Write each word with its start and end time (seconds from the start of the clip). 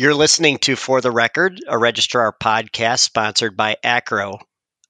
You're 0.00 0.14
listening 0.14 0.56
to 0.60 0.76
For 0.76 1.02
the 1.02 1.10
Record, 1.10 1.60
a 1.68 1.76
registrar 1.76 2.34
podcast 2.42 3.00
sponsored 3.00 3.54
by 3.54 3.76
AACRAO. 3.84 4.38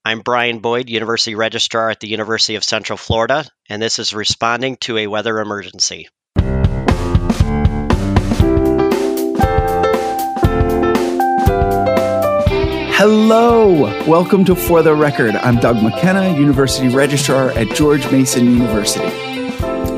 I'm 0.05 0.21
Brian 0.21 0.59
Boyd, 0.59 0.89
University 0.89 1.35
Registrar 1.35 1.89
at 1.89 1.99
the 1.99 2.07
University 2.07 2.55
of 2.55 2.63
Central 2.63 2.95
Florida, 2.95 3.43
and 3.67 3.81
this 3.81 3.99
is 3.99 4.13
responding 4.13 4.77
to 4.77 4.99
a 4.99 5.07
weather 5.07 5.39
emergency. 5.39 6.07
Hello, 12.95 13.81
welcome 14.07 14.45
to 14.45 14.55
For 14.55 14.81
the 14.81 14.95
Record. 14.95 15.35
I'm 15.35 15.57
Doug 15.57 15.83
McKenna, 15.83 16.39
University 16.39 16.87
Registrar 16.87 17.49
at 17.49 17.67
George 17.75 18.09
Mason 18.13 18.45
University. 18.45 19.03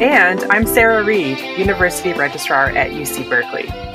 And 0.04 0.43
I'm 0.45 0.66
Sarah 0.66 1.04
Reed, 1.04 1.38
University 1.59 2.14
Registrar 2.14 2.70
at 2.70 2.89
UC 2.89 3.30
Berkeley. 3.30 3.93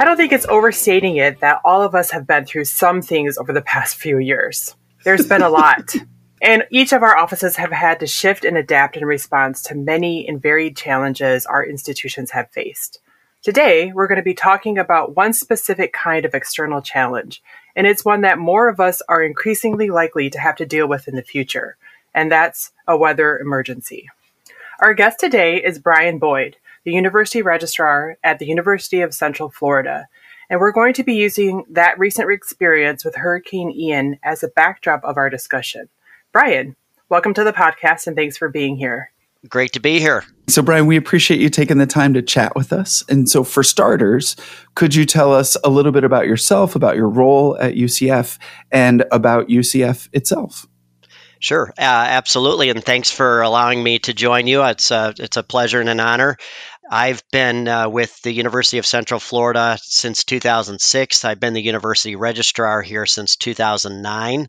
I 0.00 0.04
don't 0.04 0.16
think 0.16 0.32
it's 0.32 0.46
overstating 0.46 1.16
it 1.16 1.40
that 1.40 1.60
all 1.64 1.82
of 1.82 1.96
us 1.96 2.12
have 2.12 2.24
been 2.24 2.44
through 2.44 2.66
some 2.66 3.02
things 3.02 3.36
over 3.36 3.52
the 3.52 3.62
past 3.62 3.96
few 3.96 4.18
years. 4.18 4.76
There's 5.02 5.26
been 5.26 5.42
a 5.42 5.50
lot. 5.50 5.94
And 6.40 6.62
each 6.70 6.92
of 6.92 7.02
our 7.02 7.16
offices 7.16 7.56
have 7.56 7.72
had 7.72 7.98
to 7.98 8.06
shift 8.06 8.44
and 8.44 8.56
adapt 8.56 8.96
in 8.96 9.04
response 9.04 9.60
to 9.62 9.74
many 9.74 10.28
and 10.28 10.40
varied 10.40 10.76
challenges 10.76 11.44
our 11.46 11.66
institutions 11.66 12.30
have 12.30 12.48
faced. 12.52 13.00
Today, 13.42 13.90
we're 13.92 14.06
going 14.06 14.20
to 14.20 14.22
be 14.22 14.34
talking 14.34 14.78
about 14.78 15.16
one 15.16 15.32
specific 15.32 15.92
kind 15.92 16.24
of 16.24 16.34
external 16.34 16.80
challenge, 16.80 17.42
and 17.74 17.88
it's 17.88 18.04
one 18.04 18.20
that 18.20 18.38
more 18.38 18.68
of 18.68 18.78
us 18.78 19.02
are 19.08 19.20
increasingly 19.20 19.90
likely 19.90 20.30
to 20.30 20.38
have 20.38 20.54
to 20.54 20.64
deal 20.64 20.86
with 20.86 21.08
in 21.08 21.16
the 21.16 21.22
future, 21.22 21.76
and 22.14 22.30
that's 22.30 22.70
a 22.86 22.96
weather 22.96 23.36
emergency. 23.36 24.08
Our 24.78 24.94
guest 24.94 25.18
today 25.18 25.56
is 25.56 25.80
Brian 25.80 26.18
Boyd, 26.18 26.56
the 26.88 26.94
University 26.94 27.42
Registrar 27.42 28.16
at 28.24 28.38
the 28.38 28.46
University 28.46 29.02
of 29.02 29.12
Central 29.12 29.50
Florida. 29.50 30.08
And 30.48 30.58
we're 30.58 30.72
going 30.72 30.94
to 30.94 31.04
be 31.04 31.16
using 31.16 31.66
that 31.68 31.98
recent 31.98 32.30
experience 32.30 33.04
with 33.04 33.14
Hurricane 33.14 33.70
Ian 33.70 34.18
as 34.22 34.42
a 34.42 34.48
backdrop 34.48 35.04
of 35.04 35.18
our 35.18 35.28
discussion. 35.28 35.90
Brian, 36.32 36.76
welcome 37.10 37.34
to 37.34 37.44
the 37.44 37.52
podcast 37.52 38.06
and 38.06 38.16
thanks 38.16 38.38
for 38.38 38.48
being 38.48 38.78
here. 38.78 39.12
Great 39.50 39.72
to 39.72 39.80
be 39.80 40.00
here. 40.00 40.24
So, 40.48 40.62
Brian, 40.62 40.86
we 40.86 40.96
appreciate 40.96 41.40
you 41.40 41.50
taking 41.50 41.76
the 41.76 41.84
time 41.84 42.14
to 42.14 42.22
chat 42.22 42.56
with 42.56 42.72
us. 42.72 43.04
And 43.06 43.28
so, 43.28 43.44
for 43.44 43.62
starters, 43.62 44.34
could 44.74 44.94
you 44.94 45.04
tell 45.04 45.34
us 45.34 45.58
a 45.62 45.68
little 45.68 45.92
bit 45.92 46.04
about 46.04 46.26
yourself, 46.26 46.74
about 46.74 46.96
your 46.96 47.10
role 47.10 47.58
at 47.58 47.74
UCF, 47.74 48.38
and 48.72 49.04
about 49.12 49.48
UCF 49.48 50.08
itself? 50.14 50.66
Sure, 51.40 51.72
uh, 51.78 51.82
absolutely, 51.82 52.68
and 52.70 52.82
thanks 52.82 53.12
for 53.12 53.42
allowing 53.42 53.80
me 53.80 54.00
to 54.00 54.12
join 54.12 54.48
you. 54.48 54.62
It's 54.64 54.90
a 54.90 55.14
it's 55.18 55.36
a 55.36 55.44
pleasure 55.44 55.78
and 55.80 55.88
an 55.88 56.00
honor. 56.00 56.36
I've 56.90 57.22
been 57.30 57.68
uh, 57.68 57.88
with 57.88 58.20
the 58.22 58.32
University 58.32 58.78
of 58.78 58.86
Central 58.86 59.20
Florida 59.20 59.78
since 59.82 60.24
2006. 60.24 61.24
I've 61.24 61.40
been 61.40 61.52
the 61.52 61.62
university 61.62 62.16
registrar 62.16 62.80
here 62.80 63.04
since 63.04 63.36
2009. 63.36 64.48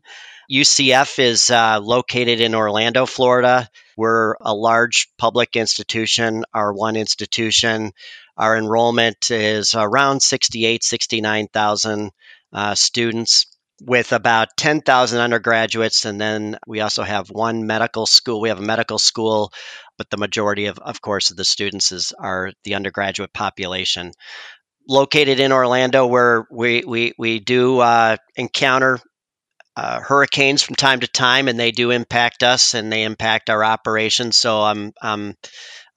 UCF 0.50 1.18
is 1.18 1.50
uh, 1.50 1.80
located 1.80 2.40
in 2.40 2.54
Orlando, 2.54 3.04
Florida. 3.04 3.68
We're 3.96 4.34
a 4.40 4.54
large 4.54 5.08
public 5.18 5.54
institution, 5.54 6.44
our 6.54 6.72
one 6.72 6.96
institution. 6.96 7.92
Our 8.36 8.56
enrollment 8.56 9.30
is 9.30 9.74
around 9.74 10.20
68, 10.20 10.82
69,000 10.82 12.10
uh, 12.52 12.74
students 12.74 13.46
with 13.82 14.12
about 14.12 14.48
10,000 14.56 15.20
undergraduates. 15.20 16.04
And 16.04 16.20
then 16.20 16.58
we 16.66 16.80
also 16.80 17.02
have 17.02 17.30
one 17.30 17.66
medical 17.66 18.06
school. 18.06 18.40
We 18.40 18.48
have 18.48 18.58
a 18.58 18.62
medical 18.62 18.98
school, 18.98 19.52
but 20.00 20.08
the 20.08 20.16
majority 20.16 20.64
of, 20.64 20.78
of 20.78 21.02
course, 21.02 21.30
of 21.30 21.36
the 21.36 21.44
students 21.44 21.92
is, 21.92 22.10
are 22.18 22.52
the 22.64 22.74
undergraduate 22.74 23.34
population. 23.34 24.12
Located 24.88 25.40
in 25.40 25.52
Orlando, 25.52 26.06
where 26.06 26.46
we, 26.50 26.82
we, 26.86 27.12
we 27.18 27.38
do 27.38 27.80
uh, 27.80 28.16
encounter 28.34 28.98
uh, 29.76 30.00
hurricanes 30.00 30.62
from 30.62 30.74
time 30.76 31.00
to 31.00 31.06
time, 31.06 31.48
and 31.48 31.60
they 31.60 31.70
do 31.70 31.90
impact 31.90 32.42
us 32.42 32.72
and 32.72 32.90
they 32.90 33.02
impact 33.02 33.50
our 33.50 33.62
operations. 33.62 34.38
So 34.38 34.62
I'm, 34.62 34.92
I'm 35.02 35.34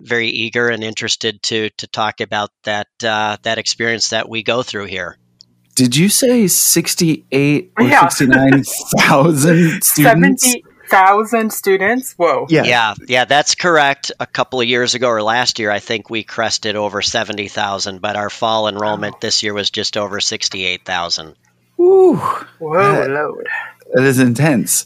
very 0.02 0.28
eager 0.28 0.68
and 0.68 0.84
interested 0.84 1.42
to 1.44 1.70
to 1.78 1.88
talk 1.88 2.20
about 2.20 2.50
that 2.66 2.88
uh, 3.06 3.38
that 3.44 3.58
experience 3.58 4.10
that 4.10 4.28
we 4.28 4.44
go 4.44 4.64
through 4.64 4.88
here. 4.88 5.18
Did 5.76 5.96
you 5.96 6.10
say 6.10 6.48
68 6.48 7.72
or 7.78 7.86
yeah. 7.86 8.10
69,000 8.10 9.82
students? 9.82 10.56
70,000 10.94 11.52
students? 11.52 12.14
Whoa. 12.14 12.46
Yeah. 12.50 12.64
yeah, 12.64 12.94
yeah, 13.08 13.26
that's 13.26 13.56
correct. 13.56 14.12
A 14.20 14.28
couple 14.28 14.62
of 14.62 14.68
years 14.68 14.94
ago 14.94 15.10
or 15.10 15.24
last 15.24 15.58
year, 15.58 15.72
I 15.72 15.80
think 15.80 16.10
we 16.10 16.24
crested 16.24 16.76
over 16.76 17.02
70,000, 17.02 18.00
but 18.00 18.16
our 18.16 18.30
fall 18.30 18.68
enrollment 18.68 19.16
wow. 19.16 19.20
this 19.22 19.42
year 19.42 19.54
was 19.54 19.72
just 19.72 19.98
over 19.98 20.20
68,000. 20.20 21.36
Woo. 21.78 22.16
Whoa, 22.18 23.08
load. 23.08 23.48
That 23.94 24.04
is 24.04 24.20
intense. 24.20 24.86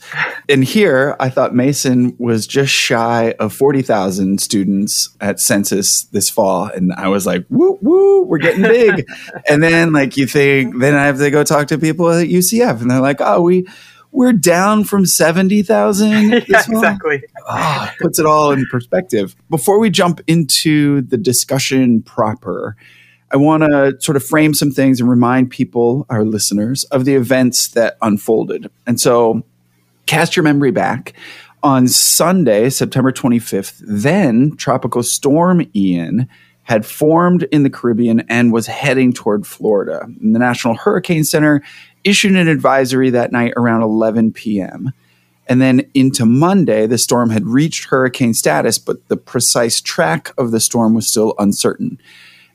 And 0.50 0.64
here, 0.64 1.16
I 1.20 1.30
thought 1.30 1.54
Mason 1.54 2.16
was 2.20 2.48
just 2.48 2.74
shy 2.74 3.36
of 3.40 3.54
40,000 3.54 4.40
students 4.42 5.16
at 5.22 5.40
census 5.40 6.04
this 6.06 6.30
fall. 6.30 6.66
And 6.66 6.94
I 6.94 7.08
was 7.10 7.26
like, 7.26 7.46
woo, 7.50 7.78
woo, 7.82 8.24
we're 8.24 8.38
getting 8.38 8.64
big. 8.64 9.06
and 9.50 9.62
then, 9.62 9.94
like, 9.94 10.18
you 10.18 10.26
think, 10.26 10.80
then 10.80 10.96
I 10.96 11.06
have 11.06 11.20
to 11.20 11.32
go 11.32 11.44
talk 11.44 11.68
to 11.68 11.78
people 11.78 12.10
at 12.10 12.28
UCF. 12.28 12.82
And 12.82 12.92
they're 12.92 13.00
like, 13.00 13.22
oh, 13.22 13.42
we, 13.42 13.68
we're 14.12 14.34
down 14.34 14.84
from 14.84 15.06
70,000. 15.06 16.30
yeah, 16.32 16.40
exactly. 16.48 17.24
Oh, 17.48 17.92
puts 18.00 18.20
it 18.20 18.26
all 18.26 18.52
in 18.52 18.66
perspective. 18.68 19.36
Before 19.50 19.80
we 19.80 19.90
jump 19.90 20.22
into 20.28 21.02
the 21.02 21.18
discussion 21.18 22.02
proper, 22.02 22.76
I 23.32 23.38
want 23.38 23.64
to 23.64 23.98
sort 24.00 24.16
of 24.16 24.24
frame 24.24 24.54
some 24.54 24.72
things 24.72 25.00
and 25.00 25.10
remind 25.10 25.50
people, 25.50 26.06
our 26.10 26.24
listeners, 26.24 26.86
of 26.86 27.06
the 27.06 27.16
events 27.16 27.70
that 27.70 27.98
unfolded. 28.02 28.70
And 28.86 29.00
so, 29.00 29.44
cast 30.06 30.36
your 30.36 30.44
memory 30.44 30.72
back. 30.72 31.14
On 31.64 31.88
Sunday, 31.88 32.70
September 32.70 33.12
25th, 33.12 33.82
then 33.86 34.56
Tropical 34.56 35.04
Storm 35.04 35.70
Ian 35.76 36.30
had 36.64 36.86
formed 36.86 37.44
in 37.44 37.64
the 37.64 37.70
Caribbean 37.70 38.22
and 38.30 38.54
was 38.54 38.68
heading 38.68 39.12
toward 39.12 39.48
Florida. 39.48 40.02
And 40.22 40.36
the 40.36 40.40
National 40.40 40.76
Hurricane 40.76 41.24
Center 41.24 41.64
issued 42.08 42.36
an 42.36 42.48
advisory 42.48 43.10
that 43.10 43.32
night 43.32 43.54
around 43.58 43.84
11 43.84 44.32
p.m. 44.32 44.94
And 45.48 45.62
then 45.62 45.90
into 45.94 46.26
Monday, 46.26 46.88
the 46.88 46.98
storm 46.98 47.30
had 47.30 47.46
reached 47.46 47.86
hurricane 47.86 48.34
status, 48.34 48.78
but 48.78 49.06
the 49.10 49.18
precise 49.18 49.82
track 49.82 50.32
of 50.38 50.52
the 50.52 50.60
storm 50.60 50.94
was 50.94 51.10
still 51.10 51.34
uncertain. 51.38 52.00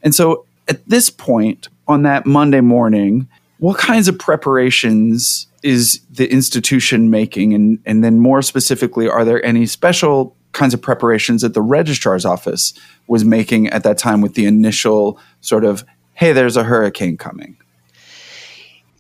And 0.03 0.15
so 0.15 0.47
at 0.69 0.87
this 0.89 1.11
point 1.11 1.69
on 1.87 2.03
that 2.03 2.25
Monday 2.25 2.61
morning, 2.63 3.29
what 3.59 3.79
kinds 3.79 4.09
of 4.09 4.19
preparations 4.19 5.47
is 5.63 6.01
the 6.11 6.31
institution 6.33 7.11
making? 7.11 7.55
And, 7.55 7.79
and 7.85 8.03
then 8.03 8.21
more 8.21 8.41
specifically, 8.43 9.07
are 9.07 9.25
there 9.25 9.45
any 9.45 9.67
special 9.67 10.35
kinds 10.53 10.75
of 10.75 10.81
preparations 10.81 11.43
that 11.43 11.55
the 11.55 11.63
registrar's 11.63 12.25
office 12.25 12.73
was 13.07 13.25
making 13.25 13.69
at 13.69 13.85
that 13.85 13.99
time 13.99 14.21
with 14.23 14.35
the 14.35 14.47
initial 14.47 15.19
sort 15.41 15.65
of, 15.65 15.85
hey, 16.15 16.33
there's 16.33 16.57
a 16.57 16.65
hurricane 16.65 17.17
coming? 17.17 17.57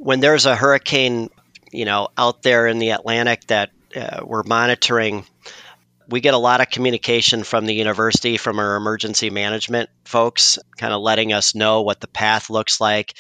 When 0.03 0.19
there's 0.19 0.47
a 0.47 0.57
hurricane, 0.57 1.31
you 1.71 1.85
know, 1.85 2.09
out 2.19 2.43
there 2.43 2.67
in 2.67 2.81
the 2.81 2.91
Atlantic 2.91 3.47
that 3.47 3.71
uh, 3.95 4.23
we're 4.25 4.43
monitoring, 4.43 5.25
we 6.09 6.21
get 6.21 6.35
a 6.35 6.39
lot 6.39 6.61
of 6.61 6.71
communication 6.71 7.45
from 7.45 7.67
the 7.67 7.75
university, 7.75 8.37
from 8.37 8.59
our 8.59 8.75
emergency 8.75 9.31
management 9.31 9.91
folks, 10.05 10.59
kind 10.77 10.93
of 10.93 11.03
letting 11.03 11.33
us 11.33 11.55
know 11.55 11.83
what 11.83 12.01
the 12.01 12.09
path 12.09 12.51
looks 12.51 12.81
like. 12.81 13.15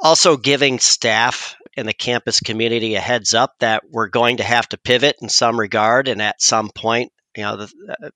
Also, 0.00 0.36
giving 0.36 0.78
staff 0.78 1.56
in 1.76 1.86
the 1.86 1.92
campus 1.92 2.38
community 2.38 2.94
a 2.94 3.00
heads 3.00 3.34
up 3.34 3.58
that 3.58 3.82
we're 3.90 4.06
going 4.06 4.36
to 4.36 4.44
have 4.44 4.68
to 4.68 4.78
pivot 4.78 5.16
in 5.22 5.28
some 5.28 5.58
regard, 5.58 6.06
and 6.06 6.22
at 6.22 6.40
some 6.40 6.70
point, 6.70 7.10
you 7.36 7.42
know, 7.42 7.56
the, 7.56 7.96
uh, 8.02 8.10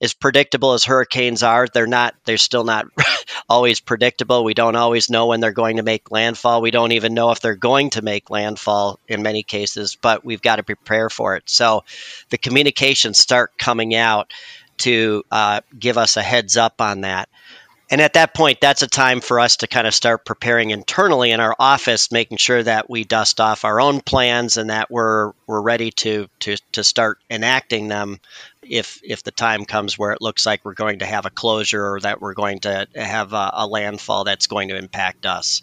as 0.00 0.14
predictable 0.14 0.72
as 0.72 0.84
hurricanes 0.84 1.42
are, 1.42 1.66
they're 1.72 1.86
not. 1.86 2.14
They're 2.24 2.36
still 2.36 2.64
not 2.64 2.86
always 3.48 3.80
predictable. 3.80 4.44
We 4.44 4.54
don't 4.54 4.76
always 4.76 5.10
know 5.10 5.26
when 5.26 5.40
they're 5.40 5.52
going 5.52 5.76
to 5.78 5.82
make 5.82 6.10
landfall. 6.10 6.62
We 6.62 6.70
don't 6.70 6.92
even 6.92 7.14
know 7.14 7.30
if 7.30 7.40
they're 7.40 7.56
going 7.56 7.90
to 7.90 8.02
make 8.02 8.30
landfall 8.30 8.98
in 9.08 9.22
many 9.22 9.42
cases, 9.42 9.96
but 10.00 10.24
we've 10.24 10.42
got 10.42 10.56
to 10.56 10.62
prepare 10.62 11.10
for 11.10 11.36
it. 11.36 11.44
So, 11.46 11.84
the 12.30 12.38
communications 12.38 13.18
start 13.18 13.58
coming 13.58 13.94
out 13.94 14.32
to 14.78 15.24
uh, 15.30 15.60
give 15.78 15.98
us 15.98 16.16
a 16.16 16.22
heads 16.22 16.56
up 16.56 16.80
on 16.80 17.02
that. 17.02 17.28
And 17.90 18.00
at 18.00 18.12
that 18.12 18.34
point, 18.34 18.60
that's 18.60 18.82
a 18.82 18.86
time 18.86 19.20
for 19.20 19.40
us 19.40 19.56
to 19.58 19.66
kind 19.66 19.86
of 19.86 19.94
start 19.94 20.24
preparing 20.24 20.70
internally 20.70 21.32
in 21.32 21.40
our 21.40 21.56
office, 21.58 22.12
making 22.12 22.38
sure 22.38 22.62
that 22.62 22.88
we 22.88 23.02
dust 23.02 23.40
off 23.40 23.64
our 23.64 23.80
own 23.80 24.00
plans 24.00 24.56
and 24.56 24.70
that 24.70 24.90
we're 24.90 25.32
we're 25.48 25.60
ready 25.60 25.90
to 25.90 26.28
to 26.40 26.56
to 26.72 26.84
start 26.84 27.18
enacting 27.28 27.88
them 27.88 28.20
if 28.62 29.00
if 29.02 29.24
the 29.24 29.32
time 29.32 29.64
comes 29.64 29.98
where 29.98 30.12
it 30.12 30.22
looks 30.22 30.46
like 30.46 30.64
we're 30.64 30.74
going 30.74 31.00
to 31.00 31.06
have 31.06 31.26
a 31.26 31.30
closure 31.30 31.84
or 31.84 32.00
that 32.00 32.20
we're 32.20 32.34
going 32.34 32.60
to 32.60 32.86
have 32.94 33.32
a, 33.32 33.50
a 33.54 33.66
landfall 33.66 34.22
that's 34.22 34.46
going 34.46 34.68
to 34.68 34.76
impact 34.76 35.26
us. 35.26 35.62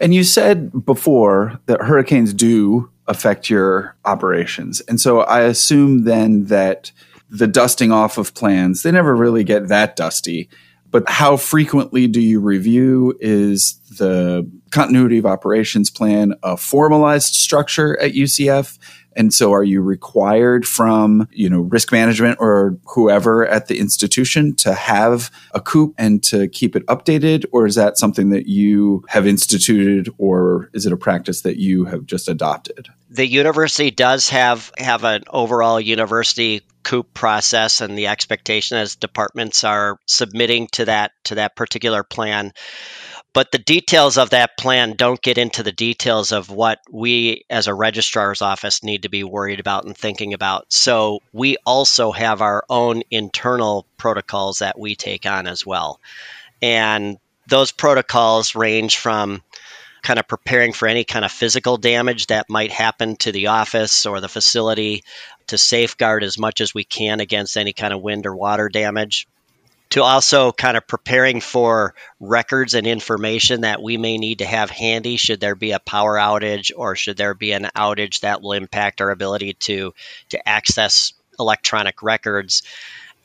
And 0.00 0.14
you 0.14 0.24
said 0.24 0.86
before 0.86 1.60
that 1.66 1.82
hurricanes 1.82 2.32
do 2.32 2.90
affect 3.06 3.50
your 3.50 3.94
operations, 4.06 4.80
and 4.88 4.98
so 4.98 5.20
I 5.20 5.42
assume 5.42 6.04
then 6.04 6.46
that 6.46 6.92
the 7.32 7.48
dusting 7.48 7.90
off 7.90 8.18
of 8.18 8.34
plans 8.34 8.82
they 8.82 8.92
never 8.92 9.16
really 9.16 9.42
get 9.42 9.68
that 9.68 9.96
dusty 9.96 10.48
but 10.92 11.08
how 11.08 11.38
frequently 11.38 12.06
do 12.06 12.20
you 12.20 12.38
review? 12.38 13.16
Is 13.18 13.80
the 13.98 14.48
continuity 14.70 15.18
of 15.18 15.26
operations 15.26 15.90
plan 15.90 16.34
a 16.42 16.56
formalized 16.58 17.34
structure 17.34 17.98
at 17.98 18.12
UCF? 18.12 18.78
And 19.16 19.32
so 19.32 19.52
are 19.52 19.64
you 19.64 19.80
required 19.80 20.66
from, 20.66 21.28
you 21.32 21.48
know, 21.48 21.60
risk 21.60 21.92
management 21.92 22.38
or 22.40 22.78
whoever 22.94 23.46
at 23.46 23.68
the 23.68 23.78
institution 23.78 24.54
to 24.56 24.74
have 24.74 25.30
a 25.52 25.60
COOP 25.60 25.94
and 25.98 26.22
to 26.24 26.48
keep 26.48 26.76
it 26.76 26.86
updated? 26.86 27.44
Or 27.52 27.66
is 27.66 27.74
that 27.74 27.98
something 27.98 28.30
that 28.30 28.46
you 28.46 29.04
have 29.08 29.26
instituted 29.26 30.08
or 30.18 30.70
is 30.72 30.86
it 30.86 30.92
a 30.92 30.96
practice 30.96 31.42
that 31.42 31.58
you 31.58 31.84
have 31.84 32.06
just 32.06 32.28
adopted? 32.28 32.88
The 33.10 33.26
university 33.26 33.90
does 33.90 34.28
have, 34.30 34.72
have 34.78 35.04
an 35.04 35.24
overall 35.28 35.80
university 35.80 36.62
COOP 36.82 37.14
process 37.14 37.80
and 37.80 37.96
the 37.96 38.08
expectation 38.08 38.76
as 38.76 38.96
departments 38.96 39.64
are 39.64 39.98
submitting 40.06 40.68
to 40.72 40.86
that 40.86 41.12
to 41.24 41.36
that 41.36 41.54
particular 41.56 42.02
plan 42.02 42.52
but 43.32 43.50
the 43.50 43.58
details 43.58 44.18
of 44.18 44.30
that 44.30 44.58
plan 44.58 44.94
don't 44.94 45.22
get 45.22 45.38
into 45.38 45.62
the 45.62 45.72
details 45.72 46.32
of 46.32 46.50
what 46.50 46.80
we 46.90 47.44
as 47.48 47.66
a 47.66 47.74
registrar's 47.74 48.42
office 48.42 48.82
need 48.82 49.02
to 49.02 49.08
be 49.08 49.24
worried 49.24 49.60
about 49.60 49.84
and 49.84 49.96
thinking 49.96 50.34
about. 50.34 50.70
So 50.72 51.20
we 51.32 51.56
also 51.64 52.12
have 52.12 52.42
our 52.42 52.64
own 52.68 53.02
internal 53.10 53.86
protocols 53.96 54.58
that 54.58 54.78
we 54.78 54.96
take 54.96 55.24
on 55.24 55.46
as 55.46 55.64
well. 55.64 55.98
And 56.60 57.18
those 57.48 57.72
protocols 57.72 58.54
range 58.54 58.98
from 58.98 59.42
kind 60.02 60.18
of 60.18 60.28
preparing 60.28 60.72
for 60.72 60.86
any 60.88 61.04
kind 61.04 61.24
of 61.24 61.32
physical 61.32 61.76
damage 61.76 62.26
that 62.26 62.50
might 62.50 62.72
happen 62.72 63.16
to 63.16 63.32
the 63.32 63.46
office 63.46 64.04
or 64.04 64.20
the 64.20 64.28
facility 64.28 65.04
to 65.46 65.56
safeguard 65.56 66.24
as 66.24 66.38
much 66.38 66.60
as 66.60 66.74
we 66.74 66.84
can 66.84 67.20
against 67.20 67.56
any 67.56 67.72
kind 67.72 67.94
of 67.94 68.02
wind 68.02 68.26
or 68.26 68.34
water 68.34 68.68
damage 68.68 69.26
to 69.92 70.02
also 70.02 70.52
kind 70.52 70.78
of 70.78 70.86
preparing 70.86 71.38
for 71.38 71.94
records 72.18 72.72
and 72.72 72.86
information 72.86 73.60
that 73.60 73.82
we 73.82 73.98
may 73.98 74.16
need 74.16 74.38
to 74.38 74.46
have 74.46 74.70
handy 74.70 75.18
should 75.18 75.38
there 75.38 75.54
be 75.54 75.72
a 75.72 75.78
power 75.80 76.16
outage 76.16 76.70
or 76.74 76.96
should 76.96 77.18
there 77.18 77.34
be 77.34 77.52
an 77.52 77.68
outage 77.76 78.20
that 78.20 78.40
will 78.40 78.52
impact 78.52 79.02
our 79.02 79.10
ability 79.10 79.52
to 79.52 79.92
to 80.30 80.48
access 80.48 81.12
electronic 81.38 82.02
records. 82.02 82.62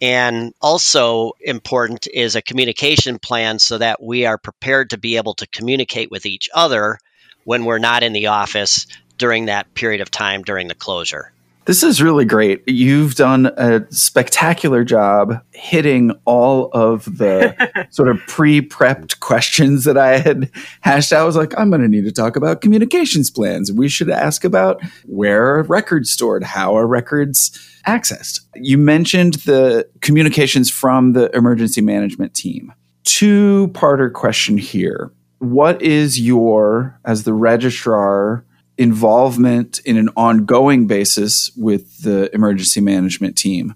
And 0.01 0.53
also 0.61 1.31
important 1.39 2.05
is 2.13 2.35
a 2.35 2.41
communication 2.41 3.17
plan 3.17 3.59
so 3.59 3.77
that 3.77 4.03
we 4.03 4.25
are 4.25 4.37
prepared 4.37 4.89
to 4.89 4.97
be 4.97 5.15
able 5.15 5.35
to 5.35 5.47
communicate 5.47 6.11
with 6.11 6.25
each 6.25 6.49
other 6.53 6.99
when 7.45 7.63
we're 7.63 7.79
not 7.79 8.03
in 8.03 8.11
the 8.11 8.27
office 8.27 8.87
during 9.17 9.45
that 9.45 9.73
period 9.73 10.01
of 10.01 10.11
time 10.11 10.41
during 10.41 10.67
the 10.67 10.75
closure 10.75 11.31
this 11.67 11.83
is 11.83 12.01
really 12.01 12.23
great. 12.23 12.63
You've 12.65 13.15
done 13.15 13.47
a 13.57 13.85
spectacular 13.91 14.85
job 14.85 15.43
hitting 15.51 16.11
all 16.23 16.69
of 16.71 17.03
the 17.17 17.55
sort 17.91 18.07
of 18.07 18.19
pre 18.25 18.61
prepped 18.61 19.19
questions 19.19 19.83
that 19.83 19.97
I 19.97 20.17
had 20.17 20.49
hashed 20.79 21.11
out. 21.11 21.21
I 21.21 21.25
was 21.25 21.35
like, 21.35 21.53
I'm 21.59 21.69
going 21.69 21.81
to 21.81 21.89
need 21.89 22.05
to 22.05 22.11
talk 22.13 22.37
about 22.37 22.61
communications 22.61 23.29
plans. 23.29 23.69
We 23.69 23.89
should 23.89 24.09
ask 24.09 24.45
about 24.45 24.81
where 25.05 25.57
are 25.57 25.63
records 25.63 26.09
stored? 26.09 26.41
How 26.41 26.77
are 26.77 26.87
records 26.87 27.51
accessed? 27.85 28.39
You 28.55 28.77
mentioned 28.77 29.33
the 29.45 29.89
communications 29.99 30.71
from 30.71 31.11
the 31.11 31.29
emergency 31.35 31.81
management 31.81 32.33
team. 32.33 32.73
Two 33.03 33.67
parter 33.73 34.11
question 34.11 34.57
here. 34.57 35.11
What 35.39 35.81
is 35.81 36.17
your, 36.19 36.97
as 37.03 37.25
the 37.25 37.33
registrar, 37.33 38.45
involvement 38.77 39.79
in 39.79 39.97
an 39.97 40.09
ongoing 40.15 40.87
basis 40.87 41.51
with 41.57 42.03
the 42.03 42.33
emergency 42.33 42.81
management 42.81 43.37
team? 43.37 43.75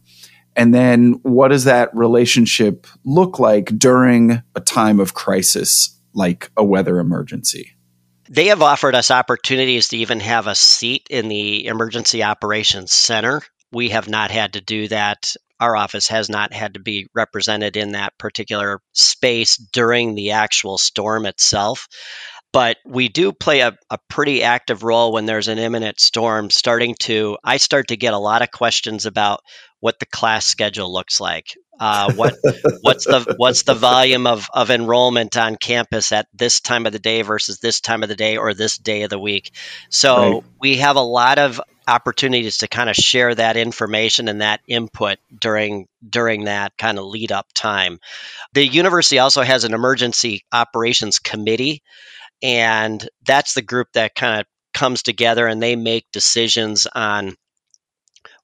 And 0.55 0.73
then 0.73 1.13
what 1.23 1.49
does 1.49 1.63
that 1.63 1.95
relationship 1.95 2.87
look 3.05 3.39
like 3.39 3.65
during 3.77 4.41
a 4.55 4.61
time 4.61 4.99
of 4.99 5.13
crisis 5.13 5.97
like 6.13 6.51
a 6.57 6.63
weather 6.63 6.99
emergency? 6.99 7.71
They 8.29 8.47
have 8.47 8.61
offered 8.61 8.95
us 8.95 9.11
opportunities 9.11 9.89
to 9.89 9.97
even 9.97 10.19
have 10.21 10.47
a 10.47 10.55
seat 10.55 11.07
in 11.09 11.27
the 11.27 11.65
Emergency 11.65 12.23
Operations 12.23 12.93
Center. 12.93 13.41
We 13.71 13.89
have 13.89 14.07
not 14.07 14.31
had 14.31 14.53
to 14.53 14.61
do 14.61 14.87
that. 14.87 15.33
Our 15.59 15.75
office 15.75 16.07
has 16.07 16.29
not 16.29 16.53
had 16.53 16.73
to 16.73 16.79
be 16.79 17.07
represented 17.13 17.77
in 17.77 17.91
that 17.91 18.17
particular 18.17 18.81
space 18.93 19.57
during 19.57 20.15
the 20.15 20.31
actual 20.31 20.77
storm 20.77 21.25
itself 21.25 21.87
but 22.53 22.77
we 22.85 23.07
do 23.09 23.31
play 23.31 23.61
a, 23.61 23.77
a 23.89 23.97
pretty 24.09 24.43
active 24.43 24.83
role 24.83 25.13
when 25.13 25.25
there's 25.25 25.47
an 25.47 25.57
imminent 25.57 25.99
storm 25.99 26.49
starting 26.49 26.95
to 26.95 27.37
i 27.43 27.57
start 27.57 27.87
to 27.87 27.97
get 27.97 28.13
a 28.13 28.19
lot 28.19 28.41
of 28.41 28.51
questions 28.51 29.05
about 29.05 29.41
what 29.81 29.99
the 29.99 30.05
class 30.05 30.45
schedule 30.45 30.91
looks 30.91 31.19
like. 31.19 31.57
Uh, 31.79 32.13
what 32.13 32.35
what's 32.81 33.05
the 33.05 33.33
what's 33.37 33.63
the 33.63 33.73
volume 33.73 34.27
of, 34.27 34.47
of 34.53 34.69
enrollment 34.69 35.35
on 35.35 35.55
campus 35.57 36.11
at 36.11 36.27
this 36.33 36.61
time 36.61 36.85
of 36.85 36.93
the 36.93 36.99
day 36.99 37.23
versus 37.23 37.59
this 37.59 37.81
time 37.81 38.03
of 38.03 38.09
the 38.09 38.15
day 38.15 38.37
or 38.37 38.53
this 38.53 38.77
day 38.77 39.01
of 39.01 39.09
the 39.09 39.19
week? 39.19 39.51
So 39.89 40.15
right. 40.15 40.43
we 40.59 40.77
have 40.77 40.95
a 40.95 41.01
lot 41.01 41.39
of 41.39 41.59
opportunities 41.87 42.59
to 42.59 42.67
kind 42.67 42.89
of 42.89 42.95
share 42.95 43.33
that 43.33 43.57
information 43.57 44.27
and 44.27 44.41
that 44.41 44.61
input 44.67 45.17
during 45.37 45.87
during 46.07 46.45
that 46.45 46.77
kind 46.77 46.99
of 46.99 47.05
lead 47.05 47.31
up 47.31 47.47
time. 47.55 47.99
The 48.53 48.65
university 48.65 49.17
also 49.17 49.41
has 49.41 49.63
an 49.63 49.73
emergency 49.73 50.45
operations 50.53 51.17
committee 51.17 51.81
and 52.41 53.07
that's 53.25 53.53
the 53.53 53.61
group 53.61 53.87
that 53.93 54.15
kind 54.15 54.41
of 54.41 54.47
comes 54.73 55.03
together 55.03 55.47
and 55.47 55.61
they 55.61 55.75
make 55.75 56.05
decisions 56.11 56.87
on 56.93 57.35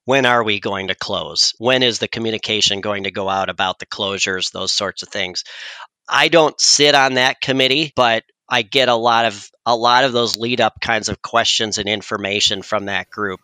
when 0.04 0.24
are 0.24 0.42
we 0.42 0.58
going 0.58 0.88
to 0.88 0.94
close? 0.94 1.52
When 1.58 1.82
is 1.82 1.98
the 1.98 2.08
communication 2.08 2.80
going 2.80 3.04
to 3.04 3.10
go 3.10 3.28
out 3.28 3.50
about 3.50 3.78
the 3.78 3.86
closures, 3.86 4.52
those 4.52 4.72
sorts 4.72 5.02
of 5.02 5.10
things. 5.10 5.44
I 6.08 6.28
don't 6.28 6.58
sit 6.58 6.94
on 6.94 7.14
that 7.14 7.42
committee, 7.42 7.92
but 7.94 8.24
I 8.48 8.62
get 8.62 8.88
a 8.88 8.94
lot 8.94 9.26
of 9.26 9.50
a 9.66 9.76
lot 9.76 10.04
of 10.04 10.12
those 10.12 10.38
lead 10.38 10.62
up 10.62 10.80
kinds 10.80 11.10
of 11.10 11.20
questions 11.20 11.76
and 11.76 11.86
information 11.86 12.62
from 12.62 12.86
that 12.86 13.10
group 13.10 13.40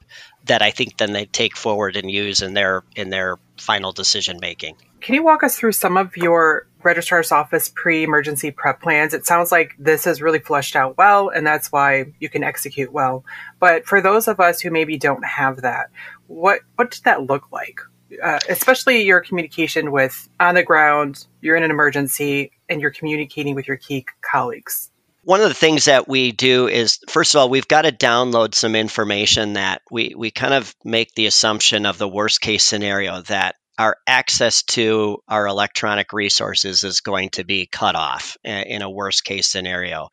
that 0.47 0.62
I 0.62 0.71
think 0.71 0.97
then 0.97 1.12
they 1.12 1.27
take 1.27 1.56
forward 1.56 1.97
and 1.97 2.11
use 2.11 2.41
in 2.41 2.55
their 2.55 2.83
in 2.97 3.11
their 3.11 3.37
final 3.59 3.93
decision 3.93 4.39
making. 4.41 4.77
Can 5.03 5.15
you 5.15 5.23
walk 5.23 5.43
us 5.43 5.59
through 5.59 5.73
some 5.73 5.99
of 5.99 6.17
your 6.17 6.67
registrar's 6.84 7.32
office 7.32 7.69
pre-emergency 7.69 8.50
prep 8.50 8.81
plans? 8.82 9.14
It 9.14 9.26
sounds 9.26 9.50
like 9.50 9.75
this 9.78 10.06
is 10.06 10.22
really 10.22 10.38
fleshed 10.38 10.76
out 10.76 10.96
well, 10.98 11.28
and 11.28 11.46
that's 11.46 11.72
why 11.72 12.06
you 12.20 12.28
can 12.28 12.44
execute 12.44 12.92
well. 12.92 13.25
But 13.58 13.86
for 13.86 14.00
those 14.00 14.28
of 14.28 14.40
us 14.40 14.60
who 14.60 14.70
maybe 14.70 14.96
don't 14.96 15.25
have 15.25 15.62
that, 15.62 15.90
what 16.26 16.60
what 16.76 16.90
does 16.90 17.00
that 17.00 17.22
look 17.22 17.50
like? 17.50 17.81
Uh, 18.22 18.38
especially 18.48 19.02
your 19.02 19.20
communication 19.20 19.90
with 19.90 20.28
on 20.38 20.54
the 20.54 20.62
ground, 20.62 21.26
you're 21.40 21.56
in 21.56 21.62
an 21.62 21.70
emergency, 21.70 22.52
and 22.69 22.81
you're 22.81 22.90
communicating 22.90 23.54
with 23.54 23.66
your 23.66 23.76
key 23.76 24.06
colleagues. 24.22 24.90
One 25.24 25.41
of 25.41 25.48
the 25.48 25.55
things 25.55 25.86
that 25.86 26.06
we 26.06 26.32
do 26.32 26.69
is, 26.69 26.98
first 27.08 27.34
of 27.34 27.41
all, 27.41 27.48
we've 27.48 27.67
got 27.67 27.82
to 27.82 27.93
download 27.93 28.55
some 28.55 28.76
information 28.76 29.55
that 29.55 29.81
we, 29.91 30.14
we 30.14 30.31
kind 30.31 30.53
of 30.53 30.74
make 30.84 31.14
the 31.14 31.24
assumption 31.24 31.86
of 31.86 31.96
the 31.96 32.06
worst 32.06 32.43
case 32.43 32.62
scenario 32.62 33.22
that 33.22 33.56
our 33.78 33.96
access 34.06 34.62
to 34.62 35.19
our 35.28 35.46
electronic 35.46 36.12
resources 36.12 36.84
is 36.84 37.00
going 37.00 37.31
to 37.31 37.44
be 37.44 37.66
cut 37.66 37.96
off 37.96 38.36
in 38.44 38.82
a 38.82 38.90
worst 38.90 39.24
case 39.24 39.48
scenario. 39.48 40.08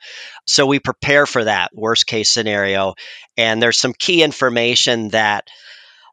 So 0.47 0.65
we 0.65 0.79
prepare 0.79 1.25
for 1.25 1.43
that 1.43 1.71
worst 1.73 2.07
case 2.07 2.31
scenario. 2.31 2.95
And 3.37 3.61
there's 3.61 3.79
some 3.79 3.93
key 3.93 4.23
information 4.23 5.09
that 5.09 5.47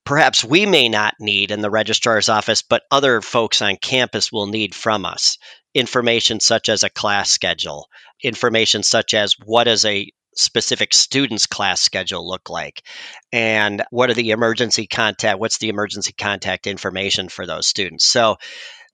perhaps 0.05 0.45
we 0.45 0.67
may 0.67 0.89
not 0.89 1.15
need 1.21 1.51
in 1.51 1.61
the 1.61 1.71
registrar's 1.71 2.29
office, 2.29 2.63
but 2.63 2.83
other 2.91 3.21
folks 3.21 3.63
on 3.63 3.77
campus 3.77 4.31
will 4.31 4.47
need 4.47 4.75
from 4.75 5.05
us. 5.05 5.39
Information 5.75 6.41
such 6.41 6.69
as 6.69 6.83
a 6.83 6.91
class 6.91 7.31
schedule, 7.31 7.89
information 8.23 8.83
such 8.83 9.15
as 9.15 9.37
what 9.45 9.69
is 9.69 9.85
a 9.85 10.11
specific 10.35 10.95
student's 10.95 11.47
class 11.47 11.81
schedule 11.81 12.27
look 12.27 12.51
like? 12.51 12.83
And 13.33 13.83
what 13.91 14.11
are 14.11 14.15
the 14.15 14.31
emergency 14.31 14.87
contact 14.87 15.39
what's 15.39 15.59
the 15.59 15.69
emergency 15.69 16.13
contact 16.13 16.67
information 16.67 17.29
for 17.29 17.47
those 17.47 17.67
students? 17.67 18.05
So 18.05 18.37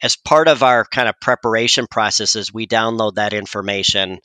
as 0.03 0.17
part 0.17 0.49
of 0.49 0.62
our 0.62 0.85
kind 0.85 1.09
of 1.09 1.21
preparation 1.21 1.87
processes 1.91 2.53
we 2.53 2.67
download 2.67 3.14
that 3.14 3.33
information 3.33 4.19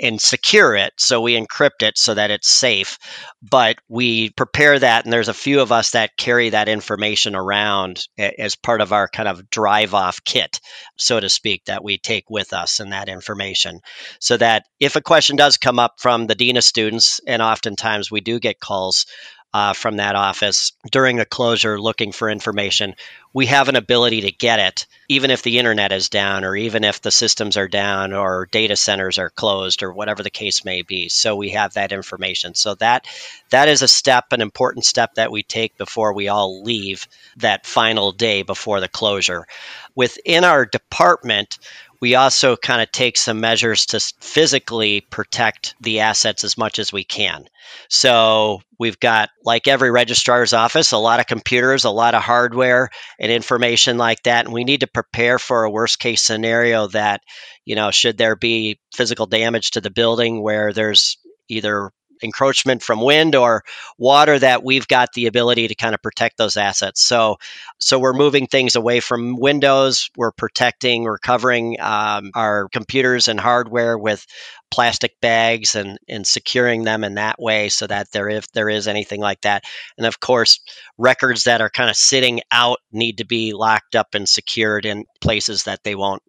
and 0.00 0.20
secure 0.20 0.74
it. 0.74 0.92
So 0.98 1.20
we 1.20 1.38
encrypt 1.38 1.82
it 1.82 1.98
so 1.98 2.14
that 2.14 2.30
it's 2.30 2.48
safe. 2.48 2.98
But 3.42 3.76
we 3.88 4.30
prepare 4.30 4.78
that, 4.78 5.04
and 5.04 5.12
there's 5.12 5.28
a 5.28 5.34
few 5.34 5.60
of 5.60 5.72
us 5.72 5.90
that 5.90 6.16
carry 6.16 6.50
that 6.50 6.68
information 6.68 7.34
around 7.34 8.06
as 8.18 8.56
part 8.56 8.80
of 8.80 8.92
our 8.92 9.08
kind 9.08 9.28
of 9.28 9.50
drive 9.50 9.94
off 9.94 10.24
kit, 10.24 10.60
so 10.96 11.20
to 11.20 11.28
speak, 11.28 11.64
that 11.66 11.84
we 11.84 11.98
take 11.98 12.30
with 12.30 12.52
us 12.52 12.80
and 12.80 12.92
that 12.92 13.08
information. 13.08 13.80
So 14.20 14.36
that 14.36 14.64
if 14.80 14.96
a 14.96 15.02
question 15.02 15.36
does 15.36 15.56
come 15.56 15.78
up 15.78 15.94
from 15.98 16.26
the 16.26 16.34
Dean 16.34 16.56
of 16.56 16.64
Students, 16.64 17.20
and 17.26 17.42
oftentimes 17.42 18.10
we 18.10 18.20
do 18.20 18.38
get 18.40 18.60
calls 18.60 19.06
uh, 19.54 19.74
from 19.74 19.96
that 19.96 20.14
office 20.14 20.72
during 20.90 21.20
a 21.20 21.24
closure 21.24 21.80
looking 21.80 22.10
for 22.12 22.30
information, 22.30 22.94
we 23.34 23.46
have 23.46 23.68
an 23.68 23.76
ability 23.76 24.22
to 24.22 24.32
get 24.32 24.58
it, 24.58 24.86
even 25.08 25.30
if 25.30 25.42
the 25.42 25.58
internet 25.58 25.92
is 25.92 26.08
down, 26.08 26.44
or 26.44 26.56
even 26.56 26.84
if 26.84 27.00
the 27.00 27.10
systems 27.10 27.56
are 27.56 27.68
down, 27.68 28.12
or 28.12 28.48
data 28.50 28.76
centers 28.76 29.18
are 29.18 29.30
closed, 29.30 29.82
or 29.82 29.92
whatever 29.92 30.22
the 30.22 30.30
case 30.30 30.64
may 30.64 30.82
be. 30.82 31.08
So 31.08 31.36
we 31.36 31.50
have 31.50 31.74
that 31.74 31.92
information. 31.92 32.54
So 32.54 32.74
that 32.76 33.06
that 33.50 33.68
is 33.68 33.82
a 33.82 33.88
step, 33.88 34.32
an 34.32 34.40
important 34.40 34.84
step 34.84 35.14
that 35.14 35.32
we 35.32 35.42
take 35.42 35.76
before 35.76 36.14
we 36.14 36.28
all 36.28 36.62
leave 36.62 37.06
that 37.36 37.66
final 37.66 38.12
day 38.12 38.42
before 38.42 38.80
the 38.80 38.88
closure. 38.88 39.46
Within 39.94 40.44
our 40.44 40.64
department, 40.64 41.58
we 42.02 42.16
also 42.16 42.56
kind 42.56 42.82
of 42.82 42.90
take 42.90 43.16
some 43.16 43.38
measures 43.38 43.86
to 43.86 44.00
physically 44.20 45.02
protect 45.02 45.76
the 45.80 46.00
assets 46.00 46.42
as 46.42 46.58
much 46.58 46.80
as 46.80 46.92
we 46.92 47.04
can. 47.04 47.46
So 47.88 48.60
we've 48.76 48.98
got, 48.98 49.30
like 49.44 49.68
every 49.68 49.92
registrar's 49.92 50.52
office, 50.52 50.90
a 50.90 50.98
lot 50.98 51.20
of 51.20 51.28
computers, 51.28 51.84
a 51.84 51.90
lot 51.90 52.16
of 52.16 52.22
hardware 52.22 52.90
and 53.20 53.30
information 53.30 53.98
like 53.98 54.24
that. 54.24 54.44
And 54.44 54.52
we 54.52 54.64
need 54.64 54.80
to 54.80 54.88
prepare 54.88 55.38
for 55.38 55.62
a 55.62 55.70
worst 55.70 56.00
case 56.00 56.24
scenario 56.24 56.88
that, 56.88 57.20
you 57.64 57.76
know, 57.76 57.92
should 57.92 58.18
there 58.18 58.34
be 58.34 58.80
physical 58.92 59.26
damage 59.26 59.70
to 59.70 59.80
the 59.80 59.90
building 59.90 60.42
where 60.42 60.72
there's 60.72 61.18
either 61.48 61.92
encroachment 62.22 62.82
from 62.82 63.00
wind 63.00 63.34
or 63.34 63.62
water 63.98 64.38
that 64.38 64.64
we've 64.64 64.88
got 64.88 65.12
the 65.12 65.26
ability 65.26 65.68
to 65.68 65.74
kind 65.74 65.94
of 65.94 66.02
protect 66.02 66.38
those 66.38 66.56
assets. 66.56 67.02
So, 67.02 67.36
so 67.78 67.98
we're 67.98 68.12
moving 68.12 68.46
things 68.46 68.76
away 68.76 69.00
from 69.00 69.38
windows. 69.38 70.10
We're 70.16 70.32
protecting, 70.32 71.02
we're 71.04 71.18
covering 71.18 71.80
um, 71.80 72.30
our 72.34 72.68
computers 72.68 73.28
and 73.28 73.38
hardware 73.38 73.98
with 73.98 74.26
plastic 74.72 75.20
bags 75.20 75.74
and 75.74 75.98
and 76.08 76.26
securing 76.26 76.82
them 76.82 77.04
in 77.04 77.16
that 77.16 77.38
way 77.38 77.68
so 77.68 77.86
that 77.86 78.10
there 78.12 78.30
if 78.30 78.50
there 78.52 78.70
is 78.70 78.88
anything 78.88 79.20
like 79.20 79.42
that 79.42 79.62
and 79.98 80.06
of 80.06 80.18
course 80.18 80.60
records 80.96 81.44
that 81.44 81.60
are 81.60 81.68
kind 81.68 81.90
of 81.90 81.96
sitting 81.96 82.40
out 82.50 82.78
need 82.90 83.18
to 83.18 83.26
be 83.26 83.52
locked 83.52 83.94
up 83.94 84.14
and 84.14 84.26
secured 84.26 84.86
in 84.86 85.04
places 85.20 85.64
that 85.64 85.84
they 85.84 85.94
won't 85.94 86.22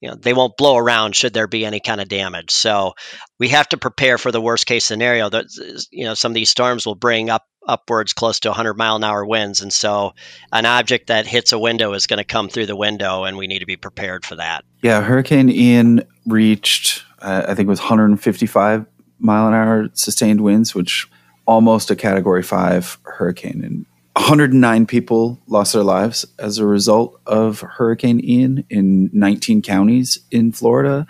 you 0.00 0.08
know 0.08 0.14
they 0.14 0.34
won't 0.34 0.56
blow 0.56 0.76
around 0.76 1.16
should 1.16 1.32
there 1.32 1.46
be 1.46 1.64
any 1.64 1.80
kind 1.80 2.00
of 2.00 2.08
damage. 2.08 2.50
So 2.50 2.94
we 3.38 3.48
have 3.48 3.68
to 3.70 3.76
prepare 3.76 4.18
for 4.18 4.30
the 4.30 4.40
worst 4.40 4.66
case 4.66 4.84
scenario 4.84 5.28
that 5.30 5.46
you 5.90 6.04
know 6.04 6.14
some 6.14 6.32
of 6.32 6.34
these 6.34 6.50
storms 6.50 6.86
will 6.86 6.94
bring 6.94 7.30
up 7.30 7.46
upwards 7.66 8.12
close 8.12 8.38
to 8.40 8.48
100 8.48 8.74
mile 8.74 8.96
an 8.96 9.04
hour 9.04 9.24
winds. 9.24 9.60
And 9.60 9.72
so 9.72 10.12
an 10.52 10.66
object 10.66 11.08
that 11.08 11.26
hits 11.26 11.52
a 11.52 11.58
window 11.58 11.92
is 11.94 12.06
going 12.06 12.18
to 12.18 12.24
come 12.24 12.48
through 12.48 12.66
the 12.66 12.76
window 12.76 13.24
and 13.24 13.36
we 13.36 13.46
need 13.46 13.58
to 13.58 13.66
be 13.66 13.76
prepared 13.76 14.24
for 14.24 14.36
that. 14.36 14.64
Yeah 14.82 15.02
hurricane 15.02 15.50
ian 15.50 16.02
reached 16.26 17.04
uh, 17.20 17.42
i 17.48 17.54
think 17.54 17.66
it 17.66 17.70
was 17.70 17.80
155 17.80 18.86
mile 19.18 19.48
an 19.48 19.54
hour 19.54 19.88
sustained 19.94 20.40
winds 20.42 20.74
which 20.74 21.08
almost 21.46 21.90
a 21.90 21.96
category 21.96 22.42
5 22.42 22.98
hurricane 23.04 23.62
and 23.64 23.86
109 24.16 24.86
people 24.86 25.38
lost 25.46 25.74
their 25.74 25.82
lives 25.82 26.24
as 26.38 26.56
a 26.56 26.66
result 26.66 27.20
of 27.26 27.60
Hurricane 27.60 28.18
Ian 28.24 28.64
in 28.70 29.10
19 29.12 29.60
counties 29.60 30.18
in 30.30 30.52
Florida, 30.52 31.06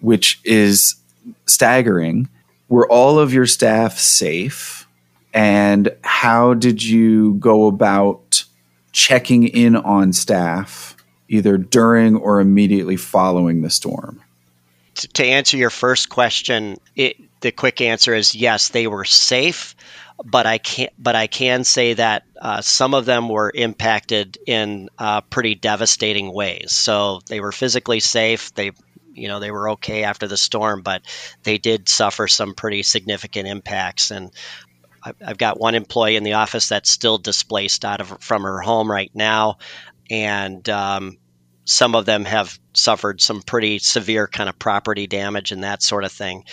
which 0.00 0.40
is 0.42 0.96
staggering. 1.46 2.28
Were 2.68 2.90
all 2.90 3.20
of 3.20 3.32
your 3.32 3.46
staff 3.46 3.96
safe? 3.96 4.88
And 5.32 5.90
how 6.02 6.54
did 6.54 6.82
you 6.82 7.34
go 7.34 7.68
about 7.68 8.44
checking 8.90 9.44
in 9.44 9.76
on 9.76 10.12
staff 10.12 10.96
either 11.28 11.56
during 11.56 12.16
or 12.16 12.40
immediately 12.40 12.96
following 12.96 13.62
the 13.62 13.70
storm? 13.70 14.20
To 14.94 15.24
answer 15.24 15.56
your 15.56 15.70
first 15.70 16.08
question, 16.08 16.76
it, 16.96 17.16
the 17.40 17.52
quick 17.52 17.80
answer 17.80 18.14
is 18.14 18.34
yes, 18.34 18.70
they 18.70 18.88
were 18.88 19.04
safe 19.04 19.76
but 20.24 20.46
I 20.46 20.58
can't. 20.58 20.92
But 20.98 21.16
I 21.16 21.26
can 21.26 21.64
say 21.64 21.94
that 21.94 22.24
uh, 22.40 22.60
some 22.60 22.94
of 22.94 23.04
them 23.04 23.28
were 23.28 23.50
impacted 23.54 24.38
in 24.46 24.88
uh, 24.98 25.20
pretty 25.22 25.54
devastating 25.54 26.32
ways. 26.32 26.72
So 26.72 27.20
they 27.26 27.40
were 27.40 27.52
physically 27.52 28.00
safe. 28.00 28.54
They, 28.54 28.72
you 29.12 29.28
know, 29.28 29.40
they 29.40 29.50
were 29.50 29.70
okay 29.70 30.04
after 30.04 30.26
the 30.26 30.36
storm, 30.36 30.82
but 30.82 31.02
they 31.42 31.58
did 31.58 31.88
suffer 31.88 32.28
some 32.28 32.54
pretty 32.54 32.82
significant 32.82 33.48
impacts. 33.48 34.10
And 34.10 34.30
I've 35.02 35.38
got 35.38 35.58
one 35.58 35.74
employee 35.74 36.16
in 36.16 36.24
the 36.24 36.34
office 36.34 36.68
that's 36.68 36.90
still 36.90 37.18
displaced 37.18 37.84
out 37.84 38.00
of 38.00 38.22
from 38.22 38.42
her 38.42 38.60
home 38.60 38.90
right 38.90 39.10
now, 39.14 39.58
and 40.10 40.66
um, 40.68 41.18
some 41.64 41.94
of 41.94 42.06
them 42.06 42.24
have 42.24 42.58
suffered 42.74 43.20
some 43.20 43.42
pretty 43.42 43.78
severe 43.78 44.28
kind 44.28 44.48
of 44.48 44.58
property 44.58 45.06
damage 45.06 45.52
and 45.52 45.64
that 45.64 45.82
sort 45.82 46.04
of 46.04 46.12
thing. 46.12 46.44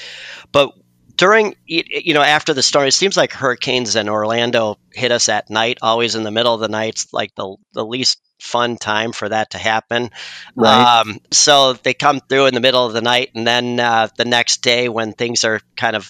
But 0.51 0.71
during 1.19 1.53
you 1.65 2.13
know 2.13 2.21
after 2.21 2.53
the 2.53 2.63
storm 2.63 2.87
it 2.87 2.93
seems 2.93 3.17
like 3.17 3.33
hurricanes 3.33 3.97
in 3.97 4.07
orlando 4.07 4.77
hit 4.93 5.11
us 5.11 5.27
at 5.27 5.49
night 5.49 5.77
always 5.81 6.15
in 6.15 6.23
the 6.23 6.31
middle 6.31 6.53
of 6.53 6.61
the 6.61 6.69
night 6.69 6.93
it's 6.93 7.13
like 7.13 7.35
the, 7.35 7.57
the 7.73 7.85
least 7.85 8.21
fun 8.39 8.77
time 8.77 9.11
for 9.11 9.27
that 9.27 9.49
to 9.49 9.57
happen. 9.57 10.09
Right. 10.55 11.01
Um, 11.01 11.19
so 11.29 11.73
they 11.73 11.93
come 11.93 12.21
through 12.21 12.45
in 12.45 12.53
the 12.53 12.61
middle 12.61 12.85
of 12.85 12.93
the 12.93 13.01
night 13.01 13.31
and 13.35 13.45
then 13.45 13.81
uh, 13.81 14.07
the 14.17 14.23
next 14.23 14.61
day 14.61 14.87
when 14.87 15.11
things 15.11 15.43
are 15.43 15.59
kind 15.75 15.97
of 15.97 16.09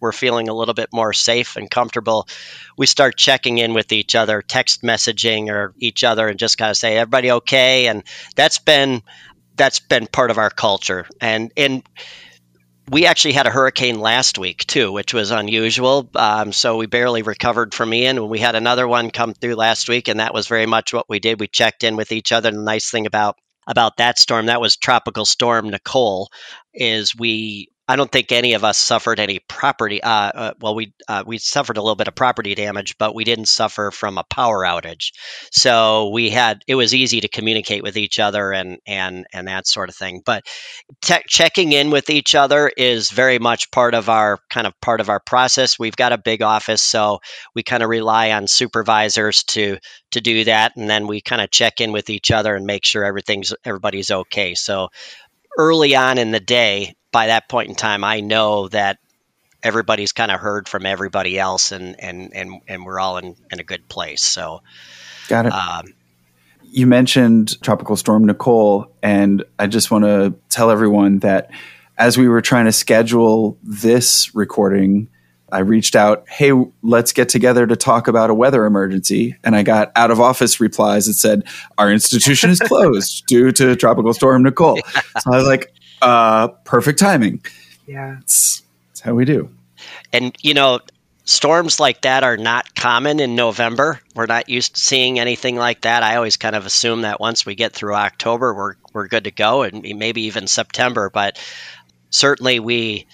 we're 0.00 0.12
feeling 0.12 0.48
a 0.48 0.54
little 0.54 0.74
bit 0.74 0.90
more 0.92 1.12
safe 1.12 1.56
and 1.56 1.68
comfortable 1.68 2.28
we 2.78 2.86
start 2.86 3.16
checking 3.16 3.58
in 3.58 3.74
with 3.74 3.90
each 3.90 4.14
other 4.14 4.40
text 4.40 4.82
messaging 4.82 5.50
or 5.50 5.74
each 5.78 6.04
other 6.04 6.28
and 6.28 6.38
just 6.38 6.56
kind 6.56 6.70
of 6.70 6.76
say 6.76 6.96
everybody 6.96 7.32
okay? 7.32 7.88
And 7.88 8.04
that's 8.36 8.60
been 8.60 9.02
that's 9.56 9.80
been 9.80 10.06
part 10.06 10.30
of 10.30 10.38
our 10.38 10.50
culture. 10.50 11.06
And 11.20 11.52
and 11.56 11.82
we 12.90 13.06
actually 13.06 13.32
had 13.32 13.46
a 13.46 13.50
hurricane 13.50 13.98
last 13.98 14.38
week 14.38 14.66
too, 14.66 14.92
which 14.92 15.12
was 15.12 15.30
unusual. 15.30 16.08
Um, 16.14 16.52
so 16.52 16.76
we 16.76 16.86
barely 16.86 17.22
recovered 17.22 17.74
from 17.74 17.92
Ian. 17.92 18.18
And 18.18 18.28
we 18.28 18.38
had 18.38 18.54
another 18.54 18.86
one 18.86 19.10
come 19.10 19.34
through 19.34 19.56
last 19.56 19.88
week, 19.88 20.08
and 20.08 20.20
that 20.20 20.34
was 20.34 20.46
very 20.46 20.66
much 20.66 20.92
what 20.92 21.08
we 21.08 21.18
did. 21.18 21.40
We 21.40 21.48
checked 21.48 21.84
in 21.84 21.96
with 21.96 22.12
each 22.12 22.32
other. 22.32 22.48
And 22.48 22.58
the 22.58 22.62
nice 22.62 22.90
thing 22.90 23.06
about 23.06 23.36
about 23.66 23.96
that 23.96 24.18
storm, 24.18 24.46
that 24.46 24.60
was 24.60 24.76
Tropical 24.76 25.24
Storm 25.24 25.70
Nicole, 25.70 26.28
is 26.72 27.16
we 27.16 27.68
I 27.88 27.94
don't 27.94 28.10
think 28.10 28.32
any 28.32 28.54
of 28.54 28.64
us 28.64 28.78
suffered 28.78 29.20
any 29.20 29.38
property. 29.48 30.02
Uh, 30.02 30.10
uh, 30.10 30.52
well, 30.60 30.74
we 30.74 30.92
uh, 31.08 31.22
we 31.24 31.38
suffered 31.38 31.76
a 31.76 31.82
little 31.82 31.94
bit 31.94 32.08
of 32.08 32.16
property 32.16 32.54
damage, 32.54 32.98
but 32.98 33.14
we 33.14 33.22
didn't 33.22 33.46
suffer 33.46 33.92
from 33.92 34.18
a 34.18 34.24
power 34.24 34.64
outage. 34.64 35.12
So 35.52 36.08
we 36.08 36.30
had 36.30 36.62
it 36.66 36.74
was 36.74 36.94
easy 36.94 37.20
to 37.20 37.28
communicate 37.28 37.84
with 37.84 37.96
each 37.96 38.18
other 38.18 38.52
and 38.52 38.78
and 38.86 39.24
and 39.32 39.46
that 39.46 39.68
sort 39.68 39.88
of 39.88 39.94
thing. 39.94 40.22
But 40.26 40.44
te- 41.00 41.22
checking 41.28 41.72
in 41.72 41.90
with 41.90 42.10
each 42.10 42.34
other 42.34 42.72
is 42.76 43.10
very 43.10 43.38
much 43.38 43.70
part 43.70 43.94
of 43.94 44.08
our 44.08 44.38
kind 44.50 44.66
of 44.66 44.72
part 44.80 45.00
of 45.00 45.08
our 45.08 45.20
process. 45.20 45.78
We've 45.78 45.96
got 45.96 46.12
a 46.12 46.18
big 46.18 46.42
office, 46.42 46.82
so 46.82 47.20
we 47.54 47.62
kind 47.62 47.84
of 47.84 47.88
rely 47.88 48.32
on 48.32 48.48
supervisors 48.48 49.44
to 49.44 49.78
to 50.10 50.20
do 50.20 50.42
that, 50.44 50.72
and 50.76 50.90
then 50.90 51.06
we 51.06 51.20
kind 51.20 51.40
of 51.40 51.52
check 51.52 51.80
in 51.80 51.92
with 51.92 52.10
each 52.10 52.32
other 52.32 52.56
and 52.56 52.66
make 52.66 52.84
sure 52.84 53.04
everything's 53.04 53.54
everybody's 53.64 54.10
okay. 54.10 54.54
So 54.54 54.88
early 55.56 55.94
on 55.94 56.18
in 56.18 56.32
the 56.32 56.40
day, 56.40 56.94
by 57.16 57.28
that 57.28 57.48
point 57.48 57.70
in 57.70 57.74
time, 57.74 58.04
I 58.04 58.20
know 58.20 58.68
that 58.68 58.98
everybody's 59.62 60.12
kind 60.12 60.30
of 60.30 60.38
heard 60.38 60.68
from 60.68 60.84
everybody 60.84 61.38
else, 61.38 61.72
and 61.72 61.98
and 61.98 62.30
and 62.34 62.60
and 62.68 62.84
we're 62.84 63.00
all 63.00 63.16
in 63.16 63.34
in 63.50 63.58
a 63.58 63.64
good 63.64 63.88
place. 63.88 64.20
So, 64.20 64.60
got 65.26 65.46
it. 65.46 65.52
Um, 65.54 65.94
you 66.60 66.86
mentioned 66.86 67.58
Tropical 67.62 67.96
Storm 67.96 68.26
Nicole, 68.26 68.92
and 69.02 69.42
I 69.58 69.66
just 69.66 69.90
want 69.90 70.04
to 70.04 70.34
tell 70.50 70.70
everyone 70.70 71.20
that 71.20 71.50
as 71.96 72.18
we 72.18 72.28
were 72.28 72.42
trying 72.42 72.66
to 72.66 72.72
schedule 72.72 73.56
this 73.62 74.34
recording, 74.34 75.08
I 75.50 75.60
reached 75.60 75.96
out, 75.96 76.28
hey, 76.28 76.52
let's 76.82 77.14
get 77.14 77.30
together 77.30 77.66
to 77.66 77.76
talk 77.76 78.08
about 78.08 78.28
a 78.28 78.34
weather 78.34 78.66
emergency. 78.66 79.36
And 79.42 79.56
I 79.56 79.62
got 79.62 79.90
out 79.96 80.10
of 80.10 80.20
office 80.20 80.60
replies 80.60 81.06
that 81.06 81.14
said, 81.14 81.44
our 81.78 81.90
institution 81.90 82.50
is 82.50 82.60
closed 82.60 83.24
due 83.28 83.52
to 83.52 83.74
Tropical 83.74 84.12
Storm 84.12 84.42
Nicole. 84.42 84.76
Yeah. 84.76 85.00
So 85.20 85.32
I 85.32 85.38
was 85.38 85.46
like, 85.46 85.72
uh, 86.06 86.48
perfect 86.64 86.98
timing. 86.98 87.42
Yeah. 87.86 88.18
It's, 88.20 88.62
it's 88.90 89.00
how 89.00 89.14
we 89.14 89.24
do. 89.24 89.50
And, 90.12 90.36
you 90.40 90.54
know, 90.54 90.80
storms 91.24 91.80
like 91.80 92.02
that 92.02 92.22
are 92.22 92.36
not 92.36 92.74
common 92.74 93.20
in 93.20 93.34
November. 93.34 94.00
We're 94.14 94.26
not 94.26 94.48
used 94.48 94.74
to 94.74 94.80
seeing 94.80 95.18
anything 95.18 95.56
like 95.56 95.82
that. 95.82 96.02
I 96.02 96.16
always 96.16 96.36
kind 96.36 96.56
of 96.56 96.66
assume 96.66 97.02
that 97.02 97.20
once 97.20 97.44
we 97.44 97.54
get 97.54 97.72
through 97.72 97.94
October, 97.94 98.54
we're, 98.54 98.74
we're 98.92 99.08
good 99.08 99.24
to 99.24 99.30
go 99.30 99.62
and 99.62 99.82
maybe 99.82 100.22
even 100.22 100.46
September. 100.46 101.10
But 101.10 101.38
certainly 102.10 102.60
we, 102.60 103.06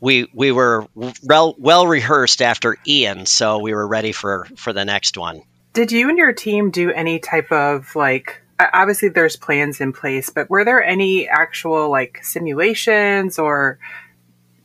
we 0.00 0.28
we 0.34 0.52
were 0.52 0.86
well 1.22 1.54
well 1.58 1.86
rehearsed 1.86 2.42
after 2.42 2.76
Ian, 2.86 3.24
so 3.24 3.58
we 3.58 3.72
were 3.72 3.88
ready 3.88 4.12
for 4.12 4.46
for 4.56 4.74
the 4.74 4.84
next 4.84 5.16
one. 5.16 5.42
Did 5.72 5.90
you 5.90 6.08
and 6.10 6.18
your 6.18 6.32
team 6.32 6.70
do 6.70 6.90
any 6.90 7.18
type 7.18 7.50
of 7.50 7.96
like 7.96 8.42
obviously 8.58 9.08
there's 9.08 9.36
plans 9.36 9.80
in 9.80 9.92
place, 9.92 10.30
but 10.30 10.48
were 10.50 10.64
there 10.64 10.82
any 10.82 11.28
actual 11.28 11.90
like 11.90 12.20
simulations 12.22 13.38
or 13.38 13.78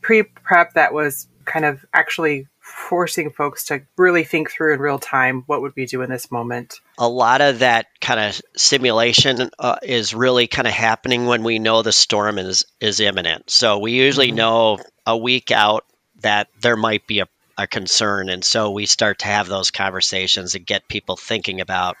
pre 0.00 0.22
prep 0.22 0.74
that 0.74 0.92
was 0.92 1.28
kind 1.44 1.64
of 1.64 1.84
actually 1.92 2.46
forcing 2.60 3.30
folks 3.30 3.64
to 3.64 3.82
really 3.98 4.24
think 4.24 4.50
through 4.50 4.72
in 4.72 4.80
real 4.80 4.98
time 4.98 5.42
what 5.46 5.60
would 5.60 5.72
we 5.76 5.84
do 5.84 6.02
in 6.02 6.10
this 6.10 6.30
moment? 6.30 6.80
A 6.98 7.08
lot 7.08 7.40
of 7.40 7.58
that 7.58 7.86
kind 8.00 8.20
of 8.20 8.40
simulation 8.56 9.50
uh, 9.58 9.76
is 9.82 10.14
really 10.14 10.46
kind 10.46 10.68
of 10.68 10.72
happening 10.72 11.26
when 11.26 11.42
we 11.42 11.58
know 11.58 11.82
the 11.82 11.92
storm 11.92 12.38
is 12.38 12.64
is 12.80 13.00
imminent. 13.00 13.50
So 13.50 13.78
we 13.78 13.92
usually 13.92 14.28
mm-hmm. 14.28 14.36
know 14.36 14.78
a 15.06 15.16
week 15.16 15.50
out 15.50 15.84
that 16.20 16.48
there 16.60 16.76
might 16.76 17.06
be 17.06 17.20
a, 17.20 17.28
a 17.58 17.66
concern, 17.66 18.28
and 18.28 18.44
so 18.44 18.70
we 18.70 18.86
start 18.86 19.18
to 19.20 19.26
have 19.26 19.48
those 19.48 19.70
conversations 19.70 20.54
and 20.54 20.64
get 20.64 20.88
people 20.88 21.16
thinking 21.16 21.60
about 21.60 21.96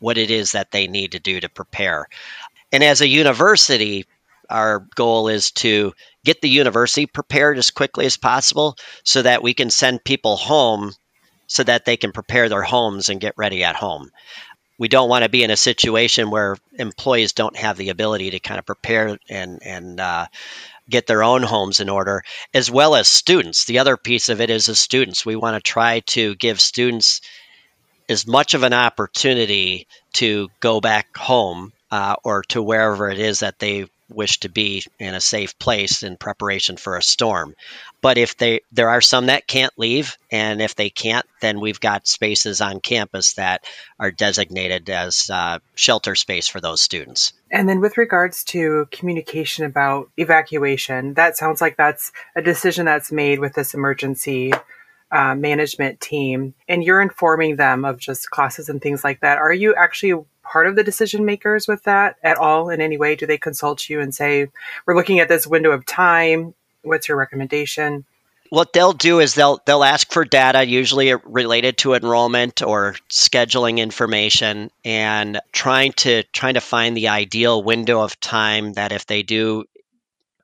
what 0.00 0.18
it 0.18 0.30
is 0.30 0.52
that 0.52 0.72
they 0.72 0.88
need 0.88 1.12
to 1.12 1.20
do 1.20 1.40
to 1.40 1.48
prepare. 1.48 2.08
And 2.72 2.82
as 2.82 3.00
a 3.00 3.08
university, 3.08 4.06
our 4.48 4.80
goal 4.96 5.28
is 5.28 5.52
to 5.52 5.92
get 6.24 6.40
the 6.40 6.48
university 6.48 7.06
prepared 7.06 7.56
as 7.56 7.70
quickly 7.70 8.04
as 8.06 8.16
possible 8.16 8.76
so 9.04 9.22
that 9.22 9.42
we 9.42 9.54
can 9.54 9.70
send 9.70 10.04
people 10.04 10.36
home 10.36 10.92
so 11.46 11.64
that 11.64 11.84
they 11.84 11.96
can 11.96 12.12
prepare 12.12 12.48
their 12.48 12.62
homes 12.62 13.08
and 13.08 13.20
get 13.20 13.34
ready 13.36 13.64
at 13.64 13.76
home. 13.76 14.10
we 14.78 14.88
don't 14.88 15.10
want 15.10 15.24
to 15.24 15.28
be 15.28 15.44
in 15.44 15.50
a 15.50 15.56
situation 15.56 16.30
where 16.30 16.56
employees 16.78 17.34
don't 17.34 17.56
have 17.56 17.76
the 17.76 17.90
ability 17.90 18.30
to 18.30 18.40
kind 18.40 18.58
of 18.58 18.64
prepare 18.64 19.18
and 19.28 19.60
and 19.62 20.00
uh, 20.00 20.26
get 20.88 21.06
their 21.06 21.22
own 21.22 21.42
homes 21.42 21.80
in 21.80 21.88
order, 21.88 22.22
as 22.54 22.70
well 22.70 22.94
as 22.94 23.06
students. 23.06 23.66
The 23.66 23.78
other 23.78 23.96
piece 23.96 24.28
of 24.28 24.40
it 24.40 24.50
is 24.50 24.66
the 24.66 24.74
students. 24.74 25.26
We 25.26 25.36
want 25.36 25.54
to 25.54 25.70
try 25.70 26.00
to 26.00 26.34
give 26.36 26.60
students 26.60 27.20
as 28.10 28.26
much 28.26 28.54
of 28.54 28.64
an 28.64 28.72
opportunity 28.72 29.86
to 30.12 30.48
go 30.58 30.80
back 30.80 31.16
home 31.16 31.72
uh, 31.90 32.16
or 32.24 32.42
to 32.42 32.62
wherever 32.62 33.08
it 33.08 33.18
is 33.18 33.40
that 33.40 33.58
they 33.58 33.86
wish 34.08 34.40
to 34.40 34.48
be 34.48 34.82
in 34.98 35.14
a 35.14 35.20
safe 35.20 35.56
place 35.60 36.02
in 36.02 36.16
preparation 36.16 36.76
for 36.76 36.96
a 36.96 37.02
storm. 37.02 37.54
But 38.02 38.18
if 38.18 38.36
they 38.36 38.62
there 38.72 38.88
are 38.88 39.00
some 39.00 39.26
that 39.26 39.46
can't 39.46 39.72
leave, 39.78 40.18
and 40.32 40.60
if 40.60 40.74
they 40.74 40.90
can't, 40.90 41.26
then 41.40 41.60
we've 41.60 41.78
got 41.78 42.08
spaces 42.08 42.60
on 42.60 42.80
campus 42.80 43.34
that 43.34 43.62
are 44.00 44.10
designated 44.10 44.90
as 44.90 45.30
uh, 45.32 45.60
shelter 45.76 46.16
space 46.16 46.48
for 46.48 46.60
those 46.60 46.82
students. 46.82 47.32
And 47.52 47.68
then, 47.68 47.80
with 47.80 47.96
regards 47.96 48.42
to 48.44 48.88
communication 48.90 49.64
about 49.64 50.10
evacuation, 50.16 51.14
that 51.14 51.36
sounds 51.36 51.60
like 51.60 51.76
that's 51.76 52.10
a 52.34 52.42
decision 52.42 52.86
that's 52.86 53.12
made 53.12 53.38
with 53.38 53.54
this 53.54 53.74
emergency 53.74 54.52
uh, 55.12 55.34
management 55.34 56.00
team, 56.00 56.54
and 56.68 56.84
you're 56.84 57.02
informing 57.02 57.56
them 57.56 57.84
of 57.84 57.98
just 57.98 58.30
classes 58.30 58.68
and 58.68 58.80
things 58.80 59.04
like 59.04 59.20
that. 59.20 59.38
Are 59.38 59.52
you 59.52 59.74
actually 59.74 60.24
part 60.42 60.66
of 60.66 60.76
the 60.76 60.84
decision 60.84 61.24
makers 61.24 61.68
with 61.68 61.82
that 61.84 62.16
at 62.22 62.38
all 62.38 62.70
in 62.70 62.80
any 62.80 62.96
way? 62.96 63.14
Do 63.14 63.26
they 63.26 63.38
consult 63.38 63.88
you 63.88 64.00
and 64.00 64.14
say, 64.14 64.48
"We're 64.86 64.96
looking 64.96 65.20
at 65.20 65.28
this 65.28 65.46
window 65.46 65.70
of 65.70 65.86
time 65.86 66.54
what's 66.82 67.08
your 67.08 67.16
recommendation? 67.16 68.04
What 68.50 68.72
they'll 68.72 68.92
do 68.92 69.20
is 69.20 69.34
they'll 69.34 69.60
they'll 69.64 69.84
ask 69.84 70.10
for 70.10 70.24
data, 70.24 70.66
usually 70.66 71.14
related 71.14 71.78
to 71.78 71.94
enrollment 71.94 72.62
or 72.62 72.96
scheduling 73.08 73.78
information, 73.78 74.72
and 74.84 75.40
trying 75.52 75.92
to 75.98 76.24
trying 76.32 76.54
to 76.54 76.60
find 76.60 76.96
the 76.96 77.08
ideal 77.08 77.62
window 77.62 78.00
of 78.00 78.18
time 78.18 78.72
that 78.72 78.90
if 78.90 79.06
they 79.06 79.22
do 79.22 79.66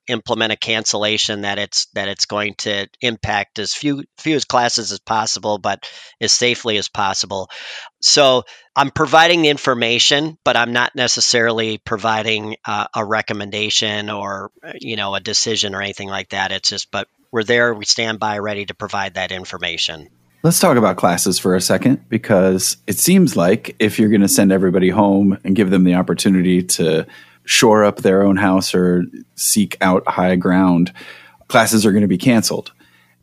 implement 0.08 0.52
a 0.52 0.56
cancellation 0.56 1.42
that 1.42 1.58
it's 1.58 1.86
that 1.94 2.08
it's 2.08 2.26
going 2.26 2.54
to 2.54 2.86
impact 3.00 3.58
as 3.58 3.74
few 3.74 4.04
few 4.18 4.36
as 4.36 4.44
classes 4.44 4.92
as 4.92 4.98
possible 4.98 5.58
but 5.58 5.88
as 6.20 6.32
safely 6.32 6.76
as 6.76 6.88
possible. 6.88 7.50
So 8.00 8.44
i'm 8.74 8.90
providing 8.90 9.42
the 9.42 9.48
information 9.48 10.36
but 10.44 10.56
i'm 10.56 10.72
not 10.72 10.94
necessarily 10.94 11.78
providing 11.78 12.56
uh, 12.64 12.86
a 12.94 13.04
recommendation 13.04 14.10
or 14.10 14.50
you 14.74 14.96
know 14.96 15.14
a 15.14 15.20
decision 15.20 15.74
or 15.74 15.82
anything 15.82 16.08
like 16.08 16.30
that. 16.30 16.52
It's 16.52 16.68
just 16.68 16.90
but 16.90 17.08
we're 17.32 17.44
there 17.44 17.74
we 17.74 17.84
stand 17.84 18.18
by 18.18 18.38
ready 18.38 18.66
to 18.66 18.74
provide 18.74 19.14
that 19.14 19.32
information. 19.32 20.08
Let's 20.42 20.60
talk 20.60 20.76
about 20.76 20.96
classes 20.96 21.40
for 21.40 21.56
a 21.56 21.60
second 21.60 22.08
because 22.08 22.76
it 22.86 22.98
seems 22.98 23.36
like 23.36 23.74
if 23.80 23.98
you're 23.98 24.10
going 24.10 24.20
to 24.20 24.28
send 24.28 24.52
everybody 24.52 24.90
home 24.90 25.36
and 25.42 25.56
give 25.56 25.70
them 25.70 25.82
the 25.82 25.94
opportunity 25.94 26.62
to 26.62 27.04
shore 27.46 27.84
up 27.84 27.98
their 27.98 28.22
own 28.22 28.36
house 28.36 28.74
or 28.74 29.04
seek 29.36 29.76
out 29.80 30.06
high 30.06 30.36
ground, 30.36 30.92
classes 31.48 31.86
are 31.86 31.92
going 31.92 32.02
to 32.02 32.08
be 32.08 32.18
canceled. 32.18 32.72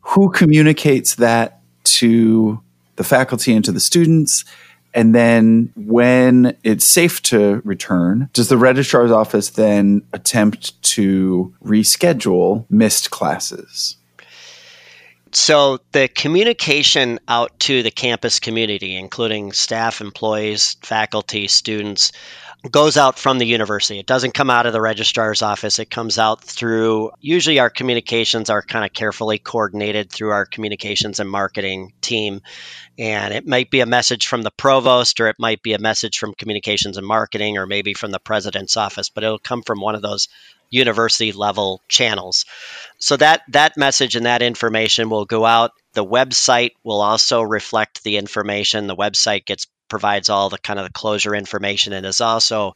Who 0.00 0.30
communicates 0.30 1.14
that 1.16 1.60
to 1.84 2.60
the 2.96 3.04
faculty 3.04 3.54
and 3.54 3.64
to 3.64 3.72
the 3.72 3.80
students? 3.80 4.44
And 4.92 5.14
then 5.14 5.72
when 5.76 6.56
it's 6.62 6.86
safe 6.86 7.20
to 7.22 7.60
return, 7.64 8.28
does 8.32 8.48
the 8.48 8.56
registrar's 8.56 9.10
office 9.10 9.50
then 9.50 10.02
attempt 10.12 10.80
to 10.82 11.54
reschedule 11.64 12.64
missed 12.70 13.10
classes? 13.10 13.96
So 15.32 15.78
the 15.90 16.06
communication 16.06 17.18
out 17.26 17.58
to 17.60 17.82
the 17.82 17.90
campus 17.90 18.38
community, 18.38 18.94
including 18.94 19.52
staff, 19.52 20.00
employees, 20.00 20.76
faculty, 20.82 21.48
students, 21.48 22.12
goes 22.70 22.96
out 22.96 23.18
from 23.18 23.38
the 23.38 23.46
university. 23.46 23.98
It 23.98 24.06
doesn't 24.06 24.34
come 24.34 24.50
out 24.50 24.66
of 24.66 24.72
the 24.72 24.80
registrar's 24.80 25.42
office. 25.42 25.78
It 25.78 25.90
comes 25.90 26.18
out 26.18 26.42
through, 26.42 27.10
usually, 27.20 27.58
our 27.58 27.70
communications 27.70 28.48
are 28.48 28.62
kind 28.62 28.84
of 28.84 28.92
carefully 28.92 29.38
coordinated 29.38 30.10
through 30.10 30.30
our 30.30 30.46
communications 30.46 31.20
and 31.20 31.30
marketing 31.30 31.92
team. 32.00 32.40
And 32.98 33.34
it 33.34 33.46
might 33.46 33.70
be 33.70 33.80
a 33.80 33.86
message 33.86 34.26
from 34.26 34.42
the 34.42 34.50
provost, 34.50 35.20
or 35.20 35.28
it 35.28 35.36
might 35.38 35.62
be 35.62 35.74
a 35.74 35.78
message 35.78 36.18
from 36.18 36.34
communications 36.34 36.96
and 36.96 37.06
marketing, 37.06 37.58
or 37.58 37.66
maybe 37.66 37.92
from 37.92 38.12
the 38.12 38.20
president's 38.20 38.76
office, 38.76 39.10
but 39.10 39.24
it'll 39.24 39.38
come 39.38 39.62
from 39.62 39.80
one 39.80 39.94
of 39.94 40.02
those 40.02 40.28
university 40.70 41.32
level 41.32 41.82
channels. 41.88 42.44
So 42.98 43.16
that 43.18 43.42
that 43.48 43.76
message 43.76 44.16
and 44.16 44.26
that 44.26 44.42
information 44.42 45.10
will 45.10 45.24
go 45.24 45.44
out. 45.44 45.72
The 45.92 46.04
website 46.04 46.72
will 46.82 47.00
also 47.00 47.42
reflect 47.42 48.02
the 48.02 48.16
information. 48.16 48.86
The 48.86 48.96
website 48.96 49.44
gets 49.44 49.66
provides 49.88 50.28
all 50.28 50.48
the 50.48 50.58
kind 50.58 50.78
of 50.78 50.86
the 50.86 50.92
closure 50.92 51.34
information 51.34 51.92
and 51.92 52.06
is 52.06 52.20
also 52.20 52.74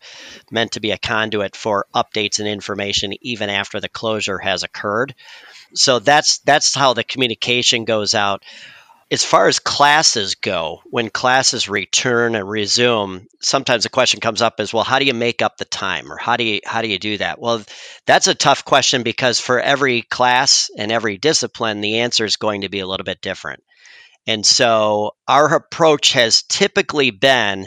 meant 0.51 0.73
to 0.73 0.81
be 0.81 0.91
a 0.91 0.99
conduit 0.99 1.57
for 1.57 1.87
updates 1.95 2.39
and 2.39 2.49
information 2.49 3.15
even 3.23 3.51
after 3.51 3.81
the 3.81 3.89
closure 3.89 4.39
has 4.39 4.63
occurred. 4.63 5.15
So 5.75 5.99
that's 5.99 6.39
that's 6.39 6.75
how 6.75 6.95
the 6.95 7.05
communication 7.05 7.85
goes 7.85 8.15
out. 8.15 8.45
As 9.11 9.25
far 9.25 9.49
as 9.49 9.59
classes 9.59 10.35
go, 10.35 10.83
when 10.85 11.09
classes 11.09 11.67
return 11.67 12.35
and 12.35 12.47
resume, 12.47 13.27
sometimes 13.41 13.85
the 13.85 13.89
question 13.89 14.21
comes 14.21 14.43
up 14.43 14.61
is, 14.61 14.75
well, 14.75 14.85
how 14.85 14.99
do 14.99 15.07
you 15.07 15.15
make 15.15 15.41
up 15.41 15.57
the 15.57 15.65
time 15.65 16.13
or 16.13 16.19
how 16.19 16.37
do 16.37 16.45
you 16.45 16.61
how 16.65 16.83
do 16.83 16.89
you 16.89 16.99
do 16.99 17.17
that? 17.17 17.41
Well, 17.41 17.65
that's 18.05 18.27
a 18.29 18.35
tough 18.35 18.67
question 18.67 19.03
because 19.03 19.41
for 19.41 19.61
every 19.61 20.03
class 20.03 20.71
and 20.77 20.93
every 20.93 21.17
discipline, 21.17 21.81
the 21.81 22.01
answer 22.01 22.27
is 22.27 22.37
going 22.37 22.63
to 22.63 22.69
be 22.69 22.81
a 22.81 22.87
little 22.87 23.05
bit 23.05 23.23
different. 23.23 23.63
And 24.29 24.45
so 24.45 25.13
our 25.27 25.55
approach 25.55 26.13
has 26.13 26.43
typically 26.43 27.11
been 27.11 27.67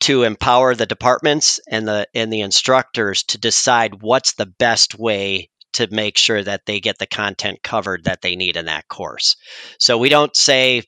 to 0.00 0.22
empower 0.22 0.74
the 0.74 0.86
departments 0.86 1.60
and 1.68 1.86
the 1.86 2.06
and 2.14 2.32
the 2.32 2.40
instructors 2.40 3.24
to 3.24 3.38
decide 3.38 4.00
what's 4.00 4.34
the 4.34 4.46
best 4.46 4.98
way 4.98 5.50
to 5.72 5.88
make 5.90 6.16
sure 6.16 6.42
that 6.42 6.62
they 6.66 6.78
get 6.78 6.98
the 6.98 7.06
content 7.06 7.62
covered 7.62 8.04
that 8.04 8.22
they 8.22 8.36
need 8.36 8.56
in 8.56 8.66
that 8.66 8.86
course. 8.88 9.36
So 9.78 9.98
we 9.98 10.08
don't 10.08 10.34
say 10.36 10.82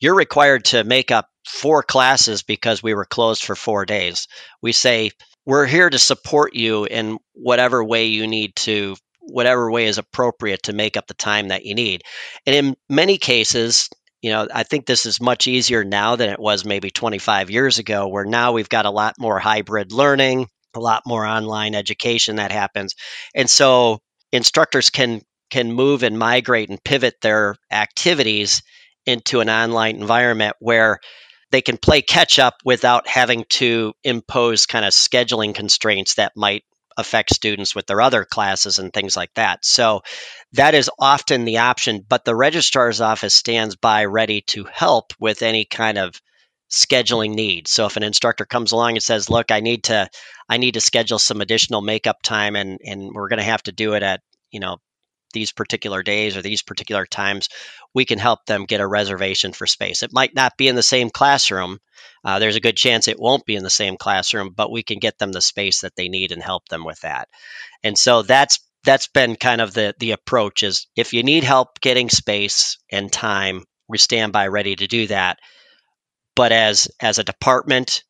you're 0.00 0.16
required 0.16 0.64
to 0.66 0.82
make 0.82 1.12
up 1.12 1.28
four 1.46 1.82
classes 1.84 2.42
because 2.42 2.82
we 2.82 2.94
were 2.94 3.04
closed 3.04 3.44
for 3.44 3.54
4 3.54 3.86
days. 3.86 4.26
We 4.60 4.72
say 4.72 5.12
we're 5.46 5.66
here 5.66 5.88
to 5.88 5.98
support 5.98 6.54
you 6.54 6.84
in 6.86 7.18
whatever 7.34 7.84
way 7.84 8.06
you 8.06 8.26
need 8.26 8.56
to 8.56 8.96
whatever 9.20 9.70
way 9.70 9.84
is 9.84 9.98
appropriate 9.98 10.62
to 10.64 10.72
make 10.72 10.96
up 10.96 11.06
the 11.06 11.14
time 11.14 11.48
that 11.48 11.64
you 11.64 11.74
need. 11.74 12.02
And 12.46 12.56
in 12.56 12.76
many 12.88 13.18
cases, 13.18 13.88
you 14.22 14.30
know, 14.30 14.48
I 14.52 14.64
think 14.64 14.86
this 14.86 15.06
is 15.06 15.20
much 15.20 15.46
easier 15.46 15.84
now 15.84 16.16
than 16.16 16.30
it 16.30 16.40
was 16.40 16.64
maybe 16.64 16.90
25 16.90 17.50
years 17.50 17.78
ago, 17.78 18.08
where 18.08 18.24
now 18.24 18.52
we've 18.52 18.68
got 18.68 18.86
a 18.86 18.90
lot 18.90 19.14
more 19.18 19.38
hybrid 19.38 19.92
learning, 19.92 20.48
a 20.74 20.80
lot 20.80 21.02
more 21.06 21.24
online 21.24 21.74
education 21.74 22.36
that 22.36 22.52
happens. 22.52 22.94
And 23.34 23.48
so 23.48 24.00
instructors 24.32 24.90
can 24.90 25.22
can 25.50 25.72
move 25.72 26.02
and 26.02 26.18
migrate 26.18 26.68
and 26.68 26.82
pivot 26.84 27.14
their 27.22 27.56
activities 27.70 28.62
into 29.06 29.40
an 29.40 29.48
online 29.48 29.96
environment 29.96 30.54
where 30.60 30.98
they 31.50 31.62
can 31.62 31.78
play 31.78 32.02
catch 32.02 32.38
up 32.38 32.54
without 32.64 33.08
having 33.08 33.44
to 33.48 33.94
impose 34.04 34.66
kind 34.66 34.84
of 34.84 34.92
scheduling 34.92 35.54
constraints 35.54 36.16
that 36.16 36.32
might 36.36 36.64
affect 36.98 37.34
students 37.34 37.74
with 37.74 37.86
their 37.86 38.02
other 38.02 38.26
classes 38.26 38.78
and 38.78 38.92
things 38.92 39.16
like 39.16 39.32
that. 39.34 39.64
So 39.64 40.02
that 40.52 40.74
is 40.74 40.90
often 40.98 41.44
the 41.44 41.58
option, 41.58 42.04
but 42.06 42.24
the 42.26 42.36
registrar's 42.36 43.00
office 43.00 43.34
stands 43.34 43.76
by 43.76 44.04
ready 44.04 44.42
to 44.48 44.64
help 44.64 45.14
with 45.18 45.42
any 45.42 45.64
kind 45.64 45.96
of 45.96 46.20
scheduling 46.70 47.34
needs. 47.34 47.70
So 47.70 47.86
if 47.86 47.96
an 47.96 48.02
instructor 48.02 48.44
comes 48.44 48.72
along 48.72 48.92
and 48.92 49.02
says, 49.02 49.30
"Look, 49.30 49.50
I 49.50 49.60
need 49.60 49.84
to 49.84 50.10
I 50.48 50.58
need 50.58 50.74
to 50.74 50.80
schedule 50.80 51.18
some 51.18 51.40
additional 51.40 51.80
makeup 51.80 52.22
time 52.22 52.56
and 52.56 52.78
and 52.84 53.10
we're 53.14 53.28
going 53.28 53.38
to 53.38 53.44
have 53.44 53.62
to 53.64 53.72
do 53.72 53.94
it 53.94 54.02
at, 54.02 54.20
you 54.50 54.60
know, 54.60 54.78
these 55.32 55.52
particular 55.52 56.02
days 56.02 56.36
or 56.36 56.42
these 56.42 56.62
particular 56.62 57.06
times, 57.06 57.48
we 57.94 58.04
can 58.04 58.18
help 58.18 58.46
them 58.46 58.64
get 58.64 58.80
a 58.80 58.86
reservation 58.86 59.52
for 59.52 59.66
space. 59.66 60.02
It 60.02 60.12
might 60.12 60.34
not 60.34 60.56
be 60.56 60.68
in 60.68 60.74
the 60.74 60.82
same 60.82 61.10
classroom. 61.10 61.78
Uh, 62.24 62.38
there's 62.38 62.56
a 62.56 62.60
good 62.60 62.76
chance 62.76 63.08
it 63.08 63.20
won't 63.20 63.44
be 63.44 63.56
in 63.56 63.64
the 63.64 63.70
same 63.70 63.96
classroom, 63.96 64.52
but 64.54 64.70
we 64.70 64.82
can 64.82 64.98
get 64.98 65.18
them 65.18 65.32
the 65.32 65.40
space 65.40 65.80
that 65.80 65.96
they 65.96 66.08
need 66.08 66.32
and 66.32 66.42
help 66.42 66.68
them 66.68 66.84
with 66.84 67.00
that. 67.00 67.28
And 67.82 67.96
so 67.96 68.22
that's 68.22 68.60
that's 68.84 69.08
been 69.08 69.36
kind 69.36 69.60
of 69.60 69.74
the 69.74 69.94
the 69.98 70.12
approach 70.12 70.62
is 70.62 70.86
if 70.96 71.12
you 71.12 71.22
need 71.22 71.44
help 71.44 71.80
getting 71.80 72.08
space 72.08 72.78
and 72.90 73.12
time, 73.12 73.64
we 73.88 73.98
stand 73.98 74.32
by 74.32 74.46
ready 74.46 74.76
to 74.76 74.86
do 74.86 75.06
that. 75.08 75.38
But 76.36 76.52
as 76.52 76.88
as 77.00 77.18
a 77.18 77.24
department 77.24 78.04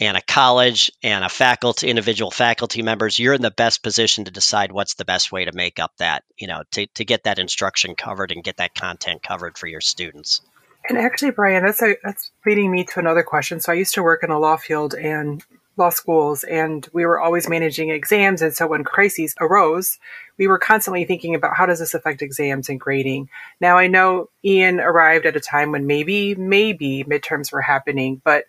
and 0.00 0.16
a 0.16 0.22
college 0.22 0.90
and 1.02 1.24
a 1.24 1.28
faculty 1.28 1.88
individual 1.88 2.30
faculty 2.30 2.82
members 2.82 3.18
you're 3.18 3.34
in 3.34 3.42
the 3.42 3.50
best 3.50 3.82
position 3.82 4.24
to 4.24 4.30
decide 4.30 4.72
what's 4.72 4.94
the 4.94 5.04
best 5.04 5.32
way 5.32 5.44
to 5.44 5.52
make 5.52 5.78
up 5.78 5.92
that 5.98 6.24
you 6.38 6.46
know 6.46 6.62
to, 6.70 6.86
to 6.88 7.04
get 7.04 7.24
that 7.24 7.38
instruction 7.38 7.94
covered 7.94 8.30
and 8.30 8.44
get 8.44 8.58
that 8.58 8.74
content 8.74 9.22
covered 9.22 9.56
for 9.56 9.66
your 9.66 9.80
students. 9.80 10.40
And 10.88 10.98
actually 10.98 11.30
brian 11.30 11.64
that's 11.64 11.82
a, 11.82 11.96
that's 12.04 12.30
leading 12.44 12.70
me 12.70 12.84
to 12.84 13.00
another 13.00 13.22
question. 13.22 13.60
So 13.60 13.72
i 13.72 13.76
used 13.76 13.94
to 13.94 14.02
work 14.02 14.22
in 14.22 14.30
a 14.30 14.38
law 14.38 14.56
field 14.56 14.94
and 14.94 15.42
law 15.78 15.90
schools 15.90 16.42
and 16.44 16.88
we 16.94 17.04
were 17.04 17.20
always 17.20 17.50
managing 17.50 17.90
exams. 17.90 18.40
And 18.40 18.54
so 18.54 18.66
when 18.66 18.84
crises 18.84 19.34
arose 19.40 19.98
we 20.38 20.46
were 20.46 20.58
constantly 20.58 21.04
thinking 21.04 21.34
about 21.34 21.56
how 21.56 21.64
does 21.64 21.78
this 21.78 21.94
affect 21.94 22.20
exams 22.20 22.68
and 22.68 22.78
grading. 22.78 23.30
Now 23.60 23.78
i 23.78 23.86
know 23.86 24.28
ian 24.44 24.78
arrived 24.78 25.24
at 25.24 25.36
a 25.36 25.40
time 25.40 25.72
when 25.72 25.86
maybe 25.86 26.34
maybe 26.34 27.04
midterms 27.04 27.50
were 27.50 27.62
happening 27.62 28.20
but 28.22 28.44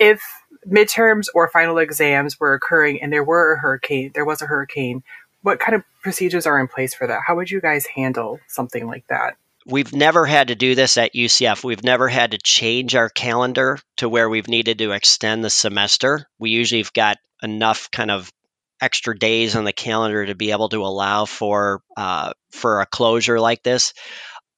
if 0.00 0.41
midterms 0.66 1.26
or 1.34 1.48
final 1.48 1.78
exams 1.78 2.38
were 2.38 2.54
occurring 2.54 3.02
and 3.02 3.12
there 3.12 3.24
were 3.24 3.54
a 3.54 3.58
hurricane, 3.58 4.12
there 4.14 4.24
was 4.24 4.42
a 4.42 4.46
hurricane, 4.46 5.02
what 5.42 5.60
kind 5.60 5.74
of 5.74 5.82
procedures 6.02 6.46
are 6.46 6.60
in 6.60 6.68
place 6.68 6.94
for 6.94 7.06
that? 7.06 7.20
How 7.26 7.36
would 7.36 7.50
you 7.50 7.60
guys 7.60 7.86
handle 7.86 8.40
something 8.46 8.86
like 8.86 9.06
that? 9.08 9.36
We've 9.66 9.92
never 9.92 10.26
had 10.26 10.48
to 10.48 10.56
do 10.56 10.74
this 10.74 10.96
at 10.96 11.14
UCF. 11.14 11.62
We've 11.62 11.84
never 11.84 12.08
had 12.08 12.32
to 12.32 12.38
change 12.38 12.96
our 12.96 13.08
calendar 13.08 13.78
to 13.98 14.08
where 14.08 14.28
we've 14.28 14.48
needed 14.48 14.78
to 14.78 14.90
extend 14.92 15.44
the 15.44 15.50
semester. 15.50 16.26
We 16.38 16.50
usually 16.50 16.82
have 16.82 16.92
got 16.92 17.18
enough 17.42 17.90
kind 17.90 18.10
of 18.10 18.32
extra 18.80 19.16
days 19.16 19.54
on 19.54 19.62
the 19.64 19.72
calendar 19.72 20.26
to 20.26 20.34
be 20.34 20.50
able 20.50 20.68
to 20.70 20.84
allow 20.84 21.24
for 21.24 21.82
uh, 21.96 22.32
for 22.50 22.80
a 22.80 22.86
closure 22.86 23.38
like 23.38 23.62
this. 23.62 23.94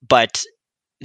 But 0.07 0.43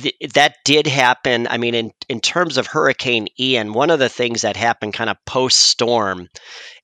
th- 0.02 0.34
that 0.34 0.56
did 0.66 0.88
happen. 0.88 1.48
I 1.48 1.58
mean, 1.58 1.76
in 1.76 1.92
in 2.08 2.22
terms 2.22 2.58
of 2.58 2.68
Hurricane 2.68 3.28
Ian, 3.40 3.74
one 3.74 3.90
of 3.90 4.00
the 4.00 4.10
things 4.10 4.42
that 4.42 4.58
happened 4.58 4.94
kind 4.94 5.10
of 5.10 5.18
post 5.26 5.58
storm 5.58 6.28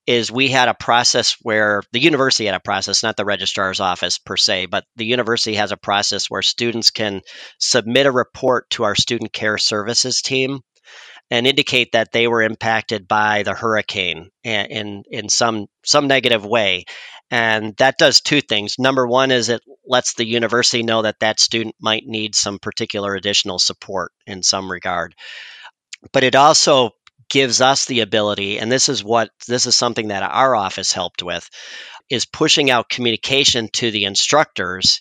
is 0.06 0.30
we 0.30 0.48
had 0.48 0.68
a 0.68 0.74
process 0.74 1.36
where 1.42 1.82
the 1.92 2.00
university 2.00 2.46
had 2.46 2.54
a 2.54 2.60
process, 2.60 3.02
not 3.02 3.16
the 3.16 3.24
registrar's 3.24 3.80
office 3.80 4.18
per 4.18 4.36
se, 4.36 4.66
but 4.66 4.84
the 4.94 5.04
university 5.04 5.54
has 5.54 5.72
a 5.72 5.76
process 5.76 6.30
where 6.30 6.42
students 6.42 6.90
can 6.90 7.22
submit 7.58 8.06
a 8.06 8.12
report 8.12 8.70
to 8.70 8.84
our 8.84 8.94
student 8.94 9.32
care 9.32 9.58
services 9.58 10.22
team 10.22 10.60
and 11.30 11.46
indicate 11.46 11.92
that 11.92 12.12
they 12.12 12.28
were 12.28 12.42
impacted 12.42 13.08
by 13.08 13.42
the 13.42 13.54
hurricane 13.54 14.30
in 14.44 15.02
in 15.10 15.28
some 15.28 15.66
some 15.84 16.06
negative 16.06 16.44
way 16.44 16.84
and 17.30 17.74
that 17.76 17.98
does 17.98 18.20
two 18.20 18.40
things. 18.40 18.78
Number 18.78 19.06
one 19.06 19.30
is 19.30 19.48
it 19.48 19.62
lets 19.86 20.14
the 20.14 20.26
university 20.26 20.82
know 20.82 21.02
that 21.02 21.20
that 21.20 21.40
student 21.40 21.74
might 21.80 22.04
need 22.06 22.34
some 22.34 22.58
particular 22.58 23.14
additional 23.14 23.58
support 23.58 24.12
in 24.26 24.42
some 24.42 24.70
regard. 24.70 25.14
But 26.12 26.24
it 26.24 26.36
also 26.36 26.90
gives 27.28 27.60
us 27.60 27.86
the 27.86 28.00
ability, 28.00 28.58
and 28.58 28.70
this 28.70 28.88
is 28.88 29.02
what 29.02 29.30
this 29.48 29.66
is 29.66 29.74
something 29.74 30.08
that 30.08 30.22
our 30.22 30.54
office 30.54 30.92
helped 30.92 31.22
with, 31.22 31.48
is 32.08 32.26
pushing 32.26 32.70
out 32.70 32.88
communication 32.88 33.68
to 33.72 33.90
the 33.90 34.04
instructors 34.04 35.00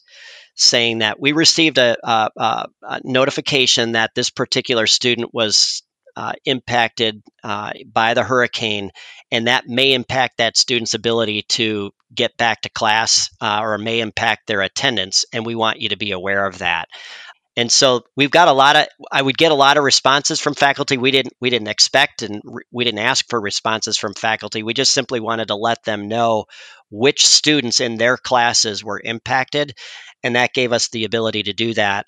saying 0.55 0.99
that 0.99 1.19
we 1.19 1.33
received 1.33 1.77
a, 1.77 1.97
a, 2.03 2.67
a 2.81 3.01
notification 3.03 3.91
that 3.91 4.11
this 4.15 4.29
particular 4.29 4.88
student 4.88 5.33
was 5.33 5.83
uh, 6.15 6.31
impacted 6.45 7.21
uh, 7.43 7.71
by 7.91 8.13
the 8.13 8.23
hurricane, 8.23 8.89
and 9.31 9.47
that 9.47 9.67
may 9.67 9.93
impact 9.93 10.38
that 10.38 10.55
student's 10.57 10.93
ability 10.93 11.43
to 11.49 11.91
get 12.13 12.37
back 12.37 12.61
to 12.61 12.69
class 12.69 13.29
uh, 13.41 13.59
or 13.61 13.77
may 13.77 13.99
impact 13.99 14.47
their 14.47 14.61
attendance. 14.61 15.25
And 15.33 15.45
we 15.45 15.55
want 15.55 15.79
you 15.79 15.89
to 15.89 15.97
be 15.97 16.11
aware 16.11 16.45
of 16.45 16.59
that. 16.59 16.87
And 17.57 17.71
so 17.71 18.03
we've 18.17 18.31
got 18.31 18.49
a 18.49 18.53
lot 18.53 18.75
of 18.75 18.87
I 19.11 19.21
would 19.21 19.37
get 19.37 19.53
a 19.53 19.55
lot 19.55 19.77
of 19.77 19.83
responses 19.85 20.41
from 20.41 20.55
faculty 20.55 20.97
we 20.97 21.11
didn't 21.11 21.33
we 21.39 21.49
didn't 21.49 21.69
expect 21.69 22.21
and 22.21 22.41
we 22.69 22.83
didn't 22.83 22.99
ask 22.99 23.25
for 23.29 23.39
responses 23.39 23.97
from 23.97 24.13
faculty. 24.13 24.61
We 24.61 24.73
just 24.73 24.93
simply 24.93 25.21
wanted 25.21 25.47
to 25.47 25.55
let 25.55 25.83
them 25.83 26.09
know 26.09 26.45
which 26.89 27.25
students 27.25 27.79
in 27.79 27.95
their 27.95 28.17
classes 28.17 28.83
were 28.83 29.01
impacted 29.01 29.73
and 30.21 30.35
that 30.35 30.53
gave 30.53 30.73
us 30.73 30.89
the 30.89 31.05
ability 31.05 31.43
to 31.43 31.53
do 31.53 31.73
that. 31.75 32.07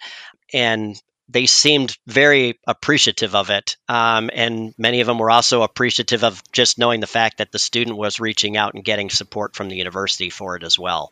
And 0.53 1.01
they 1.30 1.46
seemed 1.46 1.98
very 2.08 2.60
appreciative 2.68 3.36
of 3.36 3.50
it. 3.50 3.76
Um, 3.90 4.30
and 4.34 4.74
many 4.78 5.02
of 5.02 5.08
them 5.08 5.20
were 5.20 5.32
also 5.32 5.62
appreciative 5.62 6.24
of 6.24 6.42
just 6.52 6.78
knowing 6.78 7.00
the 7.00 7.08
fact 7.08 7.38
that 7.38 7.52
the 7.52 7.60
student 7.60 7.98
was 7.98 8.20
reaching 8.20 8.56
out 8.56 8.74
and 8.74 8.84
getting 8.84 9.10
support 9.10 9.56
from 9.56 9.70
the 9.70 9.76
university 9.76 10.30
for 10.30 10.56
it 10.56 10.63
as 10.63 10.80
well. 10.80 11.12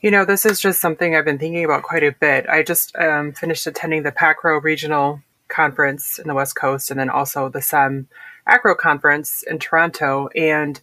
You 0.00 0.10
know, 0.10 0.24
this 0.24 0.44
is 0.44 0.60
just 0.60 0.80
something 0.80 1.16
I've 1.16 1.24
been 1.24 1.38
thinking 1.38 1.64
about 1.64 1.82
quite 1.82 2.02
a 2.02 2.12
bit. 2.12 2.46
I 2.48 2.62
just 2.62 2.94
um, 2.96 3.32
finished 3.32 3.66
attending 3.66 4.02
the 4.02 4.12
PACRAO 4.12 4.62
Regional 4.62 5.22
Conference 5.48 6.18
in 6.18 6.28
the 6.28 6.34
West 6.34 6.56
Coast 6.56 6.90
and 6.90 7.00
then 7.00 7.08
also 7.08 7.48
the 7.48 7.62
SEM 7.62 8.08
AACRAO 8.46 8.76
Conference 8.76 9.42
in 9.44 9.58
Toronto. 9.58 10.28
And 10.36 10.80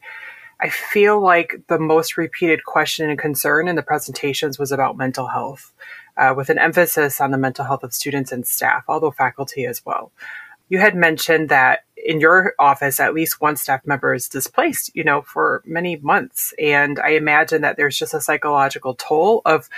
I 0.59 0.69
feel 0.69 1.19
like 1.19 1.61
the 1.67 1.79
most 1.79 2.17
repeated 2.17 2.63
question 2.65 3.09
and 3.09 3.19
concern 3.19 3.67
in 3.67 3.75
the 3.75 3.83
presentations 3.83 4.57
was 4.57 4.71
about 4.71 4.97
mental 4.97 5.27
health, 5.27 5.73
uh, 6.17 6.33
with 6.35 6.49
an 6.49 6.59
emphasis 6.59 7.21
on 7.21 7.31
the 7.31 7.37
mental 7.37 7.65
health 7.65 7.83
of 7.83 7.93
students 7.93 8.31
and 8.31 8.45
staff, 8.45 8.83
although 8.87 9.11
faculty 9.11 9.65
as 9.65 9.85
well. 9.85 10.11
You 10.69 10.79
had 10.79 10.95
mentioned 10.95 11.49
that 11.49 11.83
in 11.97 12.21
your 12.21 12.53
office, 12.57 12.99
at 12.99 13.13
least 13.13 13.41
one 13.41 13.57
staff 13.57 13.85
member 13.85 14.13
is 14.13 14.27
displaced, 14.27 14.95
you 14.95 15.03
know, 15.03 15.21
for 15.21 15.61
many 15.65 15.97
months. 15.97 16.53
And 16.59 16.99
I 16.99 17.09
imagine 17.09 17.61
that 17.61 17.77
there's 17.77 17.97
just 17.97 18.13
a 18.13 18.21
psychological 18.21 18.95
toll 18.95 19.41
of 19.45 19.69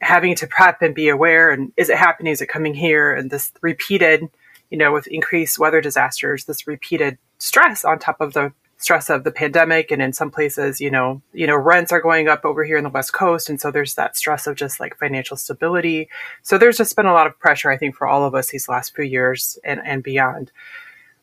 having 0.00 0.34
to 0.36 0.46
prep 0.46 0.82
and 0.82 0.94
be 0.94 1.08
aware. 1.08 1.50
And 1.50 1.72
is 1.76 1.90
it 1.90 1.98
happening? 1.98 2.32
Is 2.32 2.40
it 2.40 2.48
coming 2.48 2.74
here? 2.74 3.12
And 3.12 3.30
this 3.30 3.52
repeated, 3.60 4.28
you 4.70 4.78
know, 4.78 4.92
with 4.92 5.06
increased 5.08 5.58
weather 5.58 5.80
disasters, 5.80 6.44
this 6.44 6.66
repeated 6.66 7.18
stress 7.38 7.84
on 7.84 7.98
top 7.98 8.20
of 8.20 8.32
the 8.32 8.52
stress 8.80 9.10
of 9.10 9.24
the 9.24 9.30
pandemic 9.30 9.90
and 9.90 10.02
in 10.02 10.12
some 10.12 10.30
places 10.30 10.80
you 10.80 10.90
know 10.90 11.22
you 11.32 11.46
know 11.46 11.56
rents 11.56 11.92
are 11.92 12.00
going 12.00 12.28
up 12.28 12.44
over 12.44 12.64
here 12.64 12.76
in 12.76 12.84
the 12.84 12.90
west 12.90 13.12
coast 13.12 13.48
and 13.48 13.60
so 13.60 13.70
there's 13.70 13.94
that 13.94 14.16
stress 14.16 14.46
of 14.46 14.56
just 14.56 14.80
like 14.80 14.98
financial 14.98 15.36
stability 15.36 16.08
so 16.42 16.58
there's 16.58 16.76
just 16.76 16.96
been 16.96 17.06
a 17.06 17.12
lot 17.12 17.26
of 17.26 17.38
pressure 17.38 17.70
i 17.70 17.76
think 17.76 17.94
for 17.94 18.06
all 18.06 18.24
of 18.24 18.34
us 18.34 18.48
these 18.48 18.68
last 18.68 18.94
few 18.94 19.04
years 19.04 19.58
and 19.64 19.80
and 19.84 20.02
beyond 20.02 20.50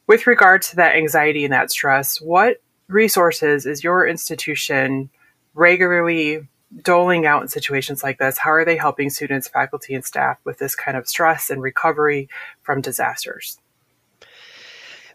with 0.08 0.26
regard 0.26 0.62
to 0.63 0.78
that 0.78 0.96
anxiety 0.96 1.43
and 1.43 1.54
that 1.54 1.70
stress, 1.70 2.20
what 2.20 2.62
resources 2.88 3.65
is 3.65 3.84
your 3.84 4.08
institution 4.08 5.10
regularly 5.54 6.48
doling 6.82 7.26
out 7.26 7.41
in 7.41 7.48
situations 7.48 8.04
like 8.04 8.17
this? 8.17 8.38
How 8.38 8.52
are 8.52 8.65
they 8.65 8.78
helping 8.78 9.10
students, 9.10 9.48
faculty, 9.48 9.93
and 9.93 10.04
staff 10.04 10.38
with 10.46 10.58
this 10.58 10.76
kind 10.76 10.98
of 10.98 11.08
stress 11.08 11.50
and 11.50 11.62
recovery 11.62 12.30
from 12.62 12.82
disasters? 12.82 13.60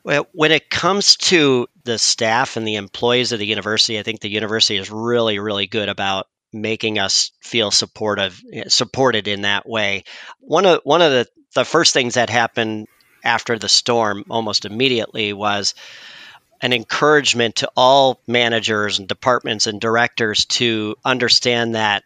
Well, 0.05 0.27
when 0.33 0.53
it 0.53 0.71
comes 0.71 1.17
to 1.17 1.69
the 1.85 1.99
staff 1.99 2.57
and 2.57 2.67
the 2.67 2.77
employees 2.77 3.33
of 3.33 3.39
the 3.39 3.47
university, 3.47 3.99
I 3.99 4.03
think 4.03 4.21
the 4.21 4.31
university 4.31 4.77
is 4.77 4.91
really, 4.91 5.39
really 5.39 5.67
good 5.67 5.89
about 5.89 6.29
making 6.53 6.99
us 6.99 7.33
feel 7.41 7.71
supportive, 7.71 8.43
eh, 8.53 8.65
supported 8.69 9.27
in 9.27 9.43
that 9.43 9.69
way. 9.69 10.05
One 10.41 10.67
of 10.67 10.81
one 10.85 11.03
of 11.03 11.11
the 11.11 11.27
the 11.55 11.65
first 11.65 11.93
things 11.93 12.15
that 12.15 12.31
happened 12.31 12.89
after 13.25 13.59
the 13.59 13.69
storm 13.69 14.25
almost 14.31 14.65
immediately 14.65 15.33
was 15.33 15.75
an 16.61 16.73
encouragement 16.73 17.57
to 17.57 17.71
all 17.77 18.21
managers 18.27 18.99
and 18.99 19.09
departments 19.09 19.67
and 19.67 19.81
directors 19.81 20.45
to 20.47 20.97
understand 21.05 21.75
that 21.75 22.05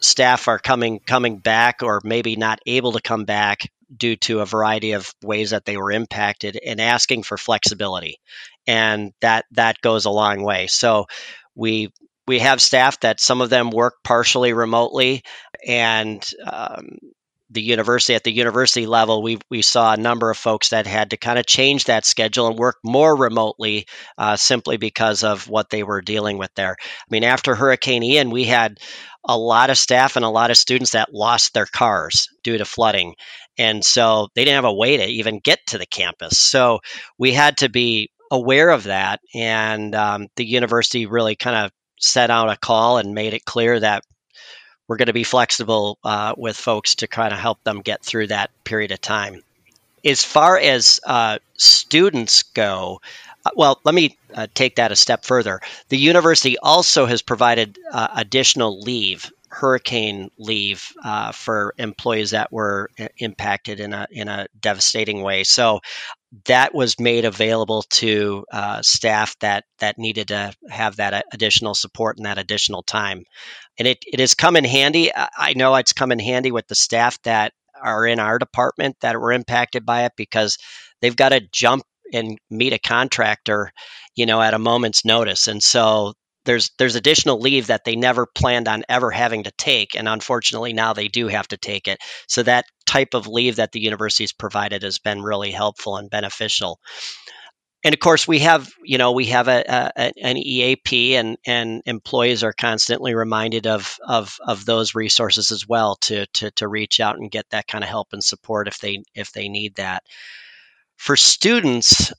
staff 0.00 0.48
are 0.48 0.58
coming 0.58 1.00
coming 1.00 1.38
back 1.38 1.82
or 1.82 2.00
maybe 2.04 2.36
not 2.36 2.60
able 2.66 2.92
to 2.92 3.00
come 3.00 3.24
back 3.24 3.70
due 3.96 4.16
to 4.16 4.40
a 4.40 4.46
variety 4.46 4.92
of 4.92 5.14
ways 5.22 5.50
that 5.50 5.64
they 5.64 5.76
were 5.76 5.92
impacted 5.92 6.58
and 6.64 6.80
asking 6.80 7.22
for 7.22 7.38
flexibility 7.38 8.18
and 8.66 9.12
that 9.20 9.44
that 9.52 9.80
goes 9.80 10.04
a 10.04 10.10
long 10.10 10.42
way. 10.42 10.66
So 10.66 11.06
we 11.54 11.92
we 12.26 12.38
have 12.38 12.60
staff 12.60 13.00
that 13.00 13.20
some 13.20 13.40
of 13.40 13.50
them 13.50 13.70
work 13.70 13.94
partially 14.02 14.52
remotely 14.52 15.22
and 15.66 16.26
um, 16.50 16.98
the 17.50 17.62
university 17.62 18.14
at 18.14 18.24
the 18.24 18.32
university 18.32 18.86
level 18.86 19.22
we 19.22 19.38
we 19.50 19.62
saw 19.62 19.92
a 19.92 19.98
number 19.98 20.30
of 20.30 20.36
folks 20.36 20.70
that 20.70 20.86
had 20.86 21.10
to 21.10 21.16
kind 21.16 21.38
of 21.38 21.46
change 21.46 21.84
that 21.84 22.04
schedule 22.04 22.48
and 22.48 22.58
work 22.58 22.78
more 22.82 23.14
remotely 23.14 23.86
uh, 24.18 24.36
simply 24.36 24.76
because 24.76 25.22
of 25.22 25.48
what 25.48 25.70
they 25.70 25.82
were 25.82 26.00
dealing 26.00 26.38
with 26.38 26.52
there. 26.54 26.76
I 26.80 27.06
mean 27.10 27.24
after 27.24 27.54
hurricane 27.54 28.02
ian 28.02 28.30
we 28.30 28.44
had 28.44 28.78
a 29.24 29.38
lot 29.38 29.70
of 29.70 29.78
staff 29.78 30.16
and 30.16 30.24
a 30.24 30.30
lot 30.30 30.50
of 30.50 30.56
students 30.56 30.92
that 30.92 31.14
lost 31.14 31.54
their 31.54 31.66
cars 31.66 32.28
due 32.42 32.58
to 32.58 32.64
flooding. 32.64 33.14
And 33.56 33.84
so 33.84 34.28
they 34.34 34.44
didn't 34.44 34.56
have 34.56 34.64
a 34.64 34.74
way 34.74 34.96
to 34.98 35.06
even 35.06 35.38
get 35.38 35.60
to 35.68 35.78
the 35.78 35.86
campus. 35.86 36.38
So 36.38 36.80
we 37.18 37.32
had 37.32 37.58
to 37.58 37.68
be 37.68 38.10
aware 38.30 38.70
of 38.70 38.84
that 38.84 39.20
and 39.34 39.94
um, 39.94 40.28
the 40.36 40.44
university 40.44 41.06
really 41.06 41.36
kind 41.36 41.56
of 41.56 41.72
set 41.98 42.30
out 42.30 42.50
a 42.50 42.56
call 42.56 42.98
and 42.98 43.14
made 43.14 43.34
it 43.34 43.44
clear 43.44 43.78
that 43.78 44.04
we're 44.86 44.96
going 44.96 45.06
to 45.06 45.12
be 45.12 45.24
flexible 45.24 45.98
uh, 46.04 46.34
with 46.36 46.56
folks 46.56 46.96
to 46.96 47.06
kind 47.06 47.32
of 47.32 47.38
help 47.38 47.62
them 47.64 47.80
get 47.80 48.04
through 48.04 48.26
that 48.28 48.50
period 48.64 48.92
of 48.92 49.00
time. 49.00 49.42
As 50.04 50.22
far 50.22 50.58
as 50.58 51.00
uh, 51.06 51.38
students 51.54 52.42
go, 52.42 53.00
uh, 53.46 53.50
well, 53.56 53.80
let 53.84 53.94
me 53.94 54.18
uh, 54.34 54.46
take 54.52 54.76
that 54.76 54.92
a 54.92 54.96
step 54.96 55.24
further. 55.24 55.60
The 55.88 55.96
university 55.96 56.58
also 56.58 57.06
has 57.06 57.22
provided 57.22 57.78
uh, 57.90 58.08
additional 58.14 58.80
leave, 58.80 59.30
hurricane 59.48 60.30
leave, 60.38 60.92
uh, 61.02 61.32
for 61.32 61.74
employees 61.78 62.32
that 62.32 62.52
were 62.52 62.90
impacted 63.16 63.80
in 63.80 63.94
a 63.94 64.06
in 64.10 64.28
a 64.28 64.46
devastating 64.60 65.22
way. 65.22 65.44
So 65.44 65.80
that 66.46 66.74
was 66.74 66.98
made 66.98 67.24
available 67.24 67.82
to 67.90 68.44
uh, 68.52 68.82
staff 68.82 69.38
that 69.40 69.64
that 69.78 69.98
needed 69.98 70.28
to 70.28 70.52
have 70.68 70.96
that 70.96 71.24
additional 71.32 71.74
support 71.74 72.16
and 72.16 72.26
that 72.26 72.38
additional 72.38 72.82
time. 72.82 73.24
And 73.78 73.88
it, 73.88 73.98
it 74.06 74.20
has 74.20 74.34
come 74.34 74.56
in 74.56 74.64
handy. 74.64 75.10
I 75.14 75.54
know 75.54 75.74
it's 75.76 75.92
come 75.92 76.12
in 76.12 76.18
handy 76.18 76.52
with 76.52 76.66
the 76.68 76.74
staff 76.74 77.20
that 77.22 77.52
are 77.82 78.06
in 78.06 78.18
our 78.20 78.38
department 78.38 78.96
that 79.00 79.18
were 79.18 79.32
impacted 79.32 79.84
by 79.84 80.04
it 80.04 80.12
because 80.16 80.58
they've 81.00 81.16
got 81.16 81.30
to 81.30 81.46
jump 81.52 81.84
and 82.12 82.38
meet 82.50 82.72
a 82.72 82.78
contractor 82.78 83.72
you 84.14 84.26
know 84.26 84.40
at 84.40 84.54
a 84.54 84.58
moment's 84.58 85.04
notice. 85.04 85.46
And 85.48 85.62
so 85.62 86.14
there's 86.44 86.70
there's 86.78 86.96
additional 86.96 87.40
leave 87.40 87.68
that 87.68 87.84
they 87.84 87.96
never 87.96 88.26
planned 88.26 88.68
on 88.68 88.84
ever 88.88 89.10
having 89.10 89.44
to 89.44 89.52
take 89.52 89.96
and 89.96 90.08
unfortunately 90.08 90.72
now 90.72 90.92
they 90.92 91.08
do 91.08 91.28
have 91.28 91.48
to 91.48 91.56
take 91.56 91.88
it 91.88 91.98
so 92.26 92.42
that 92.42 92.64
type 92.86 93.14
of 93.14 93.26
leave 93.26 93.56
that 93.56 93.72
the 93.72 93.80
university's 93.80 94.32
provided 94.32 94.82
has 94.82 94.98
been 94.98 95.22
really 95.22 95.50
helpful 95.50 95.96
and 95.96 96.10
beneficial 96.10 96.78
and 97.84 97.92
of 97.92 98.00
course 98.00 98.26
we 98.26 98.40
have 98.40 98.72
you 98.82 98.98
know 98.98 99.12
we 99.12 99.26
have 99.26 99.46
a, 99.46 99.62
a, 99.96 100.12
an 100.22 100.38
EAP 100.38 101.16
and 101.16 101.36
and 101.46 101.82
employees 101.84 102.42
are 102.42 102.54
constantly 102.54 103.14
reminded 103.14 103.66
of 103.66 103.98
of 104.06 104.36
of 104.44 104.64
those 104.64 104.94
resources 104.94 105.52
as 105.52 105.68
well 105.68 105.96
to 105.96 106.26
to 106.28 106.50
to 106.52 106.66
reach 106.66 106.98
out 106.98 107.18
and 107.18 107.30
get 107.30 107.48
that 107.50 107.68
kind 107.68 107.84
of 107.84 107.90
help 107.90 108.08
and 108.12 108.24
support 108.24 108.66
if 108.66 108.78
they 108.78 109.02
if 109.14 109.32
they 109.32 109.48
need 109.48 109.76
that. 109.76 110.02
For 110.96 111.16
students, 111.16 112.12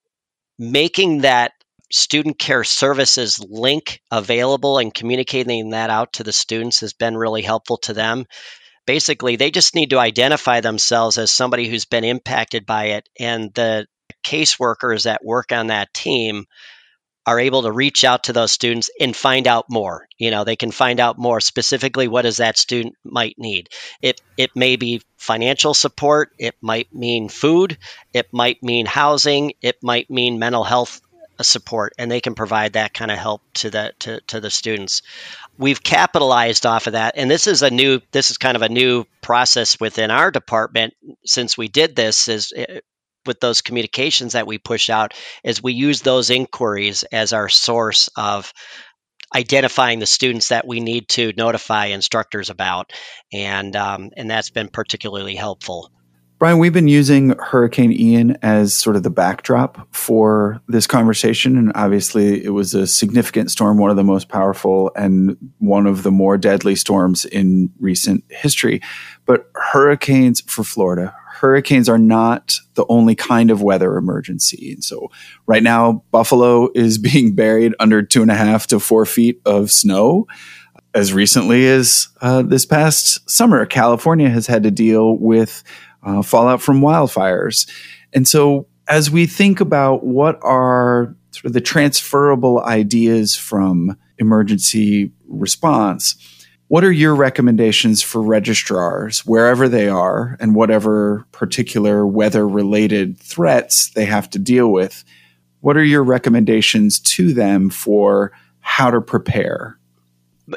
making 0.59 1.21
that 1.21 1.53
student 1.91 2.39
care 2.39 2.63
services 2.63 3.39
link 3.39 4.01
available 4.11 4.77
and 4.77 4.93
communicating 4.93 5.69
that 5.69 5.89
out 5.89 6.13
to 6.13 6.23
the 6.23 6.33
students 6.33 6.79
has 6.79 6.93
been 6.93 7.17
really 7.17 7.41
helpful 7.41 7.77
to 7.77 7.93
them 7.93 8.25
basically 8.85 9.35
they 9.35 9.51
just 9.51 9.75
need 9.75 9.89
to 9.91 9.99
identify 9.99 10.61
themselves 10.61 11.17
as 11.17 11.31
somebody 11.31 11.67
who's 11.67 11.85
been 11.85 12.03
impacted 12.03 12.65
by 12.65 12.85
it 12.85 13.09
and 13.19 13.53
the 13.53 13.87
caseworkers 14.23 15.03
that 15.03 15.23
work 15.23 15.51
on 15.51 15.67
that 15.67 15.93
team 15.93 16.45
are 17.27 17.39
able 17.39 17.63
to 17.63 17.71
reach 17.71 18.03
out 18.03 18.25
to 18.25 18.33
those 18.33 18.51
students 18.51 18.89
and 18.99 19.15
find 19.15 19.47
out 19.47 19.65
more. 19.67 20.07
You 20.17 20.29
know, 20.29 20.43
they 20.43 20.55
can 20.55 20.69
find 20.69 20.99
out 20.99 21.17
more 21.17 21.41
specifically 21.41 22.07
what 22.07 22.21
does 22.21 22.37
that 22.37 22.57
student 22.57 22.95
might 23.03 23.35
need. 23.39 23.69
It 24.01 24.21
it 24.37 24.55
may 24.55 24.75
be 24.75 25.01
financial 25.17 25.73
support, 25.73 26.31
it 26.37 26.55
might 26.61 26.93
mean 26.93 27.29
food, 27.29 27.77
it 28.13 28.27
might 28.31 28.61
mean 28.61 28.85
housing, 28.85 29.53
it 29.61 29.77
might 29.81 30.09
mean 30.09 30.37
mental 30.37 30.63
health 30.63 31.01
support 31.43 31.93
and 31.97 32.09
they 32.09 32.21
can 32.21 32.35
provide 32.35 32.73
that 32.73 32.93
kind 32.93 33.11
of 33.11 33.17
help 33.17 33.41
to 33.55 33.69
the 33.69 33.93
to, 33.99 34.21
to 34.21 34.39
the 34.39 34.49
students. 34.49 35.01
We've 35.57 35.83
capitalized 35.83 36.65
off 36.65 36.87
of 36.87 36.93
that 36.93 37.15
and 37.17 37.29
this 37.29 37.47
is 37.47 37.61
a 37.61 37.69
new 37.69 38.01
this 38.11 38.31
is 38.31 38.37
kind 38.37 38.55
of 38.55 38.61
a 38.61 38.69
new 38.69 39.05
process 39.21 39.79
within 39.79 40.11
our 40.11 40.31
department 40.31 40.93
since 41.25 41.57
we 41.57 41.67
did 41.67 41.95
this 41.95 42.27
is 42.27 42.53
eh, 42.55 42.79
with 43.25 43.39
those 43.39 43.61
communications 43.61 44.33
that 44.33 44.47
we 44.47 44.57
push 44.57 44.89
out 44.89 45.13
is 45.43 45.63
we 45.63 45.73
use 45.73 46.01
those 46.01 46.29
inquiries 46.29 47.03
as 47.11 47.33
our 47.33 47.49
source 47.49 48.07
of 48.15 48.53
identifying 49.35 49.99
the 49.99 50.05
students 50.05 50.49
that 50.49 50.67
we 50.67 50.79
need 50.79 51.09
to 51.09 51.33
notify 51.35 51.87
instructors 51.87 52.49
about 52.49 52.93
and 53.33 53.75
um, 53.75 54.11
and 54.15 54.29
that's 54.29 54.49
been 54.49 54.69
particularly 54.69 55.35
helpful 55.35 55.91
Brian, 56.37 56.59
we've 56.59 56.73
been 56.73 56.89
using 56.89 57.29
Hurricane 57.39 57.93
Ian 57.93 58.37
as 58.41 58.73
sort 58.73 58.97
of 58.97 59.03
the 59.03 59.09
backdrop 59.09 59.87
for 59.95 60.61
this 60.67 60.85
conversation. 60.85 61.57
And 61.57 61.71
obviously, 61.75 62.43
it 62.43 62.49
was 62.49 62.73
a 62.73 62.85
significant 62.85 63.51
storm, 63.51 63.77
one 63.77 63.89
of 63.89 63.95
the 63.95 64.03
most 64.03 64.27
powerful 64.27 64.91
and 64.97 65.37
one 65.59 65.87
of 65.87 66.03
the 66.03 66.11
more 66.11 66.37
deadly 66.37 66.75
storms 66.75 67.23
in 67.23 67.71
recent 67.79 68.25
history. 68.29 68.81
But 69.25 69.49
hurricanes 69.55 70.41
for 70.41 70.65
Florida, 70.65 71.15
hurricanes 71.39 71.87
are 71.87 71.97
not 71.97 72.55
the 72.73 72.85
only 72.89 73.15
kind 73.15 73.49
of 73.49 73.61
weather 73.61 73.95
emergency. 73.95 74.73
And 74.73 74.83
so, 74.83 75.09
right 75.45 75.63
now, 75.63 76.03
Buffalo 76.11 76.67
is 76.75 76.97
being 77.15 77.33
buried 77.33 77.73
under 77.79 78.01
two 78.03 78.21
and 78.21 78.31
a 78.31 78.35
half 78.35 78.67
to 78.67 78.81
four 78.81 79.05
feet 79.05 79.39
of 79.45 79.71
snow 79.71 80.27
as 80.95 81.11
recently 81.11 81.67
as 81.67 82.07
uh, 82.21 82.41
this 82.41 82.65
past 82.65 83.29
summer, 83.29 83.65
California 83.65 84.29
has 84.29 84.47
had 84.47 84.63
to 84.63 84.71
deal 84.71 85.17
with 85.17 85.61
uh, 86.05 86.21
fallout 86.21 86.61
from 86.61 86.81
wildfires. 86.81 87.69
And 88.13 88.27
so, 88.27 88.67
as 88.87 89.09
we 89.09 89.25
think 89.25 89.59
about 89.59 90.03
what 90.03 90.39
are 90.41 91.15
sort 91.31 91.45
of 91.45 91.53
the 91.53 91.61
transferable 91.61 92.63
ideas 92.63 93.35
from 93.35 93.97
emergency 94.19 95.11
response, 95.27 96.15
what 96.67 96.83
are 96.83 96.91
your 96.91 97.13
recommendations 97.13 98.01
for 98.01 98.21
registrars, 98.21 99.25
wherever 99.25 99.67
they 99.67 99.87
are, 99.87 100.37
and 100.39 100.55
whatever 100.55 101.25
particular 101.31 102.07
weather 102.07 102.47
related 102.47 103.19
threats 103.19 103.89
they 103.91 104.05
have 104.05 104.29
to 104.31 104.39
deal 104.39 104.71
with? 104.71 105.03
What 105.59 105.77
are 105.77 105.83
your 105.83 106.03
recommendations 106.03 106.99
to 106.99 107.33
them 107.33 107.69
for 107.69 108.31
how 108.61 108.89
to 108.89 109.01
prepare? 109.01 109.77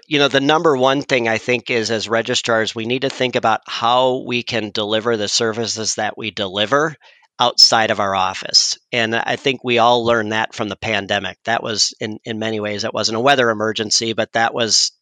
You 0.07 0.19
know 0.19 0.29
the 0.29 0.41
number 0.41 0.77
one 0.77 1.03
thing 1.03 1.29
i 1.29 1.39
think 1.39 1.71
is 1.71 1.91
as 1.91 2.09
registrars 2.09 2.75
we 2.75 2.87
need 2.87 3.03
to 3.03 3.11
think 3.11 3.37
about 3.37 3.61
how 3.67 4.23
we 4.27 4.43
can 4.43 4.71
deliver 4.71 5.17
the 5.17 5.29
services 5.29 5.95
that 5.95 6.19
we 6.19 6.31
deliver 6.31 6.95
outside 7.41 7.93
of 7.93 8.01
our 8.01 8.17
office. 8.17 8.79
And 8.93 9.15
i 9.15 9.37
think 9.37 9.63
we 9.63 9.79
all 9.79 10.05
learned 10.05 10.33
that 10.33 10.55
from 10.55 10.69
the 10.69 10.77
pandemic. 10.77 11.39
That 11.45 11.63
was 11.63 11.95
in, 12.01 12.19
in 12.25 12.39
many 12.39 12.59
ways 12.59 12.83
that 12.83 12.95
wasn't 12.95 13.17
a 13.17 13.21
weather 13.21 13.51
emergency 13.51 14.13
but 14.13 14.33
that 14.33 14.53
was 14.53 14.93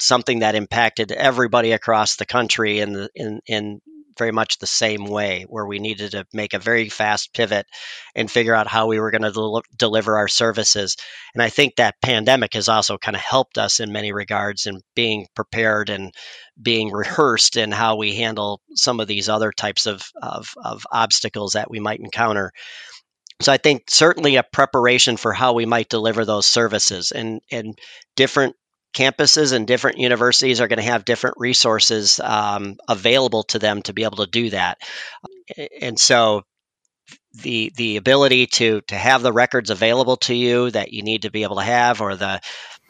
something 0.00 0.40
that 0.40 0.54
impacted 0.54 1.12
everybody 1.12 1.72
across 1.72 2.16
the 2.16 2.26
country 2.26 2.80
in 2.80 3.08
in 3.14 3.40
in 3.46 3.80
very 4.18 4.32
much 4.32 4.58
the 4.58 4.66
same 4.66 5.04
way, 5.04 5.44
where 5.48 5.66
we 5.66 5.78
needed 5.78 6.12
to 6.12 6.26
make 6.32 6.54
a 6.54 6.58
very 6.58 6.88
fast 6.88 7.32
pivot 7.32 7.66
and 8.14 8.30
figure 8.30 8.54
out 8.54 8.66
how 8.66 8.86
we 8.86 9.00
were 9.00 9.10
going 9.10 9.22
to 9.22 9.32
del- 9.32 9.62
deliver 9.76 10.16
our 10.16 10.28
services. 10.28 10.96
And 11.34 11.42
I 11.42 11.48
think 11.48 11.76
that 11.76 12.00
pandemic 12.02 12.54
has 12.54 12.68
also 12.68 12.98
kind 12.98 13.16
of 13.16 13.22
helped 13.22 13.58
us 13.58 13.80
in 13.80 13.92
many 13.92 14.12
regards 14.12 14.66
in 14.66 14.80
being 14.94 15.26
prepared 15.34 15.90
and 15.90 16.12
being 16.60 16.90
rehearsed 16.90 17.56
in 17.56 17.72
how 17.72 17.96
we 17.96 18.14
handle 18.14 18.60
some 18.74 19.00
of 19.00 19.08
these 19.08 19.28
other 19.28 19.52
types 19.52 19.86
of, 19.86 20.02
of, 20.20 20.48
of 20.62 20.86
obstacles 20.92 21.52
that 21.52 21.70
we 21.70 21.80
might 21.80 22.00
encounter. 22.00 22.52
So 23.40 23.52
I 23.52 23.56
think 23.56 23.90
certainly 23.90 24.36
a 24.36 24.44
preparation 24.44 25.16
for 25.16 25.32
how 25.32 25.54
we 25.54 25.66
might 25.66 25.88
deliver 25.88 26.24
those 26.24 26.46
services 26.46 27.10
and 27.10 27.40
and 27.50 27.76
different 28.14 28.54
campuses 28.92 29.52
and 29.52 29.66
different 29.66 29.98
universities 29.98 30.60
are 30.60 30.68
going 30.68 30.78
to 30.78 30.84
have 30.84 31.04
different 31.04 31.36
resources 31.38 32.20
um, 32.20 32.76
available 32.88 33.42
to 33.44 33.58
them 33.58 33.82
to 33.82 33.92
be 33.92 34.04
able 34.04 34.18
to 34.18 34.26
do 34.26 34.50
that. 34.50 34.78
And 35.80 35.98
so 35.98 36.42
the 37.34 37.72
the 37.76 37.96
ability 37.96 38.46
to 38.46 38.80
to 38.82 38.94
have 38.94 39.22
the 39.22 39.32
records 39.32 39.70
available 39.70 40.16
to 40.16 40.34
you 40.34 40.70
that 40.70 40.92
you 40.92 41.02
need 41.02 41.22
to 41.22 41.30
be 41.30 41.42
able 41.42 41.56
to 41.56 41.62
have 41.62 42.00
or 42.00 42.14
the 42.14 42.40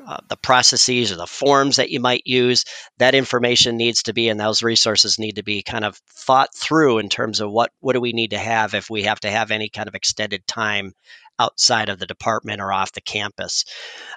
uh, 0.04 0.18
the 0.28 0.36
processes 0.36 1.12
or 1.12 1.16
the 1.16 1.26
forms 1.26 1.76
that 1.76 1.90
you 1.90 2.00
might 2.00 2.22
use 2.24 2.64
that 2.98 3.14
information 3.14 3.76
needs 3.76 4.02
to 4.02 4.12
be 4.12 4.28
and 4.28 4.40
those 4.40 4.62
resources 4.62 5.18
need 5.18 5.36
to 5.36 5.44
be 5.44 5.62
kind 5.62 5.84
of 5.84 5.96
thought 6.08 6.52
through 6.56 6.98
in 6.98 7.08
terms 7.08 7.40
of 7.40 7.50
what 7.52 7.70
what 7.78 7.92
do 7.92 8.00
we 8.00 8.12
need 8.12 8.30
to 8.30 8.38
have 8.38 8.74
if 8.74 8.90
we 8.90 9.04
have 9.04 9.20
to 9.20 9.30
have 9.30 9.52
any 9.52 9.68
kind 9.68 9.88
of 9.88 9.94
extended 9.94 10.44
time 10.46 10.92
outside 11.38 11.88
of 11.88 12.00
the 12.00 12.06
department 12.06 12.60
or 12.60 12.72
off 12.72 12.92
the 12.92 13.00
campus 13.00 13.64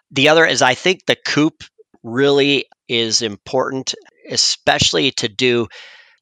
the 0.10 0.30
other 0.30 0.46
is 0.46 0.64
i 0.64 0.74
think 0.74 1.06
the 1.06 1.16
coop 1.16 1.64
really 2.06 2.66
is 2.88 3.22
important, 3.22 3.96
especially 4.30 5.12
to 5.12 5.28
do 5.28 5.68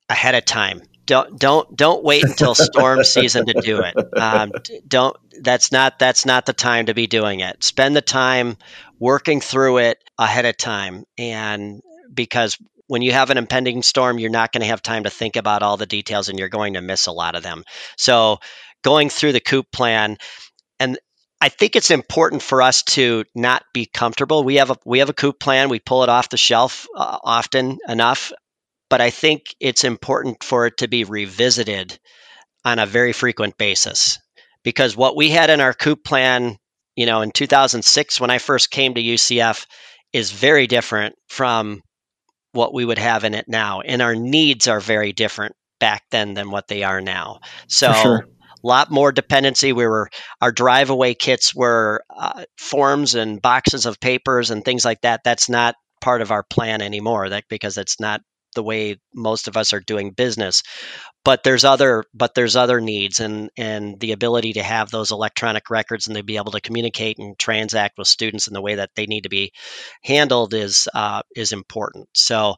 ahead 0.09 0.35
of 0.35 0.45
time. 0.45 0.81
Don't 1.05 1.37
don't 1.37 1.75
don't 1.75 2.03
wait 2.03 2.23
until 2.23 2.55
storm 2.55 3.03
season 3.03 3.45
to 3.47 3.53
do 3.53 3.81
it. 3.81 3.95
Um, 4.17 4.53
don't 4.87 5.15
that's 5.41 5.71
not 5.71 5.99
that's 5.99 6.25
not 6.25 6.45
the 6.45 6.53
time 6.53 6.85
to 6.85 6.93
be 6.93 7.07
doing 7.07 7.41
it. 7.41 7.63
Spend 7.63 7.95
the 7.95 8.01
time 8.01 8.57
working 8.99 9.41
through 9.41 9.79
it 9.79 9.97
ahead 10.17 10.45
of 10.45 10.55
time, 10.55 11.03
and 11.17 11.81
because 12.13 12.57
when 12.87 13.01
you 13.01 13.11
have 13.11 13.29
an 13.29 13.37
impending 13.37 13.83
storm, 13.83 14.19
you're 14.19 14.29
not 14.29 14.51
going 14.51 14.61
to 14.61 14.67
have 14.67 14.81
time 14.81 15.03
to 15.03 15.09
think 15.09 15.35
about 15.35 15.63
all 15.63 15.75
the 15.75 15.85
details, 15.85 16.29
and 16.29 16.39
you're 16.39 16.49
going 16.49 16.75
to 16.75 16.81
miss 16.81 17.07
a 17.07 17.11
lot 17.11 17.35
of 17.35 17.43
them. 17.43 17.63
So 17.97 18.37
going 18.83 19.09
through 19.09 19.33
the 19.33 19.39
coop 19.41 19.71
plan 19.71 20.17
I 21.43 21.49
think 21.49 21.75
it's 21.75 21.91
important 21.91 22.41
for 22.41 22.61
us 22.61 22.83
to 22.83 23.25
not 23.35 23.65
be 23.73 23.85
comfortable. 23.85 24.45
We 24.45 24.55
have 24.55 24.69
a 24.69 24.77
we 24.85 24.99
have 24.99 25.09
a 25.09 25.13
coop 25.13 25.41
plan. 25.41 25.67
We 25.67 25.79
pull 25.79 26.03
it 26.03 26.09
off 26.09 26.29
the 26.29 26.37
shelf 26.37 26.87
uh, 26.95 27.17
often 27.21 27.79
enough, 27.85 28.31
but 28.89 29.01
I 29.01 29.09
think 29.09 29.53
it's 29.59 29.83
important 29.83 30.41
for 30.41 30.67
it 30.67 30.77
to 30.77 30.87
be 30.87 31.03
revisited 31.03 31.99
on 32.63 32.79
a 32.79 32.85
very 32.85 33.11
frequent 33.11 33.57
basis 33.57 34.19
because 34.63 34.95
what 34.95 35.17
we 35.17 35.31
had 35.31 35.49
in 35.49 35.59
our 35.59 35.73
coop 35.73 36.05
plan, 36.05 36.55
you 36.95 37.05
know, 37.05 37.19
in 37.19 37.31
2006 37.31 38.21
when 38.21 38.29
I 38.29 38.37
first 38.37 38.71
came 38.71 38.93
to 38.93 39.03
UCF 39.03 39.65
is 40.13 40.31
very 40.31 40.65
different 40.65 41.15
from 41.27 41.81
what 42.53 42.73
we 42.73 42.85
would 42.85 42.99
have 42.99 43.25
in 43.25 43.33
it 43.33 43.49
now 43.49 43.81
and 43.81 44.01
our 44.01 44.15
needs 44.15 44.69
are 44.69 44.79
very 44.79 45.11
different 45.11 45.57
back 45.81 46.03
then 46.09 46.35
than 46.35 46.51
what 46.51 46.69
they 46.69 46.83
are 46.83 47.01
now. 47.01 47.41
So 47.67 47.91
sure 47.91 48.27
lot 48.63 48.91
more 48.91 49.11
dependency. 49.11 49.73
We 49.73 49.87
were 49.87 50.09
our 50.41 50.51
drive 50.51 50.89
away 50.89 51.15
kits 51.15 51.53
were 51.53 52.03
uh, 52.15 52.45
forms 52.57 53.15
and 53.15 53.41
boxes 53.41 53.85
of 53.85 53.99
papers 53.99 54.51
and 54.51 54.63
things 54.63 54.85
like 54.85 55.01
that. 55.01 55.21
That's 55.23 55.49
not 55.49 55.75
part 56.01 56.21
of 56.21 56.31
our 56.31 56.43
plan 56.43 56.81
anymore. 56.81 57.29
That 57.29 57.45
because 57.49 57.77
it's 57.77 57.99
not 57.99 58.21
the 58.55 58.63
way 58.63 58.97
most 59.15 59.47
of 59.47 59.57
us 59.57 59.73
are 59.73 59.79
doing 59.79 60.11
business 60.11 60.61
but 61.23 61.43
there's 61.43 61.63
other 61.63 62.03
but 62.13 62.33
there's 62.35 62.55
other 62.55 62.81
needs 62.81 63.19
and 63.19 63.49
and 63.57 63.99
the 63.99 64.11
ability 64.11 64.53
to 64.53 64.63
have 64.63 64.89
those 64.89 65.11
electronic 65.11 65.69
records 65.69 66.07
and 66.07 66.15
to 66.15 66.23
be 66.23 66.37
able 66.37 66.51
to 66.51 66.61
communicate 66.61 67.17
and 67.17 67.37
transact 67.39 67.97
with 67.97 68.07
students 68.07 68.47
in 68.47 68.53
the 68.53 68.61
way 68.61 68.75
that 68.75 68.89
they 68.95 69.05
need 69.05 69.21
to 69.21 69.29
be 69.29 69.51
handled 70.03 70.53
is 70.53 70.87
uh, 70.93 71.21
is 71.35 71.51
important 71.51 72.07
so 72.13 72.55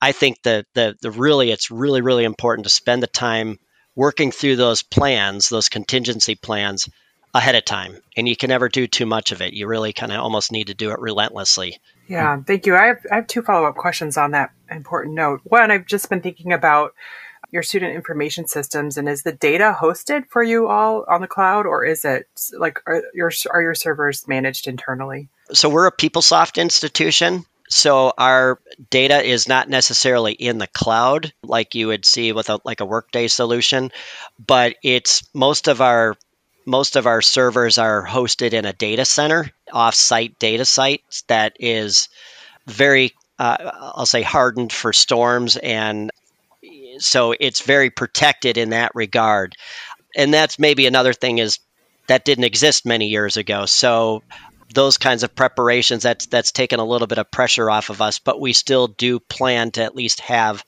i 0.00 0.12
think 0.12 0.36
that 0.42 0.66
the 0.74 0.94
the 1.02 1.10
really 1.10 1.50
it's 1.50 1.70
really 1.70 2.00
really 2.00 2.24
important 2.24 2.64
to 2.64 2.70
spend 2.70 3.02
the 3.02 3.08
time 3.08 3.58
working 3.98 4.30
through 4.30 4.54
those 4.54 4.80
plans, 4.80 5.48
those 5.48 5.68
contingency 5.68 6.36
plans 6.36 6.88
ahead 7.34 7.56
of 7.56 7.64
time. 7.64 7.98
And 8.16 8.28
you 8.28 8.36
can 8.36 8.48
never 8.48 8.68
do 8.68 8.86
too 8.86 9.06
much 9.06 9.32
of 9.32 9.42
it. 9.42 9.54
You 9.54 9.66
really 9.66 9.92
kind 9.92 10.12
of 10.12 10.20
almost 10.20 10.52
need 10.52 10.68
to 10.68 10.74
do 10.74 10.92
it 10.92 11.00
relentlessly. 11.00 11.80
Yeah, 12.06 12.40
thank 12.46 12.64
you. 12.64 12.76
I 12.76 12.86
have, 12.86 12.98
I 13.10 13.16
have 13.16 13.26
two 13.26 13.42
follow 13.42 13.66
up 13.66 13.74
questions 13.74 14.16
on 14.16 14.30
that 14.30 14.50
important 14.70 15.16
note. 15.16 15.40
One, 15.42 15.72
I've 15.72 15.84
just 15.84 16.08
been 16.08 16.20
thinking 16.20 16.52
about 16.52 16.94
your 17.50 17.64
student 17.64 17.96
information 17.96 18.46
systems 18.46 18.96
and 18.96 19.08
is 19.08 19.24
the 19.24 19.32
data 19.32 19.76
hosted 19.76 20.28
for 20.28 20.44
you 20.44 20.68
all 20.68 21.04
on 21.08 21.20
the 21.20 21.26
cloud 21.26 21.66
or 21.66 21.84
is 21.84 22.04
it 22.04 22.28
like 22.56 22.80
are 22.86 23.02
your 23.14 23.32
are 23.50 23.62
your 23.62 23.74
servers 23.74 24.28
managed 24.28 24.66
internally 24.66 25.30
so 25.52 25.70
we're 25.70 25.86
a 25.86 25.92
PeopleSoft 25.92 26.60
institution 26.60 27.46
so 27.68 28.12
our 28.18 28.58
data 28.90 29.22
is 29.22 29.48
not 29.48 29.68
necessarily 29.68 30.32
in 30.32 30.58
the 30.58 30.66
cloud 30.68 31.32
like 31.42 31.74
you 31.74 31.86
would 31.88 32.04
see 32.04 32.32
with 32.32 32.48
a 32.50 32.60
like 32.64 32.80
a 32.80 32.86
workday 32.86 33.28
solution 33.28 33.90
but 34.44 34.76
it's 34.82 35.22
most 35.34 35.68
of 35.68 35.80
our 35.80 36.16
most 36.66 36.96
of 36.96 37.06
our 37.06 37.22
servers 37.22 37.78
are 37.78 38.06
hosted 38.06 38.52
in 38.52 38.64
a 38.64 38.72
data 38.72 39.04
center 39.04 39.50
off-site 39.72 40.38
data 40.38 40.64
site 40.64 41.02
that 41.28 41.56
is 41.58 42.08
very 42.66 43.14
uh, 43.38 43.56
I'll 43.94 44.06
say 44.06 44.22
hardened 44.22 44.72
for 44.72 44.92
storms 44.92 45.56
and 45.56 46.10
so 46.98 47.34
it's 47.38 47.60
very 47.60 47.90
protected 47.90 48.56
in 48.56 48.70
that 48.70 48.92
regard. 48.94 49.56
And 50.16 50.32
that's 50.32 50.58
maybe 50.58 50.86
another 50.86 51.12
thing 51.12 51.38
is 51.38 51.58
that 52.08 52.24
didn't 52.24 52.44
exist 52.44 52.86
many 52.86 53.08
years 53.08 53.36
ago. 53.36 53.66
So 53.66 54.22
those 54.74 54.98
kinds 54.98 55.22
of 55.22 55.34
preparations 55.34 56.02
that's 56.02 56.26
that's 56.26 56.52
taken 56.52 56.80
a 56.80 56.84
little 56.84 57.06
bit 57.06 57.18
of 57.18 57.30
pressure 57.30 57.70
off 57.70 57.90
of 57.90 58.02
us, 58.02 58.18
but 58.18 58.40
we 58.40 58.52
still 58.52 58.88
do 58.88 59.18
plan 59.18 59.70
to 59.72 59.82
at 59.82 59.94
least 59.94 60.20
have 60.20 60.64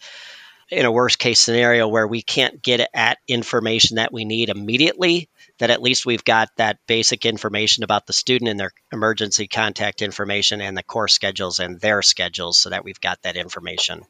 in 0.71 0.87
a 0.87 0.93
worst 0.93 1.19
case 1.19 1.41
scenario 1.41 1.89
where 1.89 2.07
we 2.07 2.23
can't 2.23 2.63
get 2.63 2.89
at 2.95 3.19
information 3.27 3.97
that 3.97 4.13
we 4.13 4.25
need 4.25 4.49
immediately, 4.49 5.29
that 5.59 5.71
at 5.71 5.83
least 5.83 6.07
we've 6.07 6.25
got 6.25 6.49
that 6.57 6.79
basic 6.87 7.27
information 7.27 7.83
about 7.83 8.07
the 8.07 8.13
student 8.13 8.49
and 8.49 8.61
their 8.61 8.71
emergency 8.93 9.49
contact 9.49 10.01
information 10.01 10.61
and 10.61 10.77
the 10.77 10.83
course 10.83 11.13
schedules 11.13 11.59
and 11.59 11.81
their 11.81 12.03
schedules 12.03 12.59
so 12.59 12.71
that 12.71 12.85
we've 12.85 13.01
got 13.01 13.21
that 13.23 13.37
information. 13.37 14.05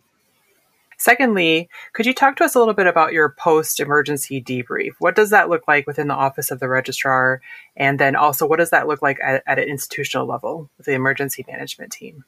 Secondly, 1.01 1.71
could 1.95 2.05
you 2.05 2.13
talk 2.13 2.37
to 2.37 2.45
us 2.45 2.55
a 2.55 2.59
little 2.59 2.75
bit 2.75 2.87
about 2.87 3.15
your 3.15 3.31
post 3.31 3.81
emergency 3.81 4.43
debrief? 4.43 4.91
What 4.99 5.17
does 5.17 5.31
that 5.31 5.49
look 5.49 5.67
like 5.67 5.87
within 5.87 6.09
the 6.09 6.15
office 6.15 6.51
of 6.51 6.61
the 6.61 6.69
registrar? 6.69 7.41
And 7.75 7.99
then 7.99 8.15
also, 8.15 8.47
what 8.47 8.59
does 8.59 8.69
that 8.69 8.87
look 8.87 9.01
like 9.01 9.19
at, 9.25 9.43
at 9.47 9.59
an 9.59 9.65
institutional 9.65 10.27
level 10.27 10.71
with 10.77 10.85
the 10.85 10.93
emergency 10.93 11.43
management 11.49 11.91
team? 11.91 12.25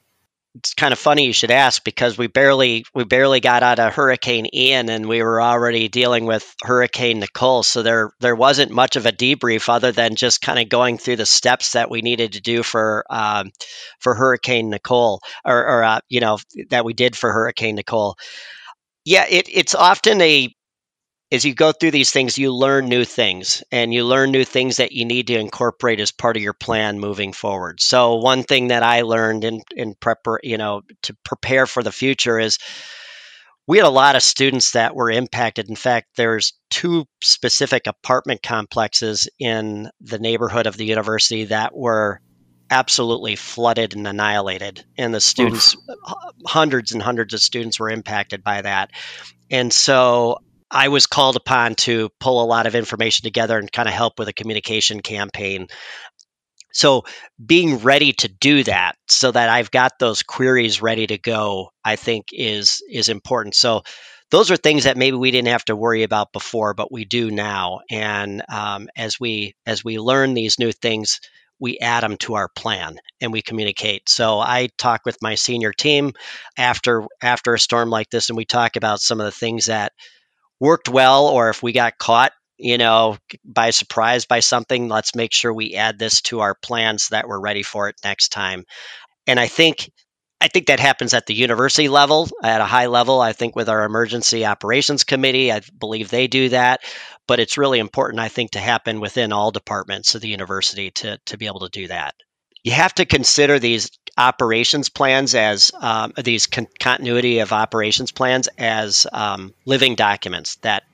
it's 0.54 0.74
kind 0.74 0.92
of 0.92 0.98
funny 0.98 1.24
you 1.24 1.32
should 1.32 1.50
ask 1.50 1.82
because 1.82 2.18
we 2.18 2.26
barely 2.26 2.84
we 2.94 3.04
barely 3.04 3.40
got 3.40 3.62
out 3.62 3.78
of 3.78 3.94
Hurricane 3.94 4.46
Ian 4.52 4.90
and 4.90 5.08
we 5.08 5.22
were 5.22 5.40
already 5.40 5.88
dealing 5.88 6.26
with 6.26 6.54
Hurricane 6.62 7.20
Nicole. 7.20 7.62
So 7.62 7.82
there 7.82 8.12
there 8.20 8.36
wasn't 8.36 8.70
much 8.70 8.96
of 8.96 9.06
a 9.06 9.12
debrief 9.12 9.70
other 9.70 9.92
than 9.92 10.14
just 10.14 10.42
kind 10.42 10.58
of 10.58 10.68
going 10.68 10.98
through 10.98 11.16
the 11.16 11.26
steps 11.26 11.72
that 11.72 11.90
we 11.90 12.02
needed 12.02 12.32
to 12.32 12.42
do 12.42 12.62
for 12.62 13.04
um, 13.08 13.50
for 13.98 14.14
Hurricane 14.14 14.68
Nicole 14.68 15.20
or, 15.44 15.66
or 15.66 15.84
uh, 15.84 16.00
you 16.10 16.20
know 16.20 16.38
that 16.68 16.84
we 16.84 16.92
did 16.92 17.16
for 17.16 17.32
Hurricane 17.32 17.76
Nicole. 17.76 18.16
Yeah, 19.04 19.26
it, 19.28 19.48
it's 19.50 19.74
often 19.74 20.20
a 20.20 20.54
as 21.32 21.46
you 21.46 21.54
go 21.54 21.72
through 21.72 21.92
these 21.92 22.10
things, 22.10 22.36
you 22.36 22.54
learn 22.54 22.90
new 22.90 23.06
things 23.06 23.64
and 23.72 23.92
you 23.92 24.04
learn 24.04 24.30
new 24.30 24.44
things 24.44 24.76
that 24.76 24.92
you 24.92 25.06
need 25.06 25.28
to 25.28 25.38
incorporate 25.38 25.98
as 25.98 26.12
part 26.12 26.36
of 26.36 26.42
your 26.42 26.52
plan 26.52 27.00
moving 27.00 27.32
forward. 27.32 27.80
So 27.80 28.16
one 28.16 28.42
thing 28.42 28.68
that 28.68 28.82
I 28.82 29.00
learned 29.00 29.42
in, 29.42 29.62
in 29.74 29.94
prep, 29.98 30.18
you 30.42 30.58
know, 30.58 30.82
to 31.04 31.16
prepare 31.24 31.66
for 31.66 31.82
the 31.82 31.90
future 31.90 32.38
is 32.38 32.58
we 33.66 33.78
had 33.78 33.86
a 33.86 33.90
lot 33.90 34.14
of 34.14 34.22
students 34.22 34.72
that 34.72 34.94
were 34.94 35.10
impacted. 35.10 35.70
In 35.70 35.76
fact, 35.76 36.08
there's 36.16 36.52
two 36.70 37.06
specific 37.22 37.86
apartment 37.86 38.42
complexes 38.42 39.26
in 39.38 39.88
the 40.02 40.18
neighborhood 40.18 40.66
of 40.66 40.76
the 40.76 40.84
university 40.84 41.44
that 41.44 41.74
were 41.74 42.20
absolutely 42.72 43.36
flooded 43.36 43.94
and 43.94 44.06
annihilated. 44.06 44.84
And 44.96 45.14
the 45.14 45.20
students, 45.20 45.76
Oof. 45.76 46.06
hundreds 46.46 46.92
and 46.92 47.02
hundreds 47.02 47.34
of 47.34 47.40
students 47.40 47.78
were 47.78 47.90
impacted 47.90 48.42
by 48.42 48.62
that. 48.62 48.90
And 49.50 49.70
so 49.70 50.38
I 50.70 50.88
was 50.88 51.06
called 51.06 51.36
upon 51.36 51.74
to 51.76 52.08
pull 52.18 52.42
a 52.42 52.46
lot 52.46 52.66
of 52.66 52.74
information 52.74 53.24
together 53.24 53.58
and 53.58 53.70
kind 53.70 53.88
of 53.88 53.94
help 53.94 54.18
with 54.18 54.28
a 54.28 54.32
communication 54.32 55.02
campaign. 55.02 55.66
So 56.72 57.02
being 57.44 57.78
ready 57.78 58.14
to 58.14 58.28
do 58.28 58.64
that 58.64 58.94
so 59.06 59.30
that 59.30 59.50
I've 59.50 59.70
got 59.70 59.98
those 59.98 60.22
queries 60.22 60.80
ready 60.80 61.06
to 61.06 61.18
go, 61.18 61.68
I 61.84 61.96
think 61.96 62.28
is 62.32 62.82
is 62.90 63.10
important. 63.10 63.54
So 63.54 63.82
those 64.30 64.50
are 64.50 64.56
things 64.56 64.84
that 64.84 64.96
maybe 64.96 65.18
we 65.18 65.30
didn't 65.30 65.48
have 65.48 65.66
to 65.66 65.76
worry 65.76 66.04
about 66.04 66.32
before, 66.32 66.72
but 66.72 66.90
we 66.90 67.04
do 67.04 67.30
now. 67.30 67.80
And 67.90 68.42
um, 68.48 68.88
as 68.96 69.20
we 69.20 69.54
as 69.66 69.84
we 69.84 69.98
learn 69.98 70.32
these 70.32 70.58
new 70.58 70.72
things, 70.72 71.20
we 71.62 71.78
add 71.78 72.02
them 72.02 72.16
to 72.18 72.34
our 72.34 72.48
plan 72.48 72.98
and 73.20 73.32
we 73.32 73.40
communicate. 73.40 74.08
So 74.08 74.40
I 74.40 74.68
talk 74.78 75.02
with 75.06 75.16
my 75.22 75.36
senior 75.36 75.72
team 75.72 76.12
after 76.58 77.06
after 77.22 77.54
a 77.54 77.58
storm 77.58 77.88
like 77.88 78.10
this, 78.10 78.28
and 78.28 78.36
we 78.36 78.44
talk 78.44 78.74
about 78.74 79.00
some 79.00 79.20
of 79.20 79.26
the 79.26 79.30
things 79.30 79.66
that 79.66 79.92
worked 80.60 80.88
well 80.88 81.28
or 81.28 81.50
if 81.50 81.62
we 81.62 81.72
got 81.72 81.98
caught 81.98 82.32
you 82.58 82.78
know 82.78 83.16
by 83.44 83.70
surprise 83.70 84.26
by 84.26 84.40
something 84.40 84.88
let's 84.88 85.14
make 85.16 85.32
sure 85.32 85.52
we 85.52 85.74
add 85.74 85.98
this 85.98 86.20
to 86.20 86.40
our 86.40 86.54
plan 86.54 86.98
so 86.98 87.14
that 87.14 87.26
we're 87.26 87.40
ready 87.40 87.62
for 87.64 87.88
it 87.88 87.96
next 88.04 88.28
time 88.28 88.64
and 89.26 89.40
i 89.40 89.48
think 89.48 89.90
i 90.42 90.48
think 90.48 90.66
that 90.66 90.80
happens 90.80 91.14
at 91.14 91.26
the 91.26 91.34
university 91.34 91.88
level 91.88 92.28
at 92.42 92.60
a 92.60 92.66
high 92.66 92.86
level 92.86 93.20
i 93.20 93.32
think 93.32 93.56
with 93.56 93.68
our 93.68 93.84
emergency 93.84 94.44
operations 94.44 95.04
committee 95.04 95.52
i 95.52 95.60
believe 95.78 96.10
they 96.10 96.26
do 96.26 96.48
that 96.48 96.80
but 97.26 97.40
it's 97.40 97.58
really 97.58 97.78
important 97.78 98.20
i 98.20 98.28
think 98.28 98.50
to 98.50 98.58
happen 98.58 99.00
within 99.00 99.32
all 99.32 99.50
departments 99.50 100.14
of 100.14 100.20
the 100.20 100.28
university 100.28 100.90
to 100.90 101.18
to 101.24 101.38
be 101.38 101.46
able 101.46 101.60
to 101.60 101.68
do 101.70 101.88
that 101.88 102.14
you 102.62 102.72
have 102.72 102.94
to 102.94 103.04
consider 103.04 103.58
these 103.58 103.90
operations 104.16 104.88
plans 104.88 105.34
as 105.34 105.72
um, 105.80 106.12
these 106.22 106.46
con- 106.46 106.68
continuity 106.78 107.38
of 107.40 107.52
operations 107.52 108.12
plans 108.12 108.48
as 108.58 109.06
um, 109.12 109.54
living 109.64 109.94
documents 109.94 110.56
that 110.56 110.84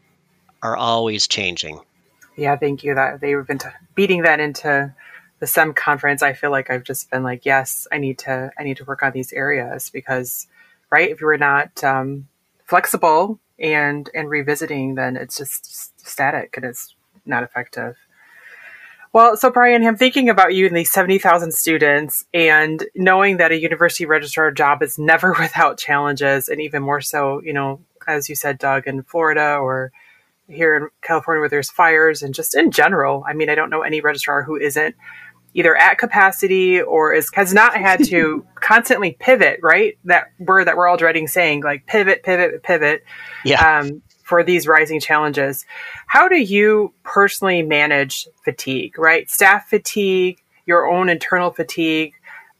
are 0.62 0.76
always 0.76 1.28
changing. 1.28 1.80
Yeah, 2.36 2.56
thank 2.56 2.84
you. 2.84 2.94
That 2.94 3.20
they've 3.20 3.46
been 3.46 3.58
t- 3.58 3.68
beating 3.94 4.22
that 4.22 4.40
into 4.40 4.94
the 5.40 5.46
SEM 5.46 5.74
conference. 5.74 6.22
I 6.22 6.32
feel 6.32 6.50
like 6.50 6.70
I've 6.70 6.84
just 6.84 7.10
been 7.10 7.22
like, 7.22 7.44
yes, 7.44 7.86
I 7.92 7.98
need 7.98 8.18
to, 8.20 8.50
I 8.58 8.64
need 8.64 8.76
to 8.78 8.84
work 8.84 9.02
on 9.02 9.12
these 9.12 9.32
areas 9.32 9.90
because, 9.90 10.46
right, 10.90 11.10
if 11.10 11.20
you 11.20 11.28
are 11.28 11.38
not 11.38 11.82
um, 11.84 12.28
flexible 12.64 13.38
and 13.58 14.08
and 14.14 14.30
revisiting, 14.30 14.94
then 14.94 15.16
it's 15.16 15.36
just 15.36 16.06
static 16.06 16.56
and 16.56 16.64
it's 16.64 16.94
not 17.26 17.42
effective. 17.42 17.96
Well, 19.12 19.36
so 19.36 19.50
Brian, 19.50 19.86
I'm 19.86 19.96
thinking 19.96 20.28
about 20.28 20.54
you 20.54 20.66
and 20.66 20.76
these 20.76 20.92
70,000 20.92 21.52
students 21.52 22.26
and 22.34 22.84
knowing 22.94 23.38
that 23.38 23.52
a 23.52 23.60
university 23.60 24.04
registrar 24.04 24.50
job 24.50 24.82
is 24.82 24.98
never 24.98 25.32
without 25.40 25.78
challenges 25.78 26.48
and 26.48 26.60
even 26.60 26.82
more 26.82 27.00
so, 27.00 27.40
you 27.42 27.52
know, 27.52 27.80
as 28.06 28.28
you 28.28 28.34
said, 28.34 28.58
Doug, 28.58 28.86
in 28.86 29.02
Florida 29.02 29.56
or 29.56 29.92
here 30.48 30.76
in 30.76 30.88
California 31.02 31.40
where 31.40 31.48
there's 31.48 31.70
fires 31.70 32.22
and 32.22 32.34
just 32.34 32.54
in 32.54 32.70
general. 32.70 33.24
I 33.26 33.34
mean, 33.34 33.50
I 33.50 33.54
don't 33.54 33.70
know 33.70 33.82
any 33.82 34.00
registrar 34.00 34.42
who 34.42 34.56
isn't 34.56 34.94
either 35.58 35.76
at 35.76 35.98
capacity 35.98 36.80
or 36.80 37.12
is 37.12 37.30
has 37.34 37.52
not 37.52 37.76
had 37.76 38.04
to 38.04 38.46
constantly 38.54 39.16
pivot, 39.18 39.58
right? 39.60 39.98
That 40.04 40.28
word 40.38 40.68
that 40.68 40.76
we're 40.76 40.86
all 40.86 40.96
dreading 40.96 41.26
saying, 41.26 41.64
like 41.64 41.84
pivot, 41.86 42.22
pivot, 42.22 42.62
pivot. 42.62 43.04
Yeah. 43.44 43.80
Um, 43.80 44.02
for 44.22 44.44
these 44.44 44.68
rising 44.68 45.00
challenges. 45.00 45.64
How 46.06 46.28
do 46.28 46.36
you 46.36 46.92
personally 47.02 47.62
manage 47.62 48.28
fatigue, 48.44 48.98
right? 48.98 49.28
Staff 49.30 49.70
fatigue, 49.70 50.42
your 50.66 50.86
own 50.86 51.08
internal 51.08 51.50
fatigue, 51.50 52.12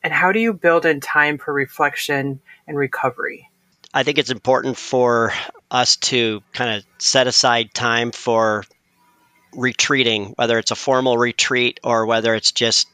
and 0.02 0.10
how 0.10 0.32
do 0.32 0.40
you 0.40 0.54
build 0.54 0.86
in 0.86 1.00
time 1.00 1.36
for 1.36 1.52
reflection 1.52 2.40
and 2.66 2.78
recovery? 2.78 3.50
I 3.92 4.02
think 4.02 4.16
it's 4.16 4.30
important 4.30 4.78
for 4.78 5.34
us 5.70 5.96
to 5.96 6.42
kind 6.54 6.78
of 6.78 6.86
set 6.96 7.26
aside 7.26 7.74
time 7.74 8.12
for 8.12 8.64
retreating, 9.52 10.34
whether 10.36 10.58
it's 10.58 10.70
a 10.70 10.76
formal 10.76 11.16
retreat 11.16 11.80
or 11.82 12.06
whether 12.06 12.34
it's 12.34 12.52
just 12.52 12.86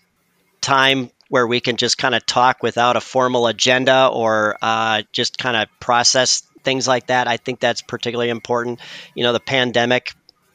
time 0.61 1.11
where 1.29 1.47
we 1.47 1.61
can 1.61 1.77
just 1.77 1.99
kind 1.99 2.15
of 2.15 2.25
talk 2.27 2.63
without 2.63 2.97
a 2.97 3.01
formal 3.01 3.47
agenda 3.47 4.09
or 4.13 4.57
uh, 4.63 5.03
just 5.13 5.39
kind 5.39 5.57
of 5.57 5.69
process 5.81 6.43
things 6.63 6.89
like 6.89 7.09
that. 7.09 7.29
I 7.29 7.37
think 7.37 7.61
that's 7.61 7.83
particularly 7.83 8.31
important. 8.31 8.81
You 9.15 9.25
know, 9.25 9.33
the 9.33 9.41
pandemic 9.41 10.13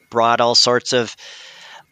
brought 0.09 0.41
all 0.41 0.55
sorts 0.55 0.93
of 0.93 1.15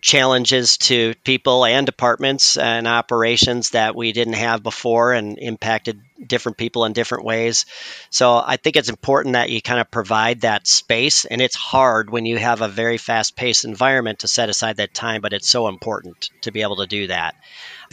challenges 0.01 0.77
to 0.77 1.13
people 1.23 1.65
and 1.65 1.85
departments 1.85 2.57
and 2.57 2.87
operations 2.87 3.71
that 3.71 3.95
we 3.95 4.11
didn't 4.11 4.33
have 4.33 4.63
before 4.63 5.13
and 5.13 5.37
impacted 5.39 5.99
different 6.25 6.57
people 6.57 6.85
in 6.85 6.93
different 6.93 7.25
ways. 7.25 7.65
So 8.09 8.41
I 8.43 8.57
think 8.57 8.75
it's 8.75 8.89
important 8.89 9.33
that 9.33 9.49
you 9.49 9.61
kind 9.61 9.79
of 9.79 9.91
provide 9.91 10.41
that 10.41 10.67
space 10.67 11.25
and 11.25 11.41
it's 11.41 11.55
hard 11.55 12.09
when 12.09 12.25
you 12.25 12.37
have 12.37 12.61
a 12.61 12.67
very 12.67 12.97
fast-paced 12.97 13.65
environment 13.65 14.19
to 14.19 14.27
set 14.27 14.49
aside 14.49 14.77
that 14.77 14.93
time, 14.93 15.21
but 15.21 15.33
it's 15.33 15.49
so 15.49 15.67
important 15.67 16.29
to 16.41 16.51
be 16.51 16.61
able 16.61 16.77
to 16.77 16.87
do 16.87 17.07
that. 17.07 17.35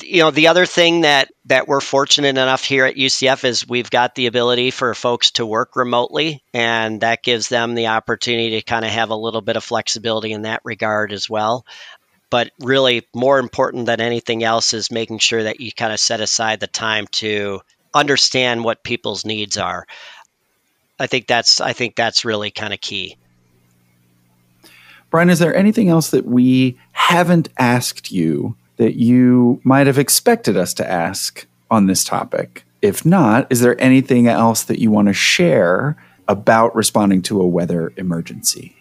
You 0.02 0.20
know, 0.20 0.30
the 0.30 0.48
other 0.48 0.66
thing 0.66 1.02
that 1.02 1.30
that 1.46 1.68
we're 1.68 1.80
fortunate 1.80 2.30
enough 2.30 2.64
here 2.64 2.84
at 2.84 2.96
UCF 2.96 3.44
is 3.44 3.68
we've 3.68 3.90
got 3.90 4.14
the 4.14 4.26
ability 4.26 4.70
for 4.70 4.94
folks 4.94 5.32
to 5.32 5.46
work 5.46 5.76
remotely, 5.76 6.42
and 6.52 7.00
that 7.02 7.22
gives 7.22 7.48
them 7.48 7.74
the 7.74 7.88
opportunity 7.88 8.50
to 8.50 8.62
kind 8.62 8.84
of 8.84 8.90
have 8.90 9.10
a 9.10 9.16
little 9.16 9.42
bit 9.42 9.56
of 9.56 9.62
flexibility 9.62 10.32
in 10.32 10.42
that 10.42 10.62
regard 10.64 11.12
as 11.12 11.28
well. 11.28 11.64
But 12.30 12.50
really, 12.58 13.06
more 13.14 13.38
important 13.38 13.86
than 13.86 14.00
anything 14.00 14.42
else 14.42 14.72
is 14.72 14.90
making 14.90 15.18
sure 15.18 15.44
that 15.44 15.60
you 15.60 15.70
kind 15.70 15.92
of 15.92 16.00
set 16.00 16.20
aside 16.20 16.58
the 16.58 16.66
time 16.66 17.06
to 17.12 17.60
understand 17.94 18.64
what 18.64 18.82
people's 18.82 19.24
needs 19.24 19.56
are. 19.56 19.86
I 20.98 21.06
think 21.06 21.26
that's 21.26 21.60
I 21.60 21.72
think 21.72 21.96
that's 21.96 22.24
really 22.24 22.50
kind 22.50 22.72
of 22.72 22.80
key. 22.80 23.16
Brian, 25.10 25.30
is 25.30 25.38
there 25.38 25.54
anything 25.54 25.88
else 25.88 26.10
that 26.10 26.26
we 26.26 26.78
haven't 26.92 27.48
asked 27.56 28.10
you 28.10 28.56
that 28.76 28.96
you 28.96 29.60
might 29.62 29.86
have 29.86 29.98
expected 29.98 30.56
us 30.56 30.74
to 30.74 30.90
ask 30.90 31.46
on 31.70 31.86
this 31.86 32.04
topic? 32.04 32.64
If 32.82 33.06
not, 33.06 33.46
is 33.50 33.60
there 33.60 33.80
anything 33.80 34.26
else 34.26 34.64
that 34.64 34.80
you 34.80 34.90
want 34.90 35.08
to 35.08 35.14
share 35.14 35.96
about 36.28 36.74
responding 36.74 37.22
to 37.22 37.40
a 37.40 37.46
weather 37.46 37.92
emergency? 37.96 38.76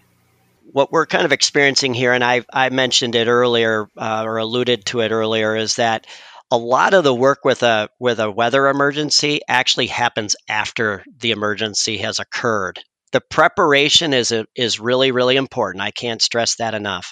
What 0.72 0.91
we're 0.91 1.05
kind 1.05 1.26
of 1.26 1.32
experiencing 1.32 1.93
here, 1.93 2.14
and 2.14 2.24
I, 2.24 2.43
I 2.51 2.70
mentioned 2.70 3.14
it 3.16 3.28
earlier 3.28 3.88
uh, 3.95 4.24
or 4.26 4.38
alluded 4.38 4.86
to 4.88 5.01
it 5.01 5.11
earlier, 5.11 5.55
is 5.55 5.76
that 5.76 6.07
a 6.54 6.58
lot 6.58 6.93
of 6.93 7.04
the 7.04 7.16
work 7.16 7.43
with 7.43 7.64
a 7.64 7.89
with 7.99 8.20
a 8.20 8.30
weather 8.30 8.68
emergency 8.68 9.41
actually 9.47 9.88
happens 9.88 10.36
after 10.47 11.04
the 11.18 11.32
emergency 11.32 11.97
has 11.97 12.20
occurred. 12.20 12.80
The 13.12 13.22
preparation 13.22 14.14
is 14.14 14.32
a, 14.32 14.45
is 14.56 14.80
really 14.80 15.12
really 15.12 15.36
important. 15.36 15.82
I 15.82 15.89
can't 15.89 16.22
stress 16.22 16.58
that 16.58 16.76
enough. 16.76 17.12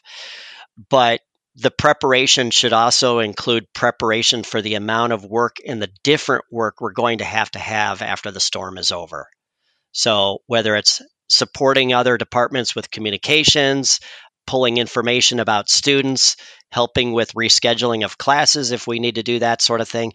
But 0.92 1.22
the 1.56 1.72
preparation 1.72 2.52
should 2.52 2.72
also 2.72 3.18
include 3.18 3.74
preparation 3.74 4.44
for 4.44 4.62
the 4.62 4.76
amount 4.76 5.12
of 5.14 5.26
work 5.26 5.56
and 5.68 5.82
the 5.82 5.89
different 6.04 6.46
work 6.52 6.80
we're 6.80 6.94
going 6.94 7.18
to 7.18 7.26
have 7.26 7.50
to 7.52 7.60
have 7.60 8.04
after 8.04 8.30
the 8.30 8.39
storm 8.39 8.78
is 8.78 8.92
over. 8.92 9.28
So 9.92 10.44
whether 10.46 10.76
it's 10.76 11.02
supporting 11.30 11.94
other 11.94 12.16
departments 12.16 12.76
with 12.76 12.92
communications, 12.92 14.02
pulling 14.46 14.78
information 14.78 15.39
about 15.39 15.70
students, 15.70 16.36
helping 16.72 17.14
with 17.14 17.34
rescheduling 17.34 18.04
of 18.04 18.18
classes 18.18 18.72
if 18.72 18.88
we 18.88 19.00
need 19.00 19.16
to 19.16 19.24
do 19.24 19.39
that 19.39 19.62
sort 19.62 19.82
of 19.82 19.89
thing. 19.89 20.14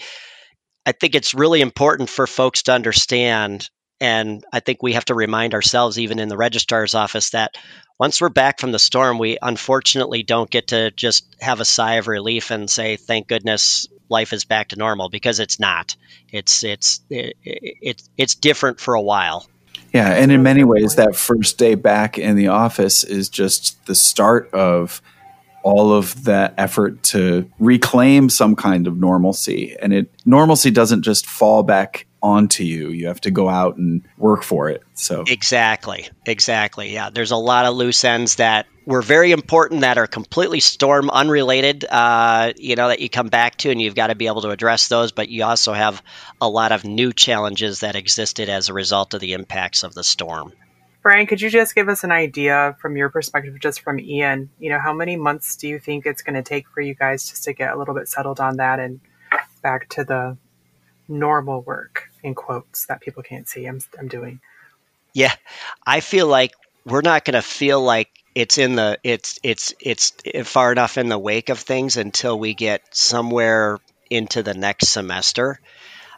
I 0.87 0.93
think 0.93 1.15
it's 1.15 1.35
really 1.35 1.61
important 1.61 2.09
for 2.09 2.27
folks 2.27 2.63
to 2.65 2.73
understand. 2.73 3.69
And 4.01 4.45
I 4.53 4.61
think 4.61 4.83
we 4.83 4.93
have 4.93 5.07
to 5.07 5.15
remind 5.15 5.55
ourselves, 5.55 5.99
even 5.99 6.19
in 6.19 6.29
the 6.29 6.37
registrar's 6.37 6.95
office, 6.95 7.31
that 7.31 7.57
once 7.99 8.21
we're 8.21 8.29
back 8.29 8.61
from 8.61 8.73
the 8.73 8.79
storm, 8.79 9.19
we 9.19 9.39
unfortunately 9.41 10.23
don't 10.23 10.51
get 10.51 10.69
to 10.69 10.91
just 10.91 11.35
have 11.41 11.61
a 11.61 11.65
sigh 11.65 11.95
of 11.95 12.07
relief 12.07 12.51
and 12.51 12.69
say, 12.69 12.97
"Thank 12.97 13.27
goodness, 13.27 13.89
life 14.11 14.35
is 14.35 14.45
back 14.45 14.69
to 14.69 14.77
normal," 14.77 15.09
because 15.09 15.41
it's 15.41 15.59
not. 15.59 15.97
It's 16.31 16.63
it's 16.63 17.01
it, 17.09 17.37
it, 17.43 18.03
it's 18.19 18.35
different 18.35 18.81
for 18.81 18.95
a 18.95 19.03
while. 19.03 19.47
Yeah, 19.93 20.11
and 20.11 20.31
in 20.31 20.43
many 20.43 20.65
ways, 20.65 20.97
that 20.97 21.17
first 21.17 21.59
day 21.59 21.75
back 21.75 22.19
in 22.19 22.37
the 22.37 22.49
office 22.49 23.05
is 23.05 23.29
just 23.29 23.85
the 23.87 23.95
start 23.95 24.53
of 24.53 25.01
all 25.63 25.93
of 25.93 26.25
that 26.25 26.55
effort 26.59 27.03
to 27.03 27.51
reclaim 27.59 28.29
some 28.29 28.55
kind 28.55 28.87
of 28.87 28.97
normalcy. 28.99 29.75
And 29.81 29.93
it 29.93 30.13
normalcy 30.25 30.71
doesn't 30.71 31.03
just 31.03 31.27
fall 31.27 31.63
back 31.65 32.07
onto 32.27 32.65
you. 32.65 32.91
You 32.91 33.07
have 33.07 33.21
to 33.21 33.31
go 33.31 33.49
out 33.49 33.77
and 33.77 34.03
work 34.19 34.43
for 34.43 34.69
it. 34.69 34.83
So 34.95 35.25
Exactly. 35.27 36.09
Exactly. 36.27 36.93
Yeah. 36.93 37.11
There's 37.11 37.31
a 37.31 37.37
lot 37.37 37.67
of 37.67 37.77
loose 37.77 38.03
ends 38.03 38.37
that 38.37 38.67
were 38.85 39.03
very 39.03 39.31
important 39.31 39.83
that 39.83 39.97
are 39.97 40.09
completely 40.09 40.59
storm 40.59 41.09
unrelated, 41.09 41.85
uh, 41.89 42.53
you 42.57 42.75
know, 42.75 42.89
that 42.89 43.01
you 43.01 43.09
come 43.09 43.29
back 43.29 43.57
to 43.59 43.71
and 43.71 43.81
you've 43.81 43.95
got 43.95 44.09
to 44.09 44.17
be 44.17 44.27
able 44.27 44.43
to 44.43 44.51
address 44.51 44.89
those. 44.89 45.13
But 45.13 45.29
you 45.29 45.45
also 45.45 45.73
have 45.73 46.03
a 46.41 46.49
lot 46.49 46.73
of 46.73 46.85
new 46.85 47.13
challenges 47.13 47.81
that 47.81 47.95
existed 47.95 48.49
as 48.49 48.69
a 48.69 48.73
result 48.73 49.15
of 49.15 49.21
the 49.21 49.33
impacts 49.33 49.85
of 49.85 49.95
the 49.95 50.03
storm. 50.03 50.53
Brian, 51.03 51.27
could 51.27 51.41
you 51.41 51.49
just 51.49 51.77
give 51.77 51.89
us 51.89 52.03
an 52.03 52.11
idea 52.11 52.77
from 52.81 52.97
your 52.97 53.09
perspective, 53.09 53.57
just 53.61 53.81
from 53.81 54.01
Ian? 54.01 54.51
You 54.59 54.71
know, 54.71 54.81
how 54.81 54.93
many 54.93 55.15
months 55.15 55.55
do 55.55 55.69
you 55.69 55.79
think 55.79 56.05
it's 56.05 56.23
going 56.23 56.35
to 56.35 56.43
take 56.43 56.69
for 56.69 56.81
you 56.81 56.95
guys 56.95 57.29
just 57.29 57.45
to 57.45 57.53
get 57.53 57.73
a 57.73 57.79
little 57.79 57.95
bit 57.95 58.09
settled 58.09 58.41
on 58.41 58.57
that 58.57 58.81
and 58.81 58.99
back 59.63 59.89
to 59.91 60.03
the 60.03 60.37
normal 61.09 61.63
work 61.63 62.06
in 62.23 62.35
quotes 62.35 62.87
that 62.87 63.01
people 63.01 63.23
can't 63.23 63.49
see? 63.49 63.67
I'm 63.67 63.81
I'm 63.99 64.09
doing. 64.09 64.41
Yeah, 65.13 65.35
I 65.87 66.01
feel 66.01 66.27
like 66.27 66.53
we're 66.85 67.03
not 67.03 67.25
going 67.25 67.35
to 67.35 67.43
feel 67.43 67.81
like 67.81 68.11
it's 68.35 68.59
in 68.59 68.77
the 68.77 68.99
it's 69.03 69.39
it's 69.43 69.75
it's 69.81 70.13
far 70.45 70.73
enough 70.73 70.99
in 70.99 71.09
the 71.09 71.19
wake 71.19 71.49
of 71.49 71.59
things 71.59 71.97
until 71.97 72.39
we 72.39 72.55
get 72.55 72.83
somewhere 72.95 73.79
into 74.11 74.43
the 74.43 74.55
next 74.55 74.89
semester. 74.89 75.59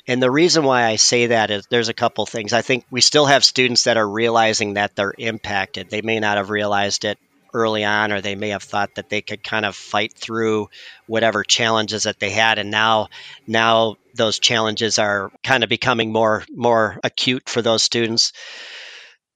And 0.09 0.22
the 0.22 0.30
reason 0.30 0.64
why 0.64 0.84
I 0.84 0.96
say 0.96 1.26
that 1.26 1.51
is 1.51 1.66
there's 1.66 1.90
a 1.90 1.94
couple 1.94 2.24
things. 2.26 2.53
I 2.53 2.62
think 2.62 2.84
we 2.90 3.03
still 3.03 3.26
have 3.26 3.44
students 3.44 3.84
that 3.84 3.99
are 3.99 4.09
realizing 4.09 4.74
that 4.74 4.96
they're 4.96 5.14
impacted. 5.16 5.90
They 5.90 6.03
may 6.03 6.18
not 6.18 6.38
have 6.38 6.51
realized 6.51 7.05
it 7.05 7.18
early 7.55 7.84
on, 7.84 8.12
or 8.12 8.20
they 8.20 8.34
may 8.34 8.51
have 8.51 8.62
thought 8.62 8.94
that 8.96 9.09
they 9.09 9.22
could 9.22 9.42
kind 9.42 9.64
of 9.64 9.76
fight 9.76 10.14
through 10.14 10.68
whatever 11.07 11.44
challenges 11.44 12.05
that 12.05 12.20
they 12.20 12.30
had, 12.30 12.59
and 12.59 12.70
now 12.70 13.09
now 13.46 13.96
those 14.14 14.38
challenges 14.38 14.99
are 14.99 15.30
kind 15.44 15.62
of 15.62 15.68
becoming 15.68 16.12
more 16.12 16.44
more 16.51 16.99
acute 17.05 17.49
for 17.49 17.62
those 17.62 17.82
students. 17.82 18.32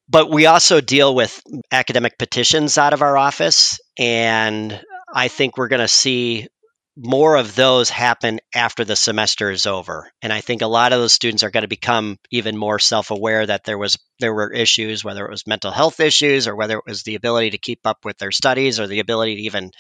But 0.09 0.31
we 0.31 0.47
also 0.47 0.81
deal 0.81 1.15
with 1.15 1.41
academic 1.71 2.19
petitions 2.19 2.77
out 2.77 2.93
of 2.93 3.03
our 3.03 3.17
office, 3.17 3.81
and 3.99 4.81
I 5.13 5.29
think 5.29 5.57
we're 5.57 5.69
going 5.69 5.81
to 5.81 5.89
see 5.89 6.49
more 6.97 7.37
of 7.37 7.55
those 7.55 7.89
happen 7.89 8.39
after 8.55 8.85
the 8.85 8.97
semester 8.97 9.51
is 9.51 9.67
over 9.67 10.13
and 10.21 10.33
i 10.33 10.41
think 10.43 10.61
a 10.61 10.67
lot 10.67 10.93
of 10.93 11.01
those 11.01 11.13
students 11.13 11.43
are 11.43 11.51
going 11.51 11.63
to 11.63 11.69
become 11.69 12.19
even 12.31 12.57
more 12.57 12.79
self-aware 12.79 13.47
that 13.47 13.65
there 13.65 13.79
was 13.79 13.99
there 14.21 14.35
were 14.35 14.53
issues 14.53 15.03
whether 15.03 15.25
it 15.25 15.31
was 15.31 15.47
mental 15.47 15.71
health 15.71 16.01
issues 16.01 16.47
or 16.47 16.55
whether 16.55 16.77
it 16.77 16.85
was 16.87 17.03
the 17.03 17.15
ability 17.15 17.51
to 17.51 17.59
keep 17.59 17.81
up 17.87 18.05
with 18.05 18.19
their 18.19 18.31
studies 18.31 18.79
or 18.79 18.87
the 18.87 19.01
ability 19.01 19.37
to 19.37 19.43
even 19.43 19.71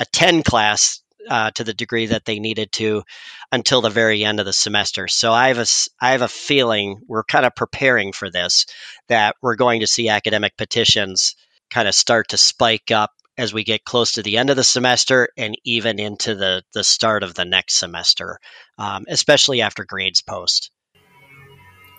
attend 0.00 0.44
class 0.44 1.00
uh, 1.28 1.50
to 1.52 1.64
the 1.64 1.74
degree 1.74 2.06
that 2.06 2.24
they 2.24 2.38
needed 2.38 2.70
to 2.72 3.02
until 3.50 3.80
the 3.80 3.90
very 3.90 4.24
end 4.24 4.40
of 4.40 4.46
the 4.46 4.52
semester. 4.52 5.08
So 5.08 5.32
I 5.32 5.48
have 5.48 5.58
a 5.58 5.66
I 6.00 6.12
have 6.12 6.22
a 6.22 6.28
feeling 6.28 7.00
we're 7.06 7.24
kind 7.24 7.46
of 7.46 7.54
preparing 7.54 8.12
for 8.12 8.30
this 8.30 8.66
that 9.08 9.36
we're 9.40 9.56
going 9.56 9.80
to 9.80 9.86
see 9.86 10.08
academic 10.08 10.56
petitions 10.56 11.34
kind 11.70 11.88
of 11.88 11.94
start 11.94 12.28
to 12.28 12.36
spike 12.36 12.90
up 12.90 13.10
as 13.36 13.52
we 13.52 13.64
get 13.64 13.84
close 13.84 14.12
to 14.12 14.22
the 14.22 14.36
end 14.36 14.50
of 14.50 14.56
the 14.56 14.64
semester 14.64 15.28
and 15.36 15.56
even 15.64 15.98
into 15.98 16.34
the, 16.34 16.62
the 16.72 16.84
start 16.84 17.22
of 17.22 17.34
the 17.34 17.44
next 17.44 17.78
semester, 17.78 18.38
um, 18.78 19.04
especially 19.08 19.60
after 19.60 19.84
grades 19.84 20.22
post. 20.22 20.70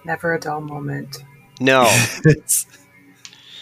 Never 0.05 0.35
a 0.35 0.39
dull 0.39 0.61
moment. 0.61 1.17
No. 1.59 1.83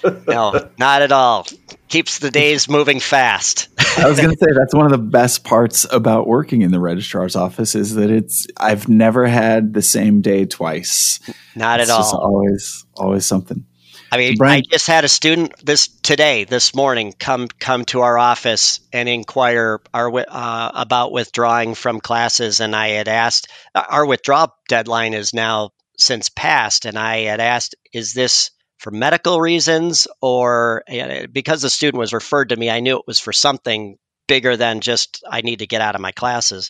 no, 0.27 0.69
not 0.77 1.01
at 1.01 1.11
all. 1.11 1.47
Keeps 1.87 2.19
the 2.19 2.31
days 2.31 2.67
moving 2.67 2.99
fast. 2.99 3.69
I 3.97 4.09
was 4.09 4.19
going 4.19 4.31
to 4.31 4.37
say 4.37 4.51
that's 4.57 4.73
one 4.73 4.85
of 4.85 4.91
the 4.91 4.97
best 4.97 5.43
parts 5.43 5.85
about 5.91 6.27
working 6.27 6.63
in 6.63 6.71
the 6.71 6.79
registrar's 6.79 7.35
office 7.35 7.75
is 7.75 7.95
that 7.95 8.09
it's 8.09 8.47
I've 8.57 8.89
never 8.89 9.27
had 9.27 9.73
the 9.73 9.81
same 9.81 10.21
day 10.21 10.45
twice. 10.45 11.19
Not 11.55 11.79
it's 11.79 11.89
at 11.89 11.95
all. 11.95 12.19
always 12.19 12.85
always 12.95 13.25
something. 13.25 13.65
I 14.13 14.17
mean, 14.17 14.35
Brian, 14.37 14.59
I 14.59 14.61
just 14.69 14.85
had 14.85 15.05
a 15.05 15.09
student 15.09 15.53
this 15.65 15.87
today, 15.87 16.43
this 16.43 16.75
morning, 16.75 17.15
come 17.19 17.47
come 17.47 17.83
to 17.85 18.01
our 18.01 18.15
office 18.15 18.79
and 18.93 19.09
inquire 19.09 19.81
our 19.91 20.15
uh, 20.15 20.71
about 20.75 21.11
withdrawing 21.11 21.73
from 21.73 21.99
classes, 21.99 22.59
and 22.59 22.75
I 22.75 22.89
had 22.89 23.07
asked 23.07 23.47
our 23.73 24.05
withdrawal 24.05 24.53
deadline 24.69 25.15
is 25.15 25.33
now 25.33 25.71
since 25.97 26.29
passed, 26.29 26.85
and 26.85 26.95
I 26.95 27.21
had 27.21 27.39
asked, 27.39 27.73
is 27.91 28.13
this 28.13 28.51
for 28.77 28.91
medical 28.91 29.41
reasons 29.41 30.07
or 30.21 30.83
because 31.31 31.63
the 31.63 31.71
student 31.71 31.97
was 31.97 32.13
referred 32.13 32.49
to 32.49 32.55
me, 32.55 32.69
I 32.69 32.81
knew 32.81 32.97
it 32.97 33.07
was 33.07 33.19
for 33.19 33.33
something 33.33 33.97
bigger 34.27 34.55
than 34.55 34.81
just 34.81 35.23
I 35.27 35.41
need 35.41 35.59
to 35.59 35.67
get 35.67 35.81
out 35.81 35.95
of 35.95 36.01
my 36.01 36.11
classes, 36.11 36.69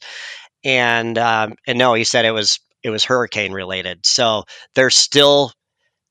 and 0.64 1.18
um, 1.18 1.56
and 1.68 1.78
no, 1.78 1.94
he 1.94 2.06
said 2.06 2.24
it 2.24 2.32
was 2.32 2.62
it 2.84 2.90
was 2.90 3.04
hurricane 3.04 3.52
related. 3.52 4.06
So 4.06 4.46
there's 4.76 4.96
still 4.96 5.52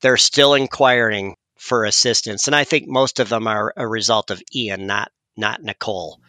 they're 0.03 0.17
still 0.17 0.53
inquiring 0.53 1.35
for 1.57 1.85
assistance, 1.85 2.47
and 2.47 2.55
I 2.55 2.65
think 2.65 2.87
most 2.87 3.19
of 3.19 3.29
them 3.29 3.47
are 3.47 3.73
a 3.75 3.87
result 3.87 4.29
of 4.29 4.43
Ian, 4.53 4.85
not 4.85 5.11
not 5.35 5.63
Nicole. 5.63 6.19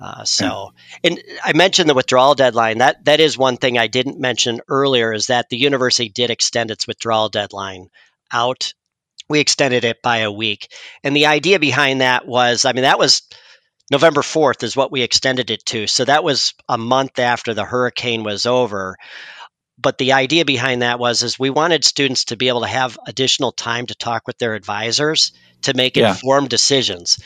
Uh, 0.00 0.22
so, 0.24 0.72
and 1.02 1.20
I 1.42 1.54
mentioned 1.54 1.90
the 1.90 1.94
withdrawal 1.94 2.34
deadline. 2.36 2.78
That 2.78 3.04
that 3.06 3.18
is 3.18 3.36
one 3.36 3.56
thing 3.56 3.78
I 3.78 3.88
didn't 3.88 4.20
mention 4.20 4.60
earlier 4.68 5.12
is 5.12 5.26
that 5.26 5.48
the 5.48 5.56
university 5.56 6.10
did 6.10 6.30
extend 6.30 6.70
its 6.70 6.86
withdrawal 6.86 7.30
deadline 7.30 7.88
out. 8.30 8.74
We 9.28 9.40
extended 9.40 9.84
it 9.84 10.02
by 10.02 10.18
a 10.18 10.30
week, 10.30 10.70
and 11.02 11.16
the 11.16 11.26
idea 11.26 11.58
behind 11.58 12.02
that 12.02 12.26
was, 12.26 12.66
I 12.66 12.72
mean, 12.72 12.82
that 12.82 12.98
was 12.98 13.22
November 13.90 14.22
fourth 14.22 14.62
is 14.62 14.76
what 14.76 14.92
we 14.92 15.00
extended 15.02 15.50
it 15.50 15.64
to. 15.66 15.86
So 15.86 16.04
that 16.04 16.22
was 16.22 16.52
a 16.68 16.76
month 16.76 17.18
after 17.18 17.54
the 17.54 17.64
hurricane 17.64 18.22
was 18.22 18.44
over 18.44 18.96
but 19.80 19.98
the 19.98 20.12
idea 20.12 20.44
behind 20.44 20.82
that 20.82 20.98
was 20.98 21.22
is 21.22 21.38
we 21.38 21.50
wanted 21.50 21.84
students 21.84 22.26
to 22.26 22.36
be 22.36 22.48
able 22.48 22.62
to 22.62 22.66
have 22.66 22.98
additional 23.06 23.52
time 23.52 23.86
to 23.86 23.94
talk 23.94 24.26
with 24.26 24.38
their 24.38 24.54
advisors 24.54 25.32
to 25.62 25.74
make 25.74 25.96
yeah. 25.96 26.10
informed 26.10 26.48
decisions 26.48 27.18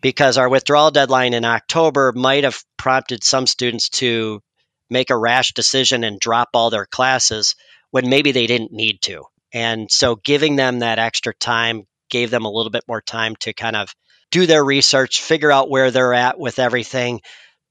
because 0.00 0.38
our 0.38 0.48
withdrawal 0.48 0.90
deadline 0.90 1.34
in 1.34 1.44
October 1.44 2.12
might 2.14 2.44
have 2.44 2.62
prompted 2.76 3.22
some 3.22 3.46
students 3.46 3.88
to 3.88 4.42
make 4.88 5.10
a 5.10 5.16
rash 5.16 5.52
decision 5.52 6.02
and 6.02 6.18
drop 6.18 6.48
all 6.54 6.70
their 6.70 6.86
classes 6.86 7.54
when 7.90 8.08
maybe 8.08 8.32
they 8.32 8.46
didn't 8.46 8.72
need 8.72 9.00
to. 9.02 9.24
And 9.52 9.90
so 9.90 10.16
giving 10.16 10.56
them 10.56 10.80
that 10.80 10.98
extra 10.98 11.34
time 11.34 11.84
gave 12.08 12.30
them 12.30 12.44
a 12.44 12.50
little 12.50 12.70
bit 12.70 12.84
more 12.88 13.00
time 13.00 13.36
to 13.36 13.52
kind 13.52 13.76
of 13.76 13.94
do 14.30 14.46
their 14.46 14.64
research, 14.64 15.22
figure 15.22 15.50
out 15.50 15.70
where 15.70 15.90
they're 15.90 16.14
at 16.14 16.38
with 16.38 16.58
everything, 16.58 17.20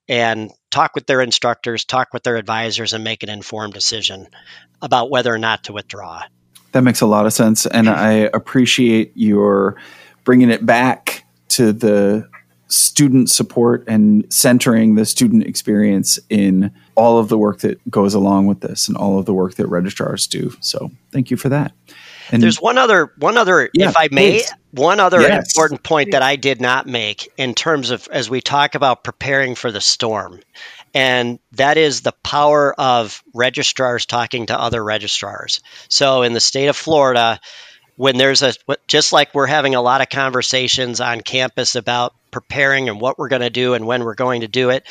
and 0.10 0.52
talk 0.72 0.96
with 0.96 1.06
their 1.06 1.22
instructors, 1.22 1.86
talk 1.86 2.14
with 2.14 2.24
their 2.24 2.36
advisors, 2.36 2.92
and 2.92 3.04
make 3.04 3.24
an 3.24 3.30
informed 3.30 3.74
decision 3.74 4.28
about 4.82 5.10
whether 5.10 5.34
or 5.34 5.38
not 5.38 5.64
to 5.66 5.74
withdraw. 5.74 6.24
That 6.72 6.82
makes 6.82 7.00
a 7.00 7.06
lot 7.06 7.26
of 7.26 7.34
sense. 7.34 7.66
And 7.66 7.88
mm-hmm. 7.88 8.00
I 8.00 8.12
appreciate 8.34 9.12
your 9.16 9.78
bringing 10.24 10.50
it 10.50 10.66
back 10.66 11.26
to 11.50 11.72
the 11.72 12.28
student 12.68 13.30
support 13.30 13.84
and 13.88 14.32
centering 14.32 14.96
the 14.96 15.06
student 15.06 15.44
experience 15.44 16.20
in 16.30 16.72
all 16.96 17.18
of 17.18 17.30
the 17.30 17.38
work 17.38 17.60
that 17.60 17.80
goes 17.90 18.14
along 18.14 18.46
with 18.46 18.62
this 18.62 18.88
and 18.88 18.96
all 18.96 19.18
of 19.18 19.26
the 19.26 19.34
work 19.34 19.56
that 19.56 19.68
registrars 19.68 20.28
do. 20.28 20.54
So 20.60 20.92
thank 21.12 21.32
you 21.32 21.38
for 21.38 21.50
that. 21.50 21.72
And 22.32 22.42
there's 22.44 22.62
one 22.62 22.78
other 22.78 23.14
one 23.18 23.38
other 23.38 23.70
Yeah, 23.74 23.90
if 23.90 23.98
I 23.98 24.08
may 24.12 24.44
please. 24.44 24.54
one 24.72 25.00
other 25.00 25.22
Yes. 25.22 25.56
important 25.56 25.84
point 25.84 26.12
that 26.12 26.22
I 26.22 26.36
did 26.36 26.62
not 26.62 26.88
make 26.88 27.32
in 27.38 27.54
terms 27.56 27.90
of 27.90 28.08
as 28.12 28.30
we 28.30 28.42
talk 28.42 28.76
about 28.76 29.04
preparing 29.04 29.56
for 29.56 29.72
the 29.72 29.82
storm. 29.82 30.42
And 30.94 31.40
that 31.54 31.78
is 31.78 32.02
the 32.02 32.14
power 32.24 32.74
of 32.80 33.24
registrars 33.34 34.06
talking 34.06 34.48
to 34.48 34.60
other 34.60 34.84
registrars. 34.84 35.62
So 35.88 36.24
in 36.24 36.34
the 36.34 36.40
state 36.40 36.68
of 36.68 36.76
Florida, 36.78 37.40
when 37.96 38.18
there's 38.18 38.42
a 38.42 38.54
just 38.88 39.12
like 39.12 39.34
we're 39.34 39.46
having 39.48 39.76
a 39.76 39.82
lot 39.82 40.02
of 40.02 40.10
conversations 40.10 41.02
on 41.02 41.22
campus 41.22 41.76
about 41.76 42.14
preparing 42.32 42.90
and 42.90 43.02
what 43.02 43.20
we're 43.20 43.28
going 43.28 43.42
to 43.42 43.50
do 43.50 43.74
and 43.74 43.86
when 43.86 44.04
we're 44.04 44.16
going 44.16 44.42
to 44.42 44.48
do 44.48 44.70
it, 44.70 44.86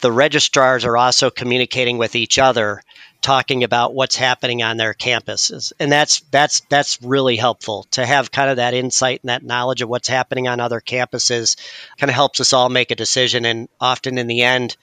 the 0.00 0.10
registrars 0.10 0.84
are 0.84 0.96
also 0.96 1.30
communicating 1.30 1.98
with 1.98 2.16
each 2.16 2.38
other 2.38 2.82
talking 3.20 3.64
about 3.64 3.94
what's 3.94 4.16
happening 4.16 4.62
on 4.62 4.76
their 4.76 4.94
campuses. 4.94 5.72
And 5.78 5.90
that's 5.90 6.20
that's 6.30 6.60
that's 6.68 7.02
really 7.02 7.36
helpful. 7.36 7.86
To 7.92 8.04
have 8.04 8.30
kind 8.30 8.50
of 8.50 8.56
that 8.56 8.74
insight 8.74 9.20
and 9.22 9.28
that 9.28 9.42
knowledge 9.42 9.82
of 9.82 9.88
what's 9.88 10.08
happening 10.08 10.48
on 10.48 10.60
other 10.60 10.80
campuses 10.80 11.56
kind 11.98 12.10
of 12.10 12.14
helps 12.14 12.40
us 12.40 12.52
all 12.52 12.68
make 12.68 12.90
a 12.90 12.96
decision. 12.96 13.44
And 13.44 13.68
often 13.80 14.18
in 14.18 14.26
the 14.26 14.42
end 14.42 14.76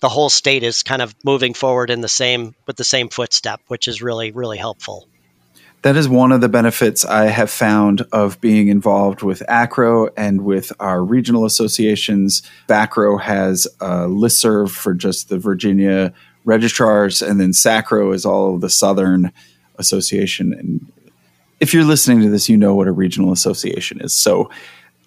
the 0.00 0.08
whole 0.08 0.28
state 0.28 0.64
is 0.64 0.82
kind 0.82 1.00
of 1.00 1.14
moving 1.24 1.54
forward 1.54 1.88
in 1.88 2.00
the 2.00 2.08
same 2.08 2.54
with 2.66 2.76
the 2.76 2.84
same 2.84 3.08
footstep 3.08 3.60
which 3.68 3.88
is 3.88 4.02
really 4.02 4.32
really 4.32 4.58
helpful. 4.58 5.08
That 5.82 5.96
is 5.96 6.08
one 6.08 6.30
of 6.30 6.40
the 6.40 6.48
benefits 6.48 7.04
I 7.04 7.24
have 7.24 7.50
found 7.50 8.02
of 8.12 8.40
being 8.40 8.68
involved 8.68 9.22
with 9.22 9.42
AACRAO 9.48 10.10
and 10.16 10.42
with 10.42 10.72
our 10.78 11.02
regional 11.02 11.44
associations. 11.44 12.42
ACRO 12.68 13.20
has 13.20 13.66
a 13.80 14.06
listserv 14.06 14.70
for 14.70 14.94
just 14.94 15.28
the 15.28 15.38
Virginia 15.38 16.12
registrars, 16.44 17.22
and 17.22 17.40
then 17.40 17.52
SACRAO 17.52 18.14
is 18.14 18.24
all 18.24 18.54
of 18.54 18.60
the 18.60 18.70
Southern 18.70 19.32
Association. 19.78 20.52
And 20.52 20.92
if 21.60 21.72
you're 21.72 21.84
listening 21.84 22.20
to 22.22 22.28
this, 22.28 22.48
you 22.48 22.56
know 22.56 22.74
what 22.74 22.88
a 22.88 22.92
regional 22.92 23.32
association 23.32 24.00
is. 24.00 24.12
So 24.12 24.50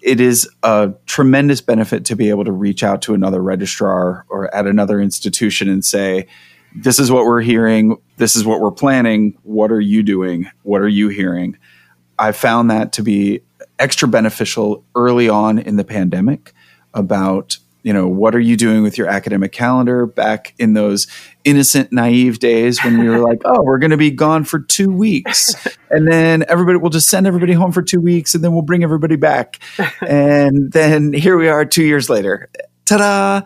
it 0.02 0.20
is 0.20 0.48
a 0.62 0.92
tremendous 1.06 1.60
benefit 1.60 2.04
to 2.06 2.16
be 2.16 2.30
able 2.30 2.44
to 2.44 2.52
reach 2.52 2.82
out 2.82 3.02
to 3.02 3.14
another 3.14 3.42
registrar 3.42 4.24
or 4.28 4.54
at 4.54 4.66
another 4.66 5.00
institution 5.00 5.68
and 5.68 5.84
say, 5.84 6.26
this 6.74 6.98
is 6.98 7.10
what 7.10 7.24
we're 7.24 7.40
hearing. 7.40 7.96
This 8.16 8.36
is 8.36 8.44
what 8.44 8.60
we're 8.60 8.70
planning. 8.70 9.36
What 9.42 9.72
are 9.72 9.80
you 9.80 10.02
doing? 10.02 10.50
What 10.62 10.82
are 10.82 10.88
you 10.88 11.08
hearing? 11.08 11.56
I 12.18 12.32
found 12.32 12.70
that 12.70 12.92
to 12.92 13.02
be 13.02 13.40
extra 13.78 14.08
beneficial 14.08 14.84
early 14.94 15.28
on 15.28 15.58
in 15.58 15.76
the 15.76 15.84
pandemic 15.84 16.52
about, 16.94 17.58
you 17.86 17.92
know, 17.92 18.08
what 18.08 18.34
are 18.34 18.40
you 18.40 18.56
doing 18.56 18.82
with 18.82 18.98
your 18.98 19.06
academic 19.06 19.52
calendar 19.52 20.06
back 20.06 20.54
in 20.58 20.72
those 20.72 21.06
innocent, 21.44 21.92
naive 21.92 22.40
days 22.40 22.82
when 22.82 22.98
we 22.98 23.08
were 23.08 23.20
like, 23.20 23.42
oh, 23.44 23.62
we're 23.62 23.78
going 23.78 23.92
to 23.92 23.96
be 23.96 24.10
gone 24.10 24.42
for 24.42 24.58
two 24.58 24.90
weeks. 24.90 25.54
And 25.88 26.08
then 26.08 26.44
everybody, 26.48 26.78
we'll 26.78 26.90
just 26.90 27.08
send 27.08 27.28
everybody 27.28 27.52
home 27.52 27.70
for 27.70 27.80
two 27.80 28.00
weeks 28.00 28.34
and 28.34 28.42
then 28.42 28.52
we'll 28.52 28.62
bring 28.62 28.82
everybody 28.82 29.14
back. 29.14 29.60
and 30.00 30.72
then 30.72 31.12
here 31.12 31.38
we 31.38 31.48
are 31.48 31.64
two 31.64 31.84
years 31.84 32.10
later. 32.10 32.50
Ta 32.86 32.96
da! 32.96 33.42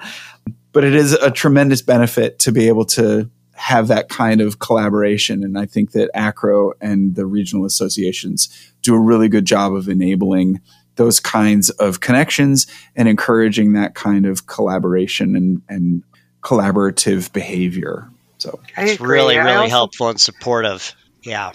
but 0.73 0.85
it 0.85 0.95
is 0.95 1.13
a 1.13 1.31
tremendous 1.31 1.83
benefit 1.83 2.39
to 2.41 2.51
be 2.51 2.67
able 2.69 2.87
to 2.87 3.31
have 3.53 3.89
that 3.89 4.09
kind 4.09 4.41
of 4.41 4.59
collaboration. 4.59 5.45
And 5.45 5.59
I 5.59 5.67
think 5.67 5.93
that 5.93 6.11
AACRAO 6.15 6.73
and 6.81 7.15
the 7.15 7.27
regional 7.27 7.67
associations 7.67 8.49
do 8.81 8.95
a 8.95 8.99
really 9.01 9.29
good 9.29 9.45
job 9.45 9.75
of 9.75 9.87
enabling 9.87 10.63
those 11.01 11.19
kinds 11.19 11.71
of 11.87 12.01
connections 12.01 12.67
and 12.95 13.09
encouraging 13.09 13.73
that 13.73 13.95
kind 13.95 14.27
of 14.27 14.47
collaboration 14.47 15.35
and, 15.35 15.63
and 15.69 16.03
collaborative 16.43 17.33
behavior. 17.33 18.07
So 18.37 18.61
it's 18.77 19.01
really 19.01 19.39
really 19.39 19.51
also- 19.51 19.71
helpful 19.71 20.09
and 20.11 20.21
supportive 20.21 20.95
yeah 21.23 21.53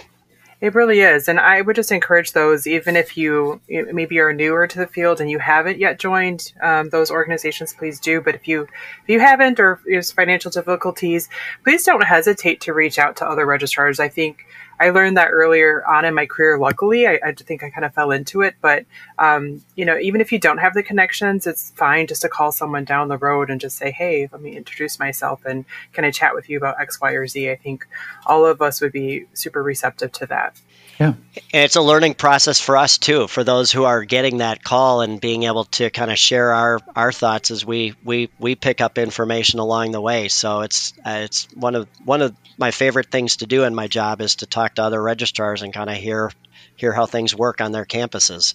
It 0.61 0.73
really 0.73 1.01
is. 1.01 1.27
And 1.27 1.39
I 1.39 1.61
would 1.61 1.75
just 1.75 1.91
encourage 1.91 2.31
those, 2.31 2.65
even 2.65 2.95
if 2.95 3.17
you 3.17 3.59
you- 3.67 3.89
maybe 3.99 4.17
are 4.19 4.33
newer 4.33 4.65
to 4.67 4.77
the 4.79 4.87
field 4.87 5.21
and 5.21 5.29
you 5.29 5.37
haven't 5.39 5.77
yet 5.85 5.99
joined 5.99 6.41
um, 6.69 6.89
those 6.89 7.11
organizations, 7.11 7.73
please 7.79 7.99
do. 7.99 8.21
But 8.25 8.33
if 8.39 8.47
you 8.47 8.57
if 9.03 9.07
you 9.13 9.19
haven't 9.19 9.59
or 9.59 9.73
if 9.73 9.79
there's 9.85 10.11
financial 10.11 10.49
difficulties, 10.49 11.29
please 11.63 11.83
don't 11.83 12.03
hesitate 12.15 12.61
to 12.61 12.73
reach 12.73 12.97
out 13.03 13.13
to 13.17 13.25
other 13.31 13.45
registrars. 13.45 13.99
I 13.99 14.09
think 14.09 14.33
I 14.79 14.89
learned 14.89 15.17
that 15.17 15.29
earlier 15.31 15.85
on 15.87 16.05
in 16.05 16.13
my 16.13 16.25
career. 16.25 16.57
Luckily, 16.57 17.07
I, 17.07 17.19
I 17.23 17.31
think 17.33 17.63
I 17.63 17.69
kind 17.69 17.85
of 17.85 17.93
fell 17.93 18.11
into 18.11 18.41
it. 18.41 18.55
But 18.61 18.85
um, 19.17 19.61
you 19.75 19.85
know, 19.85 19.97
even 19.97 20.21
if 20.21 20.31
you 20.31 20.39
don't 20.39 20.57
have 20.57 20.73
the 20.73 20.83
connections, 20.83 21.47
it's 21.47 21.71
fine 21.71 22.07
just 22.07 22.21
to 22.23 22.29
call 22.29 22.51
someone 22.51 22.85
down 22.85 23.07
the 23.07 23.17
road 23.17 23.49
and 23.49 23.61
just 23.61 23.77
say, 23.77 23.91
"Hey, 23.91 24.29
let 24.31 24.41
me 24.41 24.55
introduce 24.55 24.99
myself 24.99 25.45
and 25.45 25.65
can 25.93 26.05
I 26.05 26.11
chat 26.11 26.35
with 26.35 26.49
you 26.49 26.57
about 26.57 26.79
X, 26.79 26.99
Y, 27.01 27.11
or 27.11 27.27
Z?" 27.27 27.49
I 27.49 27.55
think 27.55 27.87
all 28.25 28.45
of 28.45 28.61
us 28.61 28.81
would 28.81 28.91
be 28.91 29.25
super 29.33 29.63
receptive 29.63 30.11
to 30.13 30.25
that. 30.27 30.59
And 30.97 31.17
it's 31.51 31.75
a 31.75 31.81
learning 31.81 32.13
process 32.13 32.59
for 32.61 32.77
us 32.77 32.97
too, 32.97 33.27
for 33.27 33.43
those 33.43 33.71
who 33.71 33.83
are 33.83 34.05
getting 34.05 34.37
that 34.37 34.63
call 34.63 35.01
and 35.01 35.19
being 35.19 35.43
able 35.43 35.65
to 35.65 35.89
kind 35.89 36.09
of 36.09 36.17
share 36.17 36.53
our, 36.53 36.79
our 36.95 37.11
thoughts 37.11 37.51
as 37.51 37.65
we, 37.65 37.93
we, 38.03 38.29
we 38.39 38.55
pick 38.55 38.79
up 38.79 38.97
information 38.97 39.59
along 39.59 39.91
the 39.91 40.01
way. 40.01 40.29
So 40.29 40.61
it's 40.61 40.93
uh, 41.05 41.21
it's 41.23 41.47
one 41.53 41.75
of 41.75 41.87
one 42.03 42.21
of 42.21 42.35
my 42.57 42.71
favorite 42.71 43.11
things 43.11 43.37
to 43.37 43.45
do 43.45 43.63
in 43.63 43.75
my 43.75 43.87
job 43.87 44.21
is 44.21 44.35
to 44.37 44.45
talk 44.45 44.75
to 44.75 44.83
other 44.83 45.01
registrars 45.01 45.61
and 45.61 45.73
kind 45.73 45.89
of 45.89 45.97
hear 45.97 46.31
hear 46.77 46.93
how 46.93 47.05
things 47.05 47.35
work 47.35 47.61
on 47.61 47.71
their 47.71 47.85
campuses. 47.85 48.53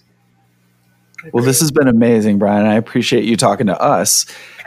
Well, 1.33 1.45
this 1.45 1.61
has 1.61 1.71
been 1.71 1.89
amazing, 1.89 2.39
Brian. 2.39 2.67
I 2.67 2.77
appreciate 2.77 3.25
you 3.25 3.37
talking 3.37 3.67
to 3.67 3.79
us. 3.81 4.25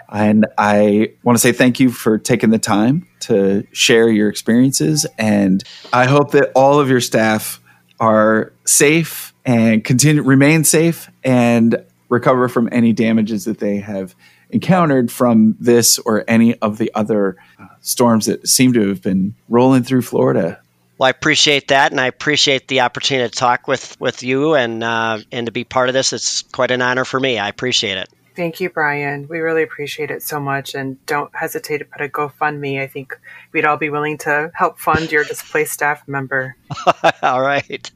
And 0.10 0.46
I 0.60 1.14
want 1.24 1.38
to 1.38 1.40
say 1.40 1.52
thank 1.52 1.80
you 1.80 1.90
for 1.90 2.20
taking 2.20 2.52
the 2.52 2.60
time 2.60 3.08
to 3.22 3.66
share 3.72 4.10
your 4.10 4.30
experiences. 4.30 5.08
And 5.18 5.64
I 5.92 6.06
hope 6.06 6.32
that 6.32 6.52
all 6.56 6.80
of 6.80 6.90
your 6.90 7.02
staff 7.02 7.60
are 8.00 8.54
safe 8.66 9.34
and 9.46 9.84
continue 9.84 10.22
remain 10.22 10.64
safe 10.64 11.10
and 11.24 11.84
recover 12.10 12.48
from 12.48 12.70
any 12.72 12.94
damages 12.94 13.46
that 13.46 13.60
they 13.60 13.78
have 13.78 14.16
encountered 14.50 15.12
from 15.12 15.56
this 15.60 16.00
or 16.00 16.24
any 16.28 16.56
of 16.60 16.78
the 16.78 16.92
other 16.94 17.36
uh, 17.60 17.66
storms 17.82 18.28
that 18.28 18.48
seem 18.48 18.74
to 18.74 18.88
have 18.88 19.02
been 19.02 19.34
rolling 19.50 19.84
through 19.84 20.02
Florida. 20.02 20.60
Well, 20.98 21.08
I 21.08 21.10
appreciate 21.10 21.70
that, 21.70 21.92
and 21.92 22.00
I 22.00 22.06
appreciate 22.06 22.68
the 22.68 22.82
opportunity 22.82 23.30
to 23.30 23.36
talk 23.36 23.68
with, 23.68 24.00
with 24.00 24.22
you 24.22 24.54
and 24.54 24.84
uh, 24.84 25.20
and 25.32 25.48
to 25.48 25.52
be 25.52 25.64
part 25.64 25.90
of 25.90 25.94
this. 25.94 26.14
It's 26.14 26.44
quite 26.44 26.72
an 26.72 26.82
honor 26.82 27.04
for 27.04 27.20
me. 27.20 27.40
I 27.40 27.50
appreciate 27.50 27.98
it. 27.98 28.10
Thank 28.36 28.60
you, 28.60 28.70
Brian. 28.70 29.28
We 29.28 29.40
really 29.40 29.64
appreciate 29.64 30.10
it 30.10 30.24
so 30.24 30.40
much. 30.40 30.74
And 30.74 31.04
don't 31.06 31.36
hesitate 31.36 31.80
to 31.80 31.86
put 31.86 32.02
a 32.02 32.10
GoFundMe. 32.10 32.82
I 32.82 32.88
think 32.88 33.18
we'd 33.52 33.66
all 33.66 33.78
be 33.78 33.90
willing 33.90 34.18
to 34.20 34.52
help 34.56 34.80
fund 34.80 35.12
your 35.12 35.24
displaced 35.24 35.74
staff 35.74 36.08
member. 36.08 36.56
All 37.22 37.42
right. 37.42 37.92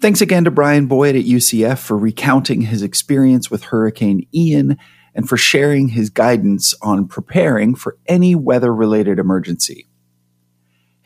Thanks 0.00 0.20
again 0.20 0.44
to 0.44 0.50
Brian 0.50 0.86
Boyd 0.86 1.16
at 1.16 1.24
UCF 1.24 1.78
for 1.78 1.98
recounting 1.98 2.62
his 2.62 2.82
experience 2.82 3.50
with 3.50 3.64
Hurricane 3.64 4.26
Ian 4.32 4.78
and 5.14 5.28
for 5.28 5.36
sharing 5.36 5.88
his 5.88 6.10
guidance 6.10 6.74
on 6.82 7.08
preparing 7.08 7.74
for 7.74 7.98
any 8.06 8.36
weather 8.36 8.72
related 8.72 9.18
emergency. 9.18 9.87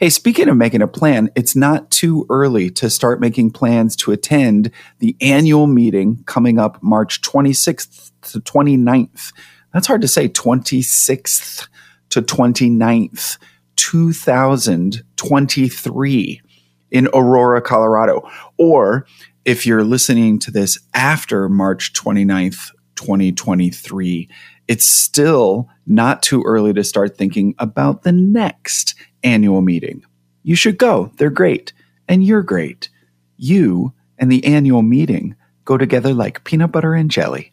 Hey, 0.03 0.11
speaking 0.11 0.49
of 0.49 0.57
making 0.57 0.83
a 0.83 0.89
plan, 0.89 1.31
it's 1.37 1.55
not 1.55 1.93
too 1.93 2.27
early 2.29 2.71
to 2.71 2.91
start 2.91 3.21
making 3.21 3.53
plans 3.53 3.95
to 3.95 4.11
attend 4.11 4.73
the 4.99 5.17
annual 5.21 5.69
meeting 5.69 6.25
coming 6.27 6.59
up 6.59 6.83
March 6.83 7.21
26th 7.21 8.11
to 8.33 8.41
29th. 8.41 9.33
That's 9.73 9.87
hard 9.87 10.01
to 10.01 10.09
say, 10.09 10.29
26th 10.29 11.69
to 12.09 12.21
29th, 12.21 13.39
2023 13.77 16.43
in 16.91 17.09
Aurora, 17.15 17.63
Colorado. 17.63 18.29
Or 18.59 19.07
if 19.45 19.65
you're 19.65 19.85
listening 19.85 20.41
to 20.41 20.51
this 20.51 20.81
after 20.95 21.49
March 21.49 21.93
29th, 21.93 22.73
2023, 22.97 24.29
it's 24.67 24.85
still 24.85 25.69
not 25.87 26.25
too 26.25 26.43
early 26.45 26.73
to 26.73 26.83
start 26.83 27.17
thinking 27.17 27.55
about 27.61 28.03
the 28.03 28.11
next 28.11 28.97
annual 29.23 29.63
meeting. 29.63 30.05
You 30.43 30.57
should 30.57 30.79
go. 30.79 31.13
They're 31.17 31.31
great. 31.31 31.73
And 32.09 32.25
you're 32.25 32.43
great. 32.43 32.89
You 33.37 33.93
and 34.19 34.31
the 34.31 34.45
annual 34.45 34.83
meeting 34.83 35.37
go 35.65 35.79
together 35.79 36.13
like 36.13 36.45
peanut 36.45 36.73
butter 36.73 36.95
and 36.95 37.11
jelly. 37.11 37.53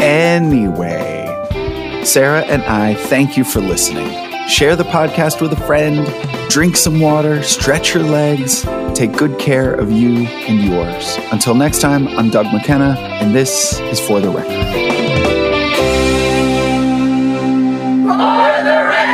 Anyway, 0.00 2.02
Sarah 2.04 2.42
and 2.42 2.62
I 2.64 2.94
thank 2.94 3.36
you 3.36 3.44
for 3.44 3.60
listening. 3.60 4.10
Share 4.48 4.74
the 4.74 4.84
podcast 4.84 5.40
with 5.40 5.52
a 5.52 5.66
friend, 5.66 6.06
drink 6.50 6.76
some 6.76 7.00
water, 7.00 7.42
stretch 7.42 7.94
your 7.94 8.02
legs, 8.02 8.66
take 8.94 9.12
good 9.12 9.38
care 9.38 9.72
of 9.72 9.92
you 9.92 10.26
and 10.26 10.64
yours. 10.64 11.16
Until 11.30 11.54
next 11.54 11.80
time, 11.80 12.08
I'm 12.08 12.30
Doug 12.30 12.46
McKenna, 12.52 12.96
and 12.98 13.34
this 13.34 13.78
is 13.80 14.00
For 14.00 14.20
the 14.20 14.30
Record. 14.30 14.91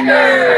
Record! 0.08 0.57